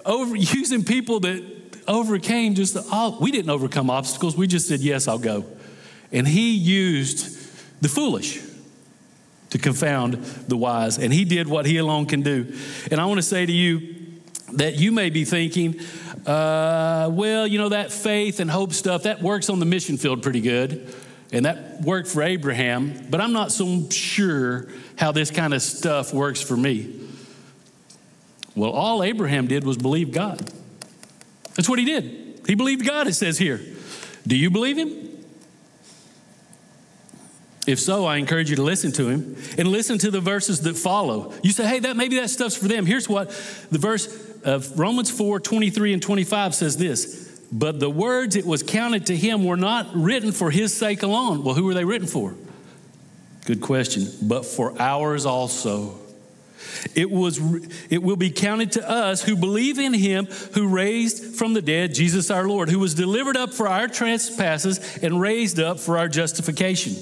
over 0.04 0.34
using 0.36 0.84
people 0.84 1.20
that 1.20 1.42
overcame 1.86 2.54
just 2.54 2.74
the, 2.74 2.84
oh, 2.90 3.18
we 3.20 3.30
didn't 3.30 3.50
overcome 3.50 3.90
obstacles. 3.90 4.36
We 4.36 4.46
just 4.46 4.68
said, 4.68 4.80
yes, 4.80 5.06
I'll 5.06 5.18
go. 5.18 5.44
And 6.12 6.26
he 6.26 6.54
used 6.54 7.82
the 7.82 7.88
foolish 7.88 8.40
to 9.50 9.58
confound 9.58 10.14
the 10.14 10.56
wise. 10.56 10.98
And 10.98 11.12
he 11.12 11.24
did 11.24 11.46
what 11.46 11.66
he 11.66 11.76
alone 11.76 12.06
can 12.06 12.22
do. 12.22 12.54
And 12.90 13.00
I 13.00 13.04
want 13.04 13.18
to 13.18 13.22
say 13.22 13.44
to 13.44 13.52
you 13.52 14.03
that 14.52 14.76
you 14.76 14.92
may 14.92 15.10
be 15.10 15.24
thinking, 15.24 15.80
uh, 16.26 17.08
well, 17.12 17.46
you 17.46 17.58
know, 17.58 17.70
that 17.70 17.92
faith 17.92 18.40
and 18.40 18.50
hope 18.50 18.72
stuff, 18.72 19.04
that 19.04 19.22
works 19.22 19.50
on 19.50 19.58
the 19.58 19.66
mission 19.66 19.96
field 19.96 20.22
pretty 20.22 20.40
good. 20.40 20.94
And 21.32 21.46
that 21.46 21.80
worked 21.82 22.06
for 22.06 22.22
Abraham, 22.22 23.08
but 23.10 23.20
I'm 23.20 23.32
not 23.32 23.50
so 23.50 23.88
sure 23.90 24.68
how 24.96 25.10
this 25.10 25.30
kind 25.32 25.52
of 25.52 25.62
stuff 25.62 26.14
works 26.14 26.40
for 26.40 26.56
me. 26.56 27.00
Well, 28.54 28.70
all 28.70 29.02
Abraham 29.02 29.48
did 29.48 29.64
was 29.64 29.76
believe 29.76 30.12
God. 30.12 30.38
That's 31.56 31.68
what 31.68 31.80
he 31.80 31.84
did. 31.84 32.42
He 32.46 32.54
believed 32.54 32.86
God, 32.86 33.08
it 33.08 33.14
says 33.14 33.38
here. 33.38 33.60
Do 34.26 34.36
you 34.36 34.50
believe 34.50 34.78
him? 34.78 35.13
If 37.66 37.80
so, 37.80 38.04
I 38.04 38.16
encourage 38.16 38.50
you 38.50 38.56
to 38.56 38.62
listen 38.62 38.92
to 38.92 39.08
him 39.08 39.36
and 39.56 39.68
listen 39.68 39.98
to 39.98 40.10
the 40.10 40.20
verses 40.20 40.60
that 40.62 40.76
follow. 40.76 41.32
You 41.42 41.50
say, 41.50 41.66
hey, 41.66 41.78
that 41.80 41.96
maybe 41.96 42.16
that 42.16 42.28
stuff's 42.30 42.56
for 42.56 42.68
them. 42.68 42.84
Here's 42.84 43.08
what 43.08 43.30
the 43.70 43.78
verse 43.78 44.06
of 44.44 44.78
Romans 44.78 45.10
4 45.10 45.40
23 45.40 45.94
and 45.94 46.02
25 46.02 46.54
says 46.54 46.76
this. 46.76 47.40
But 47.50 47.80
the 47.80 47.88
words 47.88 48.36
it 48.36 48.44
was 48.44 48.62
counted 48.62 49.06
to 49.06 49.16
him 49.16 49.44
were 49.44 49.56
not 49.56 49.88
written 49.94 50.32
for 50.32 50.50
his 50.50 50.76
sake 50.76 51.02
alone. 51.02 51.44
Well, 51.44 51.54
who 51.54 51.64
were 51.64 51.74
they 51.74 51.84
written 51.84 52.08
for? 52.08 52.34
Good 53.46 53.60
question. 53.60 54.08
But 54.22 54.44
for 54.44 54.74
ours 54.80 55.24
also. 55.24 55.98
It, 56.94 57.10
was, 57.10 57.40
it 57.88 58.02
will 58.02 58.16
be 58.16 58.30
counted 58.30 58.72
to 58.72 58.90
us 58.90 59.22
who 59.22 59.36
believe 59.36 59.78
in 59.78 59.94
him 59.94 60.26
who 60.54 60.68
raised 60.68 61.36
from 61.36 61.54
the 61.54 61.62
dead 61.62 61.94
Jesus 61.94 62.30
our 62.30 62.48
Lord, 62.48 62.68
who 62.68 62.78
was 62.78 62.94
delivered 62.94 63.36
up 63.36 63.54
for 63.54 63.68
our 63.68 63.86
trespasses 63.86 64.98
and 64.98 65.20
raised 65.20 65.60
up 65.60 65.78
for 65.78 65.96
our 65.96 66.08
justification. 66.08 66.94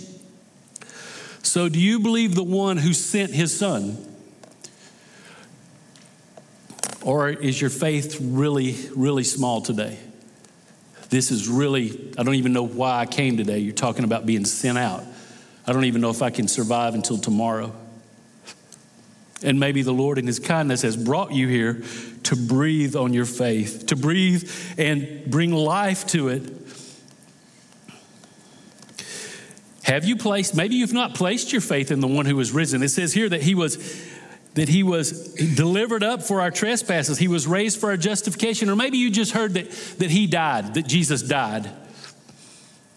So, 1.43 1.69
do 1.69 1.81
you 1.81 2.01
believe 2.01 2.35
the 2.35 2.45
one 2.45 2.77
who 2.77 2.93
sent 2.93 3.33
his 3.33 3.57
son? 3.57 3.99
Or 7.05 7.29
is 7.29 7.61
your 7.61 7.71
faith 7.71 8.19
really, 8.21 8.77
really 8.95 9.25
small 9.25 9.61
today? 9.61 9.99
This 11.11 11.31
is 11.31 11.49
really, 11.49 12.13
I 12.17 12.23
don't 12.23 12.37
even 12.37 12.53
know 12.53 12.67
why 12.67 13.01
I 13.01 13.07
came 13.07 13.37
today. 13.37 13.59
You're 13.59 13.75
talking 13.75 14.05
about 14.05 14.25
being 14.25 14.45
sent 14.45 14.79
out. 14.79 15.05
I 15.67 15.73
don't 15.73 15.85
even 15.85 16.01
know 16.01 16.11
if 16.11 16.23
I 16.23 16.31
can 16.31 16.49
survive 16.49 16.95
until 16.95 17.19
tomorrow. 17.19 17.75
And 19.43 19.59
maybe 19.59 19.83
the 19.83 19.93
Lord, 19.93 20.19
in 20.19 20.27
His 20.27 20.39
kindness, 20.39 20.83
has 20.83 20.97
brought 20.97 21.33
you 21.33 21.49
here 21.49 21.83
to 22.23 22.37
breathe 22.37 22.95
on 22.95 23.13
your 23.13 23.25
faith, 23.25 23.87
to 23.89 23.97
breathe 23.97 24.49
and 24.79 25.25
bring 25.27 25.53
life 25.53 26.07
to 26.09 26.29
it. 26.29 26.43
Have 29.83 30.05
you 30.05 30.17
placed, 30.17 30.55
maybe 30.55 30.77
you've 30.77 30.93
not 30.93 31.15
placed 31.15 31.53
your 31.53 31.61
faith 31.61 31.91
in 31.91 32.01
the 32.01 32.09
one 32.09 32.27
who 32.27 32.37
was 32.37 32.53
risen. 32.53 32.83
It 32.83 32.91
says 32.91 33.13
here 33.13 33.29
that 33.29 33.43
he 33.43 33.55
was 33.55 33.77
that 34.55 34.69
he 34.69 34.83
was 34.83 35.33
delivered 35.35 36.03
up 36.03 36.23
for 36.23 36.41
our 36.41 36.51
trespasses. 36.51 37.19
He 37.19 37.29
was 37.29 37.47
raised 37.47 37.81
for 37.81 37.91
our 37.91 37.97
justification. 37.97 38.69
Or 38.69 38.77
maybe 38.77 38.99
you 38.99 39.11
just 39.11 39.33
heard 39.33 39.55
that, 39.55 39.71
that 39.99 40.11
he 40.11 40.27
died, 40.27 40.75
that 40.75 40.87
Jesus 40.87 41.23
died. 41.23 41.71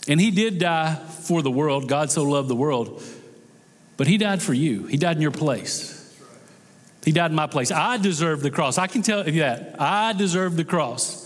And 0.08 0.20
he 0.20 0.32
did 0.32 0.60
die 0.60 0.96
for 0.96 1.42
the 1.42 1.52
world. 1.52 1.88
God 1.88 2.12
so 2.12 2.24
loved 2.24 2.50
the 2.50 2.56
world. 2.56 3.02
But 3.98 4.08
he 4.08 4.18
died 4.18 4.42
for 4.42 4.54
you, 4.54 4.86
he 4.88 4.98
died 4.98 5.16
in 5.16 5.22
your 5.22 5.32
place. 5.32 5.94
He 7.04 7.12
died 7.12 7.30
in 7.30 7.36
my 7.36 7.46
place. 7.46 7.72
I 7.72 7.98
deserve 7.98 8.42
the 8.42 8.50
cross. 8.50 8.80
I 8.80 8.88
can 8.88 9.04
tell 9.04 9.30
you 9.30 9.42
that. 9.42 9.80
I 9.80 10.14
deserve 10.14 10.58
the 10.58 10.66
cross. 10.66 11.22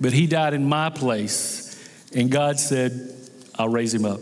But 0.00 0.14
he 0.14 0.26
died 0.26 0.54
in 0.54 0.66
my 0.66 0.88
place. 0.88 1.78
And 2.14 2.30
God 2.30 2.58
said, 2.58 3.15
I'll 3.58 3.68
raise 3.68 3.94
him 3.94 4.04
up. 4.04 4.20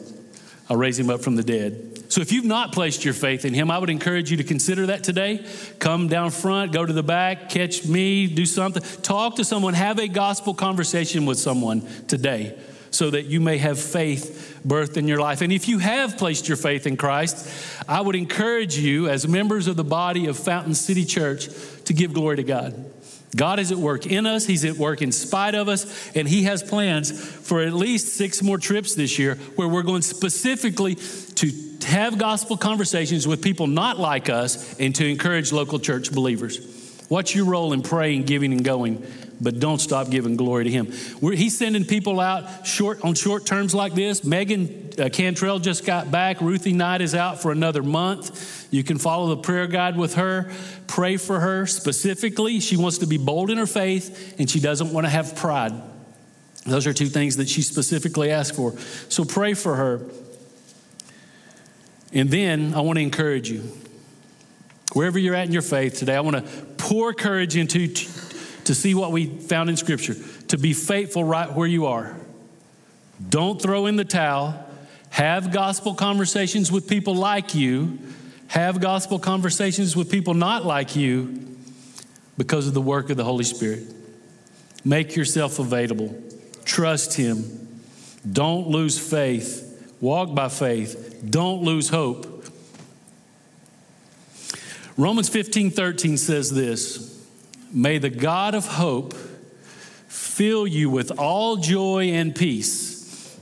I'll 0.68 0.76
raise 0.76 0.98
him 0.98 1.10
up 1.10 1.20
from 1.22 1.36
the 1.36 1.42
dead. 1.42 2.04
So 2.10 2.20
if 2.20 2.32
you've 2.32 2.44
not 2.44 2.72
placed 2.72 3.04
your 3.04 3.14
faith 3.14 3.44
in 3.44 3.54
him, 3.54 3.70
I 3.70 3.78
would 3.78 3.90
encourage 3.90 4.30
you 4.30 4.36
to 4.38 4.44
consider 4.44 4.86
that 4.86 5.04
today. 5.04 5.44
Come 5.78 6.08
down 6.08 6.30
front, 6.30 6.72
go 6.72 6.86
to 6.86 6.92
the 6.92 7.02
back, 7.02 7.48
catch 7.48 7.86
me, 7.86 8.26
do 8.26 8.46
something. 8.46 8.82
Talk 9.02 9.36
to 9.36 9.44
someone, 9.44 9.74
have 9.74 9.98
a 9.98 10.08
gospel 10.08 10.54
conversation 10.54 11.26
with 11.26 11.38
someone 11.38 11.82
today 12.06 12.58
so 12.90 13.10
that 13.10 13.24
you 13.24 13.40
may 13.40 13.58
have 13.58 13.80
faith 13.80 14.60
birthed 14.66 14.96
in 14.96 15.08
your 15.08 15.18
life. 15.18 15.40
And 15.40 15.52
if 15.52 15.68
you 15.68 15.78
have 15.80 16.16
placed 16.16 16.46
your 16.46 16.56
faith 16.56 16.86
in 16.86 16.96
Christ, 16.96 17.82
I 17.88 18.00
would 18.00 18.14
encourage 18.14 18.78
you, 18.78 19.08
as 19.08 19.26
members 19.26 19.66
of 19.66 19.76
the 19.76 19.84
body 19.84 20.26
of 20.26 20.38
Fountain 20.38 20.74
City 20.74 21.04
Church, 21.04 21.48
to 21.86 21.92
give 21.92 22.12
glory 22.12 22.36
to 22.36 22.44
God. 22.44 22.93
God 23.34 23.58
is 23.58 23.72
at 23.72 23.78
work 23.78 24.06
in 24.06 24.26
us, 24.26 24.46
He's 24.46 24.64
at 24.64 24.76
work 24.76 25.02
in 25.02 25.12
spite 25.12 25.54
of 25.54 25.68
us, 25.68 26.10
and 26.14 26.28
He 26.28 26.44
has 26.44 26.62
plans 26.62 27.10
for 27.10 27.62
at 27.62 27.72
least 27.72 28.14
six 28.14 28.42
more 28.42 28.58
trips 28.58 28.94
this 28.94 29.18
year 29.18 29.36
where 29.56 29.68
we're 29.68 29.82
going 29.82 30.02
specifically 30.02 30.94
to 30.96 31.50
have 31.86 32.18
gospel 32.18 32.56
conversations 32.56 33.26
with 33.26 33.42
people 33.42 33.66
not 33.66 33.98
like 33.98 34.28
us 34.28 34.78
and 34.78 34.94
to 34.96 35.06
encourage 35.06 35.52
local 35.52 35.78
church 35.78 36.12
believers. 36.12 36.83
What's 37.14 37.32
your 37.32 37.44
role 37.44 37.72
in 37.72 37.82
praying, 37.82 38.24
giving, 38.24 38.52
and 38.52 38.64
going? 38.64 39.06
but 39.40 39.60
don't 39.60 39.80
stop 39.80 40.10
giving 40.10 40.36
glory 40.36 40.64
to 40.64 40.70
Him. 40.70 40.92
We're, 41.20 41.36
he's 41.36 41.56
sending 41.56 41.84
people 41.84 42.18
out 42.18 42.66
short 42.66 43.04
on 43.04 43.14
short 43.14 43.46
terms 43.46 43.72
like 43.72 43.94
this. 43.94 44.24
Megan 44.24 44.90
uh, 44.98 45.10
Cantrell 45.10 45.60
just 45.60 45.86
got 45.86 46.10
back. 46.10 46.40
Ruthie 46.40 46.72
Knight 46.72 47.02
is 47.02 47.14
out 47.14 47.40
for 47.40 47.52
another 47.52 47.84
month. 47.84 48.66
You 48.72 48.82
can 48.82 48.98
follow 48.98 49.28
the 49.28 49.36
prayer 49.36 49.68
guide 49.68 49.96
with 49.96 50.14
her. 50.14 50.50
Pray 50.88 51.16
for 51.16 51.38
her 51.38 51.66
specifically. 51.66 52.58
She 52.58 52.76
wants 52.76 52.98
to 52.98 53.06
be 53.06 53.18
bold 53.18 53.48
in 53.48 53.58
her 53.58 53.66
faith, 53.66 54.34
and 54.40 54.50
she 54.50 54.58
doesn't 54.58 54.92
want 54.92 55.06
to 55.06 55.10
have 55.10 55.36
pride. 55.36 55.72
Those 56.66 56.88
are 56.88 56.92
two 56.92 57.06
things 57.06 57.36
that 57.36 57.48
she 57.48 57.62
specifically 57.62 58.32
asked 58.32 58.56
for. 58.56 58.76
So 59.08 59.24
pray 59.24 59.54
for 59.54 59.76
her. 59.76 60.00
And 62.12 62.28
then 62.28 62.74
I 62.74 62.80
want 62.80 62.96
to 62.96 63.02
encourage 63.02 63.50
you. 63.50 63.70
Wherever 64.94 65.18
you're 65.18 65.34
at 65.34 65.46
in 65.46 65.52
your 65.52 65.62
faith 65.62 65.98
today, 65.98 66.14
I 66.16 66.20
want 66.20 66.36
to 66.36 66.42
pour 66.78 67.12
courage 67.12 67.56
into 67.56 67.88
to 67.88 68.74
see 68.74 68.94
what 68.94 69.12
we 69.12 69.26
found 69.26 69.68
in 69.68 69.76
Scripture, 69.76 70.16
to 70.48 70.56
be 70.56 70.72
faithful 70.72 71.24
right 71.24 71.52
where 71.52 71.66
you 71.66 71.86
are. 71.86 72.16
Don't 73.28 73.60
throw 73.60 73.86
in 73.86 73.96
the 73.96 74.04
towel. 74.04 74.58
Have 75.10 75.52
gospel 75.52 75.94
conversations 75.94 76.72
with 76.72 76.88
people 76.88 77.14
like 77.14 77.54
you. 77.54 77.98
Have 78.48 78.80
gospel 78.80 79.18
conversations 79.18 79.96
with 79.96 80.10
people 80.10 80.34
not 80.34 80.64
like 80.64 80.96
you 80.96 81.56
because 82.36 82.66
of 82.66 82.74
the 82.74 82.80
work 82.80 83.10
of 83.10 83.16
the 83.16 83.24
Holy 83.24 83.44
Spirit. 83.44 83.82
Make 84.84 85.16
yourself 85.16 85.58
available. 85.58 86.20
Trust 86.64 87.14
Him. 87.14 87.80
Don't 88.30 88.68
lose 88.68 88.98
faith. 88.98 89.96
Walk 90.00 90.34
by 90.34 90.48
faith. 90.48 91.24
Don't 91.28 91.62
lose 91.62 91.88
hope. 91.88 92.33
Romans 94.96 95.28
15 95.28 95.70
13 95.70 96.16
says 96.16 96.50
this 96.50 97.26
May 97.72 97.98
the 97.98 98.10
God 98.10 98.54
of 98.54 98.66
hope 98.66 99.14
fill 100.06 100.66
you 100.66 100.88
with 100.88 101.18
all 101.18 101.56
joy 101.56 102.10
and 102.10 102.34
peace. 102.34 103.38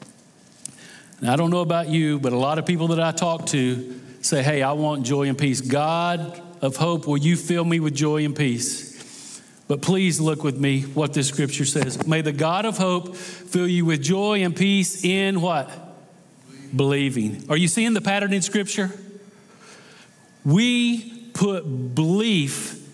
I 1.25 1.37
don't 1.37 1.51
know 1.51 1.61
about 1.61 1.89
you, 1.89 2.19
but 2.19 2.33
a 2.33 2.39
lot 2.39 2.59
of 2.59 2.67
people 2.67 2.89
that 2.89 3.01
I 3.01 3.13
talk 3.13 3.47
to 3.49 4.01
say, 4.23 4.43
Hey, 4.43 4.63
I 4.63 4.73
want 4.73 5.05
joy 5.05 5.29
and 5.29 5.37
peace. 5.37 5.61
God 5.61 6.41
of 6.63 6.77
hope, 6.77 7.07
will 7.07 7.19
you 7.19 7.37
fill 7.37 7.65
me 7.65 7.81
with 7.81 7.95
joy 7.95 8.25
and 8.25 8.35
peace? 8.35 9.43
But 9.69 9.83
please 9.83 10.21
look 10.21 10.43
with 10.43 10.59
me 10.59 10.83
what 10.83 11.13
this 11.13 11.29
scripture 11.29 11.65
says. 11.65 12.07
May 12.07 12.23
the 12.23 12.33
God 12.33 12.65
of 12.65 12.79
hope 12.79 13.15
fill 13.15 13.69
you 13.69 13.85
with 13.85 14.03
joy 14.03 14.43
and 14.43 14.57
peace 14.57 15.05
in 15.05 15.41
what? 15.41 15.71
Believing. 16.75 17.45
Are 17.49 17.57
you 17.57 17.69
seeing 17.69 17.93
the 17.93 18.01
pattern 18.01 18.33
in 18.33 18.43
scripture? 18.43 18.91
We 20.45 21.22
put 21.43 21.93
belief 21.97 22.89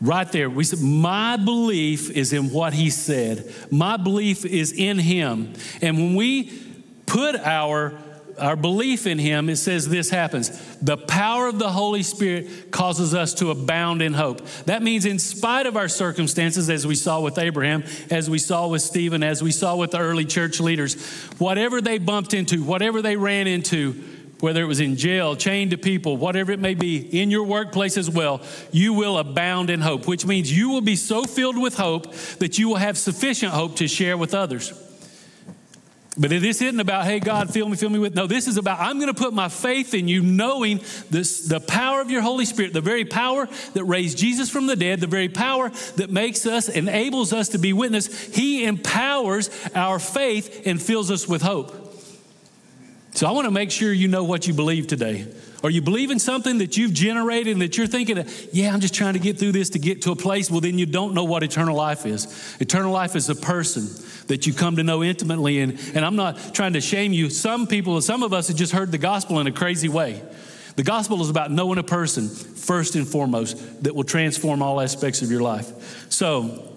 right 0.00 0.32
there. 0.32 0.48
We 0.48 0.64
said, 0.64 0.80
My 0.80 1.36
belief 1.36 2.10
is 2.10 2.32
in 2.32 2.50
what 2.50 2.72
he 2.72 2.88
said, 2.88 3.52
my 3.70 3.98
belief 3.98 4.46
is 4.46 4.72
in 4.72 4.98
him. 4.98 5.52
And 5.82 5.98
when 5.98 6.14
we 6.14 6.58
put 7.04 7.36
our 7.36 7.92
our 8.38 8.54
belief 8.54 9.06
in 9.06 9.18
him, 9.18 9.48
it 9.48 9.56
says 9.56 9.88
this 9.88 10.10
happens. 10.10 10.76
The 10.82 10.98
power 10.98 11.46
of 11.46 11.58
the 11.58 11.70
Holy 11.70 12.02
Spirit 12.02 12.70
causes 12.70 13.14
us 13.14 13.32
to 13.34 13.50
abound 13.50 14.02
in 14.02 14.12
hope. 14.12 14.46
That 14.66 14.82
means, 14.82 15.06
in 15.06 15.18
spite 15.18 15.64
of 15.64 15.74
our 15.74 15.88
circumstances, 15.88 16.68
as 16.68 16.86
we 16.86 16.96
saw 16.96 17.20
with 17.20 17.38
Abraham, 17.38 17.82
as 18.10 18.28
we 18.28 18.38
saw 18.38 18.68
with 18.68 18.82
Stephen, 18.82 19.22
as 19.22 19.42
we 19.42 19.52
saw 19.52 19.76
with 19.76 19.92
the 19.92 20.00
early 20.00 20.26
church 20.26 20.60
leaders, 20.60 21.02
whatever 21.38 21.80
they 21.80 21.96
bumped 21.96 22.34
into, 22.34 22.62
whatever 22.62 23.00
they 23.00 23.16
ran 23.16 23.46
into, 23.46 24.04
whether 24.40 24.62
it 24.62 24.66
was 24.66 24.80
in 24.80 24.96
jail, 24.96 25.34
chained 25.34 25.70
to 25.70 25.78
people, 25.78 26.16
whatever 26.16 26.52
it 26.52 26.60
may 26.60 26.74
be, 26.74 26.98
in 26.98 27.30
your 27.30 27.44
workplace 27.44 27.96
as 27.96 28.10
well, 28.10 28.42
you 28.70 28.92
will 28.92 29.18
abound 29.18 29.70
in 29.70 29.80
hope, 29.80 30.06
which 30.06 30.26
means 30.26 30.56
you 30.56 30.70
will 30.70 30.80
be 30.80 30.96
so 30.96 31.24
filled 31.24 31.58
with 31.60 31.76
hope 31.76 32.12
that 32.38 32.58
you 32.58 32.68
will 32.68 32.76
have 32.76 32.98
sufficient 32.98 33.52
hope 33.52 33.76
to 33.76 33.88
share 33.88 34.16
with 34.16 34.34
others. 34.34 34.82
But 36.18 36.30
this 36.30 36.62
isn't 36.62 36.80
about, 36.80 37.04
hey, 37.04 37.20
God, 37.20 37.52
fill 37.52 37.68
me, 37.68 37.76
fill 37.76 37.90
me 37.90 37.98
with. 37.98 38.14
No, 38.14 38.26
this 38.26 38.46
is 38.46 38.56
about, 38.56 38.80
I'm 38.80 38.98
going 38.98 39.12
to 39.12 39.20
put 39.20 39.34
my 39.34 39.48
faith 39.48 39.92
in 39.92 40.08
you, 40.08 40.22
knowing 40.22 40.80
this, 41.10 41.46
the 41.46 41.60
power 41.60 42.00
of 42.00 42.10
your 42.10 42.22
Holy 42.22 42.46
Spirit, 42.46 42.72
the 42.72 42.80
very 42.80 43.04
power 43.04 43.46
that 43.74 43.84
raised 43.84 44.16
Jesus 44.16 44.48
from 44.48 44.66
the 44.66 44.76
dead, 44.76 45.00
the 45.00 45.06
very 45.06 45.28
power 45.28 45.70
that 45.96 46.08
makes 46.08 46.46
us, 46.46 46.70
enables 46.70 47.34
us 47.34 47.50
to 47.50 47.58
be 47.58 47.74
witness. 47.74 48.34
He 48.34 48.64
empowers 48.64 49.50
our 49.74 49.98
faith 49.98 50.66
and 50.66 50.80
fills 50.80 51.10
us 51.10 51.28
with 51.28 51.42
hope. 51.42 51.85
So 53.16 53.26
I 53.26 53.30
want 53.30 53.46
to 53.46 53.50
make 53.50 53.70
sure 53.70 53.94
you 53.94 54.08
know 54.08 54.24
what 54.24 54.46
you 54.46 54.52
believe 54.52 54.88
today. 54.88 55.26
Are 55.64 55.70
you 55.70 55.80
believing 55.80 56.18
something 56.18 56.58
that 56.58 56.76
you've 56.76 56.92
generated 56.92 57.54
and 57.54 57.62
that 57.62 57.78
you're 57.78 57.86
thinking, 57.86 58.22
yeah, 58.52 58.74
I'm 58.74 58.80
just 58.80 58.92
trying 58.92 59.14
to 59.14 59.18
get 59.18 59.38
through 59.38 59.52
this 59.52 59.70
to 59.70 59.78
get 59.78 60.02
to 60.02 60.12
a 60.12 60.16
place? 60.16 60.50
Well, 60.50 60.60
then 60.60 60.78
you 60.78 60.84
don't 60.84 61.14
know 61.14 61.24
what 61.24 61.42
eternal 61.42 61.74
life 61.74 62.04
is. 62.04 62.56
Eternal 62.60 62.92
life 62.92 63.16
is 63.16 63.30
a 63.30 63.34
person 63.34 63.88
that 64.26 64.46
you 64.46 64.52
come 64.52 64.76
to 64.76 64.82
know 64.82 65.02
intimately. 65.02 65.60
And, 65.60 65.80
and 65.94 66.04
I'm 66.04 66.14
not 66.14 66.52
trying 66.52 66.74
to 66.74 66.82
shame 66.82 67.14
you. 67.14 67.30
Some 67.30 67.66
people, 67.66 67.98
some 68.02 68.22
of 68.22 68.34
us 68.34 68.48
have 68.48 68.56
just 68.58 68.72
heard 68.72 68.92
the 68.92 68.98
gospel 68.98 69.40
in 69.40 69.46
a 69.46 69.52
crazy 69.52 69.88
way. 69.88 70.22
The 70.76 70.82
gospel 70.82 71.22
is 71.22 71.30
about 71.30 71.50
knowing 71.50 71.78
a 71.78 71.82
person, 71.82 72.28
first 72.28 72.96
and 72.96 73.08
foremost, 73.08 73.82
that 73.84 73.94
will 73.94 74.04
transform 74.04 74.60
all 74.60 74.78
aspects 74.78 75.22
of 75.22 75.30
your 75.30 75.40
life. 75.40 76.12
So 76.12 76.70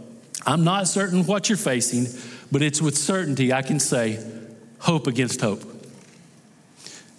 I'm 0.45 0.63
not 0.63 0.87
certain 0.87 1.25
what 1.25 1.49
you're 1.49 1.57
facing, 1.57 2.07
but 2.49 2.61
it's 2.61 2.81
with 2.81 2.97
certainty 2.97 3.51
I 3.51 3.61
can 3.61 3.81
say 3.81 4.25
hope 4.79 5.05
against 5.05 5.41
hope. 5.41 5.68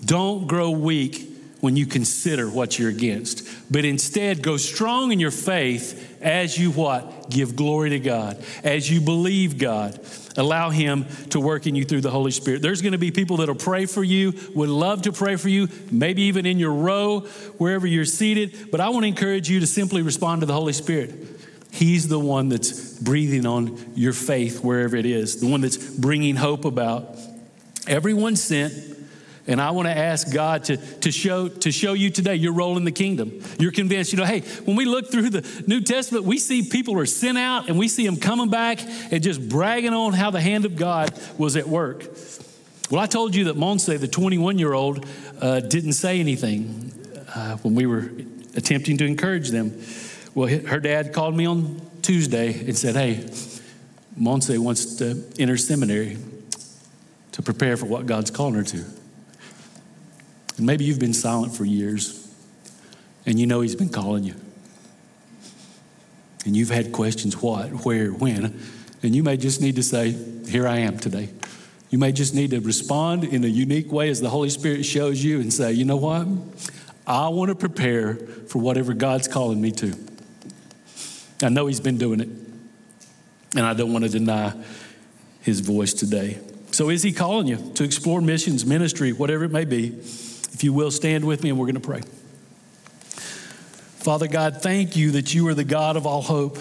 Don't 0.04 0.46
grow 0.46 0.70
weak 0.70 1.30
when 1.60 1.76
you 1.76 1.86
consider 1.86 2.48
what 2.48 2.78
you're 2.78 2.88
against, 2.88 3.46
but 3.70 3.84
instead 3.84 4.42
go 4.42 4.56
strong 4.56 5.12
in 5.12 5.20
your 5.20 5.30
faith 5.30 6.18
as 6.22 6.58
you 6.58 6.70
what? 6.70 7.28
Give 7.28 7.54
glory 7.54 7.90
to 7.90 8.00
God. 8.00 8.42
As 8.64 8.90
you 8.90 9.00
believe 9.00 9.58
God, 9.58 10.00
allow 10.36 10.70
Him 10.70 11.04
to 11.30 11.40
work 11.40 11.66
in 11.66 11.74
you 11.74 11.84
through 11.84 12.00
the 12.00 12.10
Holy 12.10 12.30
Spirit. 12.30 12.62
There's 12.62 12.80
going 12.80 12.92
to 12.92 12.98
be 12.98 13.10
people 13.10 13.38
that'll 13.38 13.54
pray 13.54 13.86
for 13.86 14.02
you, 14.02 14.32
would 14.54 14.70
love 14.70 15.02
to 15.02 15.12
pray 15.12 15.36
for 15.36 15.48
you, 15.48 15.68
maybe 15.90 16.22
even 16.22 16.46
in 16.46 16.58
your 16.58 16.72
row, 16.72 17.20
wherever 17.58 17.86
you're 17.86 18.06
seated. 18.06 18.70
But 18.70 18.80
I 18.80 18.88
want 18.88 19.04
to 19.04 19.08
encourage 19.08 19.50
you 19.50 19.60
to 19.60 19.66
simply 19.66 20.02
respond 20.02 20.40
to 20.40 20.46
the 20.46 20.54
Holy 20.54 20.72
Spirit. 20.72 21.14
He's 21.72 22.08
the 22.08 22.18
one 22.18 22.48
that's 22.48 22.98
breathing 22.98 23.46
on 23.46 23.92
your 23.94 24.12
faith 24.12 24.64
wherever 24.64 24.96
it 24.96 25.06
is, 25.06 25.40
the 25.40 25.46
one 25.46 25.60
that's 25.60 25.76
bringing 25.76 26.36
hope 26.36 26.64
about. 26.64 27.16
Everyone 27.86 28.36
sent 28.36 28.72
and 29.46 29.60
I 29.60 29.70
want 29.70 29.88
to 29.88 29.96
ask 29.96 30.32
God 30.32 30.64
to, 30.64 30.76
to, 30.76 31.10
show, 31.10 31.48
to 31.48 31.72
show 31.72 31.92
you 31.94 32.10
today 32.10 32.36
your 32.36 32.52
role 32.52 32.76
in 32.76 32.84
the 32.84 32.92
kingdom. 32.92 33.40
You're 33.58 33.72
convinced, 33.72 34.12
you 34.12 34.18
know, 34.18 34.24
hey, 34.24 34.40
when 34.64 34.76
we 34.76 34.84
look 34.84 35.10
through 35.10 35.30
the 35.30 35.64
New 35.66 35.80
Testament, 35.80 36.24
we 36.24 36.38
see 36.38 36.62
people 36.62 36.98
are 36.98 37.06
sent 37.06 37.38
out 37.38 37.68
and 37.68 37.78
we 37.78 37.88
see 37.88 38.06
them 38.06 38.16
coming 38.16 38.50
back 38.50 38.80
and 39.10 39.22
just 39.22 39.48
bragging 39.48 39.94
on 39.94 40.12
how 40.12 40.30
the 40.30 40.40
hand 40.40 40.64
of 40.64 40.76
God 40.76 41.18
was 41.38 41.56
at 41.56 41.66
work. 41.66 42.04
Well, 42.90 43.00
I 43.00 43.06
told 43.06 43.34
you 43.34 43.44
that 43.44 43.56
Monse, 43.56 43.98
the 43.98 44.08
21 44.08 44.58
year 44.58 44.72
old, 44.72 45.06
uh, 45.40 45.60
didn't 45.60 45.92
say 45.94 46.20
anything 46.20 46.92
uh, 47.34 47.56
when 47.58 47.74
we 47.74 47.86
were 47.86 48.10
attempting 48.56 48.98
to 48.98 49.06
encourage 49.06 49.50
them. 49.50 49.80
Well, 50.34 50.48
her 50.48 50.80
dad 50.80 51.12
called 51.12 51.36
me 51.36 51.46
on 51.46 51.80
Tuesday 52.02 52.52
and 52.66 52.76
said, 52.76 52.94
hey, 52.94 53.24
Monse 54.20 54.58
wants 54.58 54.96
to 54.96 55.24
enter 55.38 55.56
seminary 55.56 56.18
to 57.32 57.42
prepare 57.42 57.76
for 57.76 57.86
what 57.86 58.06
God's 58.06 58.30
calling 58.30 58.54
her 58.54 58.64
to. 58.64 58.84
And 60.60 60.66
maybe 60.66 60.84
you've 60.84 60.98
been 60.98 61.14
silent 61.14 61.56
for 61.56 61.64
years 61.64 62.30
and 63.24 63.40
you 63.40 63.46
know 63.46 63.62
He's 63.62 63.74
been 63.74 63.88
calling 63.88 64.24
you. 64.24 64.34
And 66.44 66.54
you've 66.54 66.68
had 66.68 66.92
questions 66.92 67.40
what, 67.40 67.86
where, 67.86 68.10
when. 68.10 68.60
And 69.02 69.16
you 69.16 69.22
may 69.22 69.38
just 69.38 69.62
need 69.62 69.76
to 69.76 69.82
say, 69.82 70.10
Here 70.46 70.68
I 70.68 70.80
am 70.80 70.98
today. 70.98 71.30
You 71.88 71.96
may 71.96 72.12
just 72.12 72.34
need 72.34 72.50
to 72.50 72.60
respond 72.60 73.24
in 73.24 73.42
a 73.42 73.46
unique 73.46 73.90
way 73.90 74.10
as 74.10 74.20
the 74.20 74.28
Holy 74.28 74.50
Spirit 74.50 74.84
shows 74.84 75.24
you 75.24 75.40
and 75.40 75.50
say, 75.50 75.72
You 75.72 75.86
know 75.86 75.96
what? 75.96 76.28
I 77.06 77.28
want 77.28 77.48
to 77.48 77.54
prepare 77.54 78.16
for 78.16 78.58
whatever 78.58 78.92
God's 78.92 79.28
calling 79.28 79.62
me 79.62 79.70
to. 79.72 79.96
I 81.42 81.48
know 81.48 81.68
He's 81.68 81.80
been 81.80 81.96
doing 81.96 82.20
it, 82.20 82.28
and 83.56 83.64
I 83.64 83.72
don't 83.72 83.94
want 83.94 84.04
to 84.04 84.10
deny 84.10 84.52
His 85.40 85.60
voice 85.60 85.94
today. 85.94 86.38
So, 86.70 86.90
is 86.90 87.02
He 87.02 87.12
calling 87.12 87.46
you 87.46 87.72
to 87.76 87.82
explore 87.82 88.20
missions, 88.20 88.66
ministry, 88.66 89.14
whatever 89.14 89.44
it 89.44 89.52
may 89.52 89.64
be? 89.64 89.98
If 90.60 90.64
you 90.64 90.74
will, 90.74 90.90
stand 90.90 91.24
with 91.24 91.42
me 91.42 91.48
and 91.48 91.58
we're 91.58 91.64
going 91.64 91.76
to 91.76 91.80
pray. 91.80 92.02
Father 94.02 94.28
God, 94.28 94.60
thank 94.60 94.94
you 94.94 95.12
that 95.12 95.32
you 95.32 95.48
are 95.48 95.54
the 95.54 95.64
God 95.64 95.96
of 95.96 96.06
all 96.06 96.20
hope. 96.20 96.58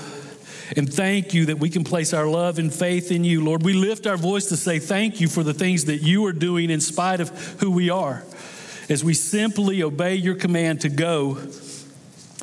And 0.77 0.89
thank 0.89 1.33
you 1.33 1.47
that 1.47 1.59
we 1.59 1.69
can 1.69 1.83
place 1.83 2.13
our 2.13 2.25
love 2.25 2.59
and 2.59 2.73
faith 2.73 3.11
in 3.11 3.25
you. 3.25 3.43
Lord, 3.43 3.61
we 3.61 3.73
lift 3.73 4.07
our 4.07 4.15
voice 4.15 4.45
to 4.45 4.55
say 4.55 4.79
thank 4.79 5.19
you 5.19 5.27
for 5.27 5.43
the 5.43 5.53
things 5.53 5.83
that 5.83 5.97
you 5.97 6.25
are 6.27 6.31
doing 6.31 6.69
in 6.69 6.79
spite 6.79 7.19
of 7.19 7.27
who 7.59 7.71
we 7.71 7.89
are 7.89 8.23
as 8.87 9.03
we 9.03 9.13
simply 9.13 9.83
obey 9.83 10.15
your 10.15 10.35
command 10.35 10.79
to 10.79 10.89
go 10.89 11.37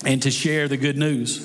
and 0.04 0.22
to 0.24 0.30
share 0.30 0.68
the 0.68 0.76
good 0.76 0.98
news. 0.98 1.38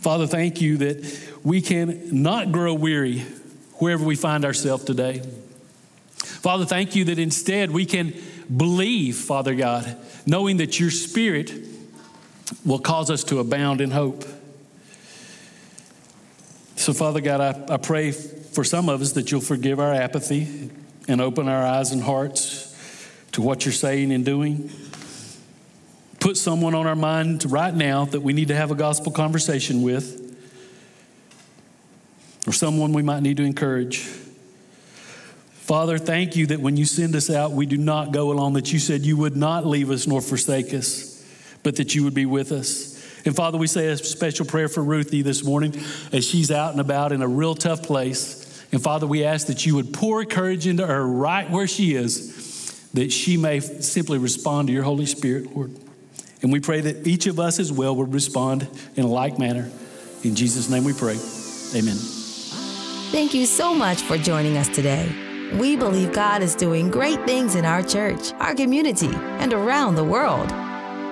Father, 0.00 0.26
thank 0.26 0.62
you 0.62 0.78
that 0.78 1.28
we 1.44 1.60
can 1.60 2.22
not 2.22 2.52
grow 2.52 2.72
weary 2.72 3.18
wherever 3.74 4.02
we 4.02 4.16
find 4.16 4.46
ourselves 4.46 4.84
today. 4.84 5.20
Father, 6.16 6.64
thank 6.64 6.96
you 6.96 7.04
that 7.04 7.18
instead 7.18 7.70
we 7.70 7.84
can 7.84 8.14
believe, 8.54 9.16
Father 9.16 9.54
God, 9.54 9.96
knowing 10.26 10.58
that 10.58 10.80
your 10.80 10.90
Spirit 10.90 11.52
will 12.64 12.78
cause 12.78 13.10
us 13.10 13.24
to 13.24 13.38
abound 13.40 13.80
in 13.80 13.90
hope. 13.90 14.24
So, 16.76 16.92
Father 16.92 17.20
God, 17.20 17.40
I, 17.40 17.74
I 17.74 17.76
pray 17.76 18.12
for 18.12 18.64
some 18.64 18.88
of 18.88 19.02
us 19.02 19.12
that 19.12 19.30
you'll 19.30 19.40
forgive 19.40 19.80
our 19.80 19.92
apathy 19.92 20.70
and 21.06 21.20
open 21.20 21.48
our 21.48 21.64
eyes 21.64 21.92
and 21.92 22.02
hearts 22.02 22.64
to 23.32 23.42
what 23.42 23.64
you're 23.64 23.72
saying 23.72 24.12
and 24.12 24.24
doing. 24.24 24.70
Put 26.20 26.36
someone 26.36 26.74
on 26.74 26.86
our 26.86 26.96
mind 26.96 27.50
right 27.50 27.74
now 27.74 28.04
that 28.06 28.20
we 28.20 28.32
need 28.32 28.48
to 28.48 28.54
have 28.54 28.70
a 28.70 28.74
gospel 28.74 29.12
conversation 29.12 29.82
with, 29.82 30.24
or 32.46 32.52
someone 32.52 32.92
we 32.92 33.02
might 33.02 33.20
need 33.20 33.36
to 33.36 33.44
encourage. 33.44 34.08
Father, 35.68 35.98
thank 35.98 36.34
you 36.34 36.46
that 36.46 36.60
when 36.60 36.78
you 36.78 36.86
send 36.86 37.14
us 37.14 37.28
out, 37.28 37.52
we 37.52 37.66
do 37.66 37.76
not 37.76 38.10
go 38.10 38.32
alone, 38.32 38.54
that 38.54 38.72
you 38.72 38.78
said 38.78 39.02
you 39.02 39.18
would 39.18 39.36
not 39.36 39.66
leave 39.66 39.90
us 39.90 40.06
nor 40.06 40.22
forsake 40.22 40.72
us, 40.72 41.22
but 41.62 41.76
that 41.76 41.94
you 41.94 42.04
would 42.04 42.14
be 42.14 42.24
with 42.24 42.52
us. 42.52 42.96
And 43.26 43.36
Father, 43.36 43.58
we 43.58 43.66
say 43.66 43.88
a 43.88 43.98
special 43.98 44.46
prayer 44.46 44.68
for 44.68 44.82
Ruthie 44.82 45.20
this 45.20 45.44
morning 45.44 45.78
as 46.10 46.26
she's 46.26 46.50
out 46.50 46.72
and 46.72 46.80
about 46.80 47.12
in 47.12 47.20
a 47.20 47.28
real 47.28 47.54
tough 47.54 47.82
place. 47.82 48.66
And 48.72 48.82
Father, 48.82 49.06
we 49.06 49.24
ask 49.24 49.48
that 49.48 49.66
you 49.66 49.74
would 49.74 49.92
pour 49.92 50.24
courage 50.24 50.66
into 50.66 50.86
her 50.86 51.06
right 51.06 51.50
where 51.50 51.66
she 51.66 51.94
is, 51.94 52.88
that 52.94 53.12
she 53.12 53.36
may 53.36 53.60
simply 53.60 54.16
respond 54.16 54.68
to 54.68 54.72
your 54.72 54.84
Holy 54.84 55.04
Spirit, 55.04 55.54
Lord. 55.54 55.76
And 56.40 56.50
we 56.50 56.60
pray 56.60 56.80
that 56.80 57.06
each 57.06 57.26
of 57.26 57.38
us 57.38 57.58
as 57.58 57.70
well 57.70 57.94
would 57.96 58.14
respond 58.14 58.66
in 58.96 59.04
a 59.04 59.08
like 59.08 59.38
manner. 59.38 59.70
In 60.24 60.34
Jesus' 60.34 60.70
name 60.70 60.84
we 60.84 60.94
pray. 60.94 61.18
Amen. 61.76 61.96
Thank 63.12 63.34
you 63.34 63.44
so 63.44 63.74
much 63.74 64.00
for 64.00 64.16
joining 64.16 64.56
us 64.56 64.70
today. 64.70 65.27
We 65.54 65.76
believe 65.76 66.12
God 66.12 66.42
is 66.42 66.54
doing 66.54 66.90
great 66.90 67.24
things 67.24 67.54
in 67.54 67.64
our 67.64 67.82
church, 67.82 68.32
our 68.34 68.54
community, 68.54 69.10
and 69.40 69.52
around 69.52 69.94
the 69.94 70.04
world. 70.04 70.50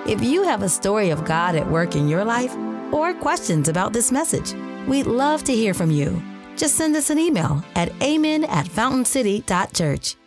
If 0.07 0.21
you 0.21 0.43
have 0.43 0.61
a 0.61 0.69
story 0.69 1.09
of 1.09 1.25
God 1.25 1.55
at 1.55 1.69
work 1.69 1.95
in 1.95 2.07
your 2.07 2.23
life 2.23 2.55
or 2.93 3.13
questions 3.13 3.67
about 3.67 3.93
this 3.93 4.11
message, 4.11 4.53
we'd 4.87 5.07
love 5.07 5.43
to 5.45 5.53
hear 5.53 5.73
from 5.73 5.91
you. 5.91 6.21
just 6.57 6.75
send 6.75 6.95
us 6.95 7.09
an 7.09 7.19
email 7.19 7.63
at 7.75 7.91
amen 8.01 8.43
at 8.45 8.67
fountaincity.church. 8.67 10.26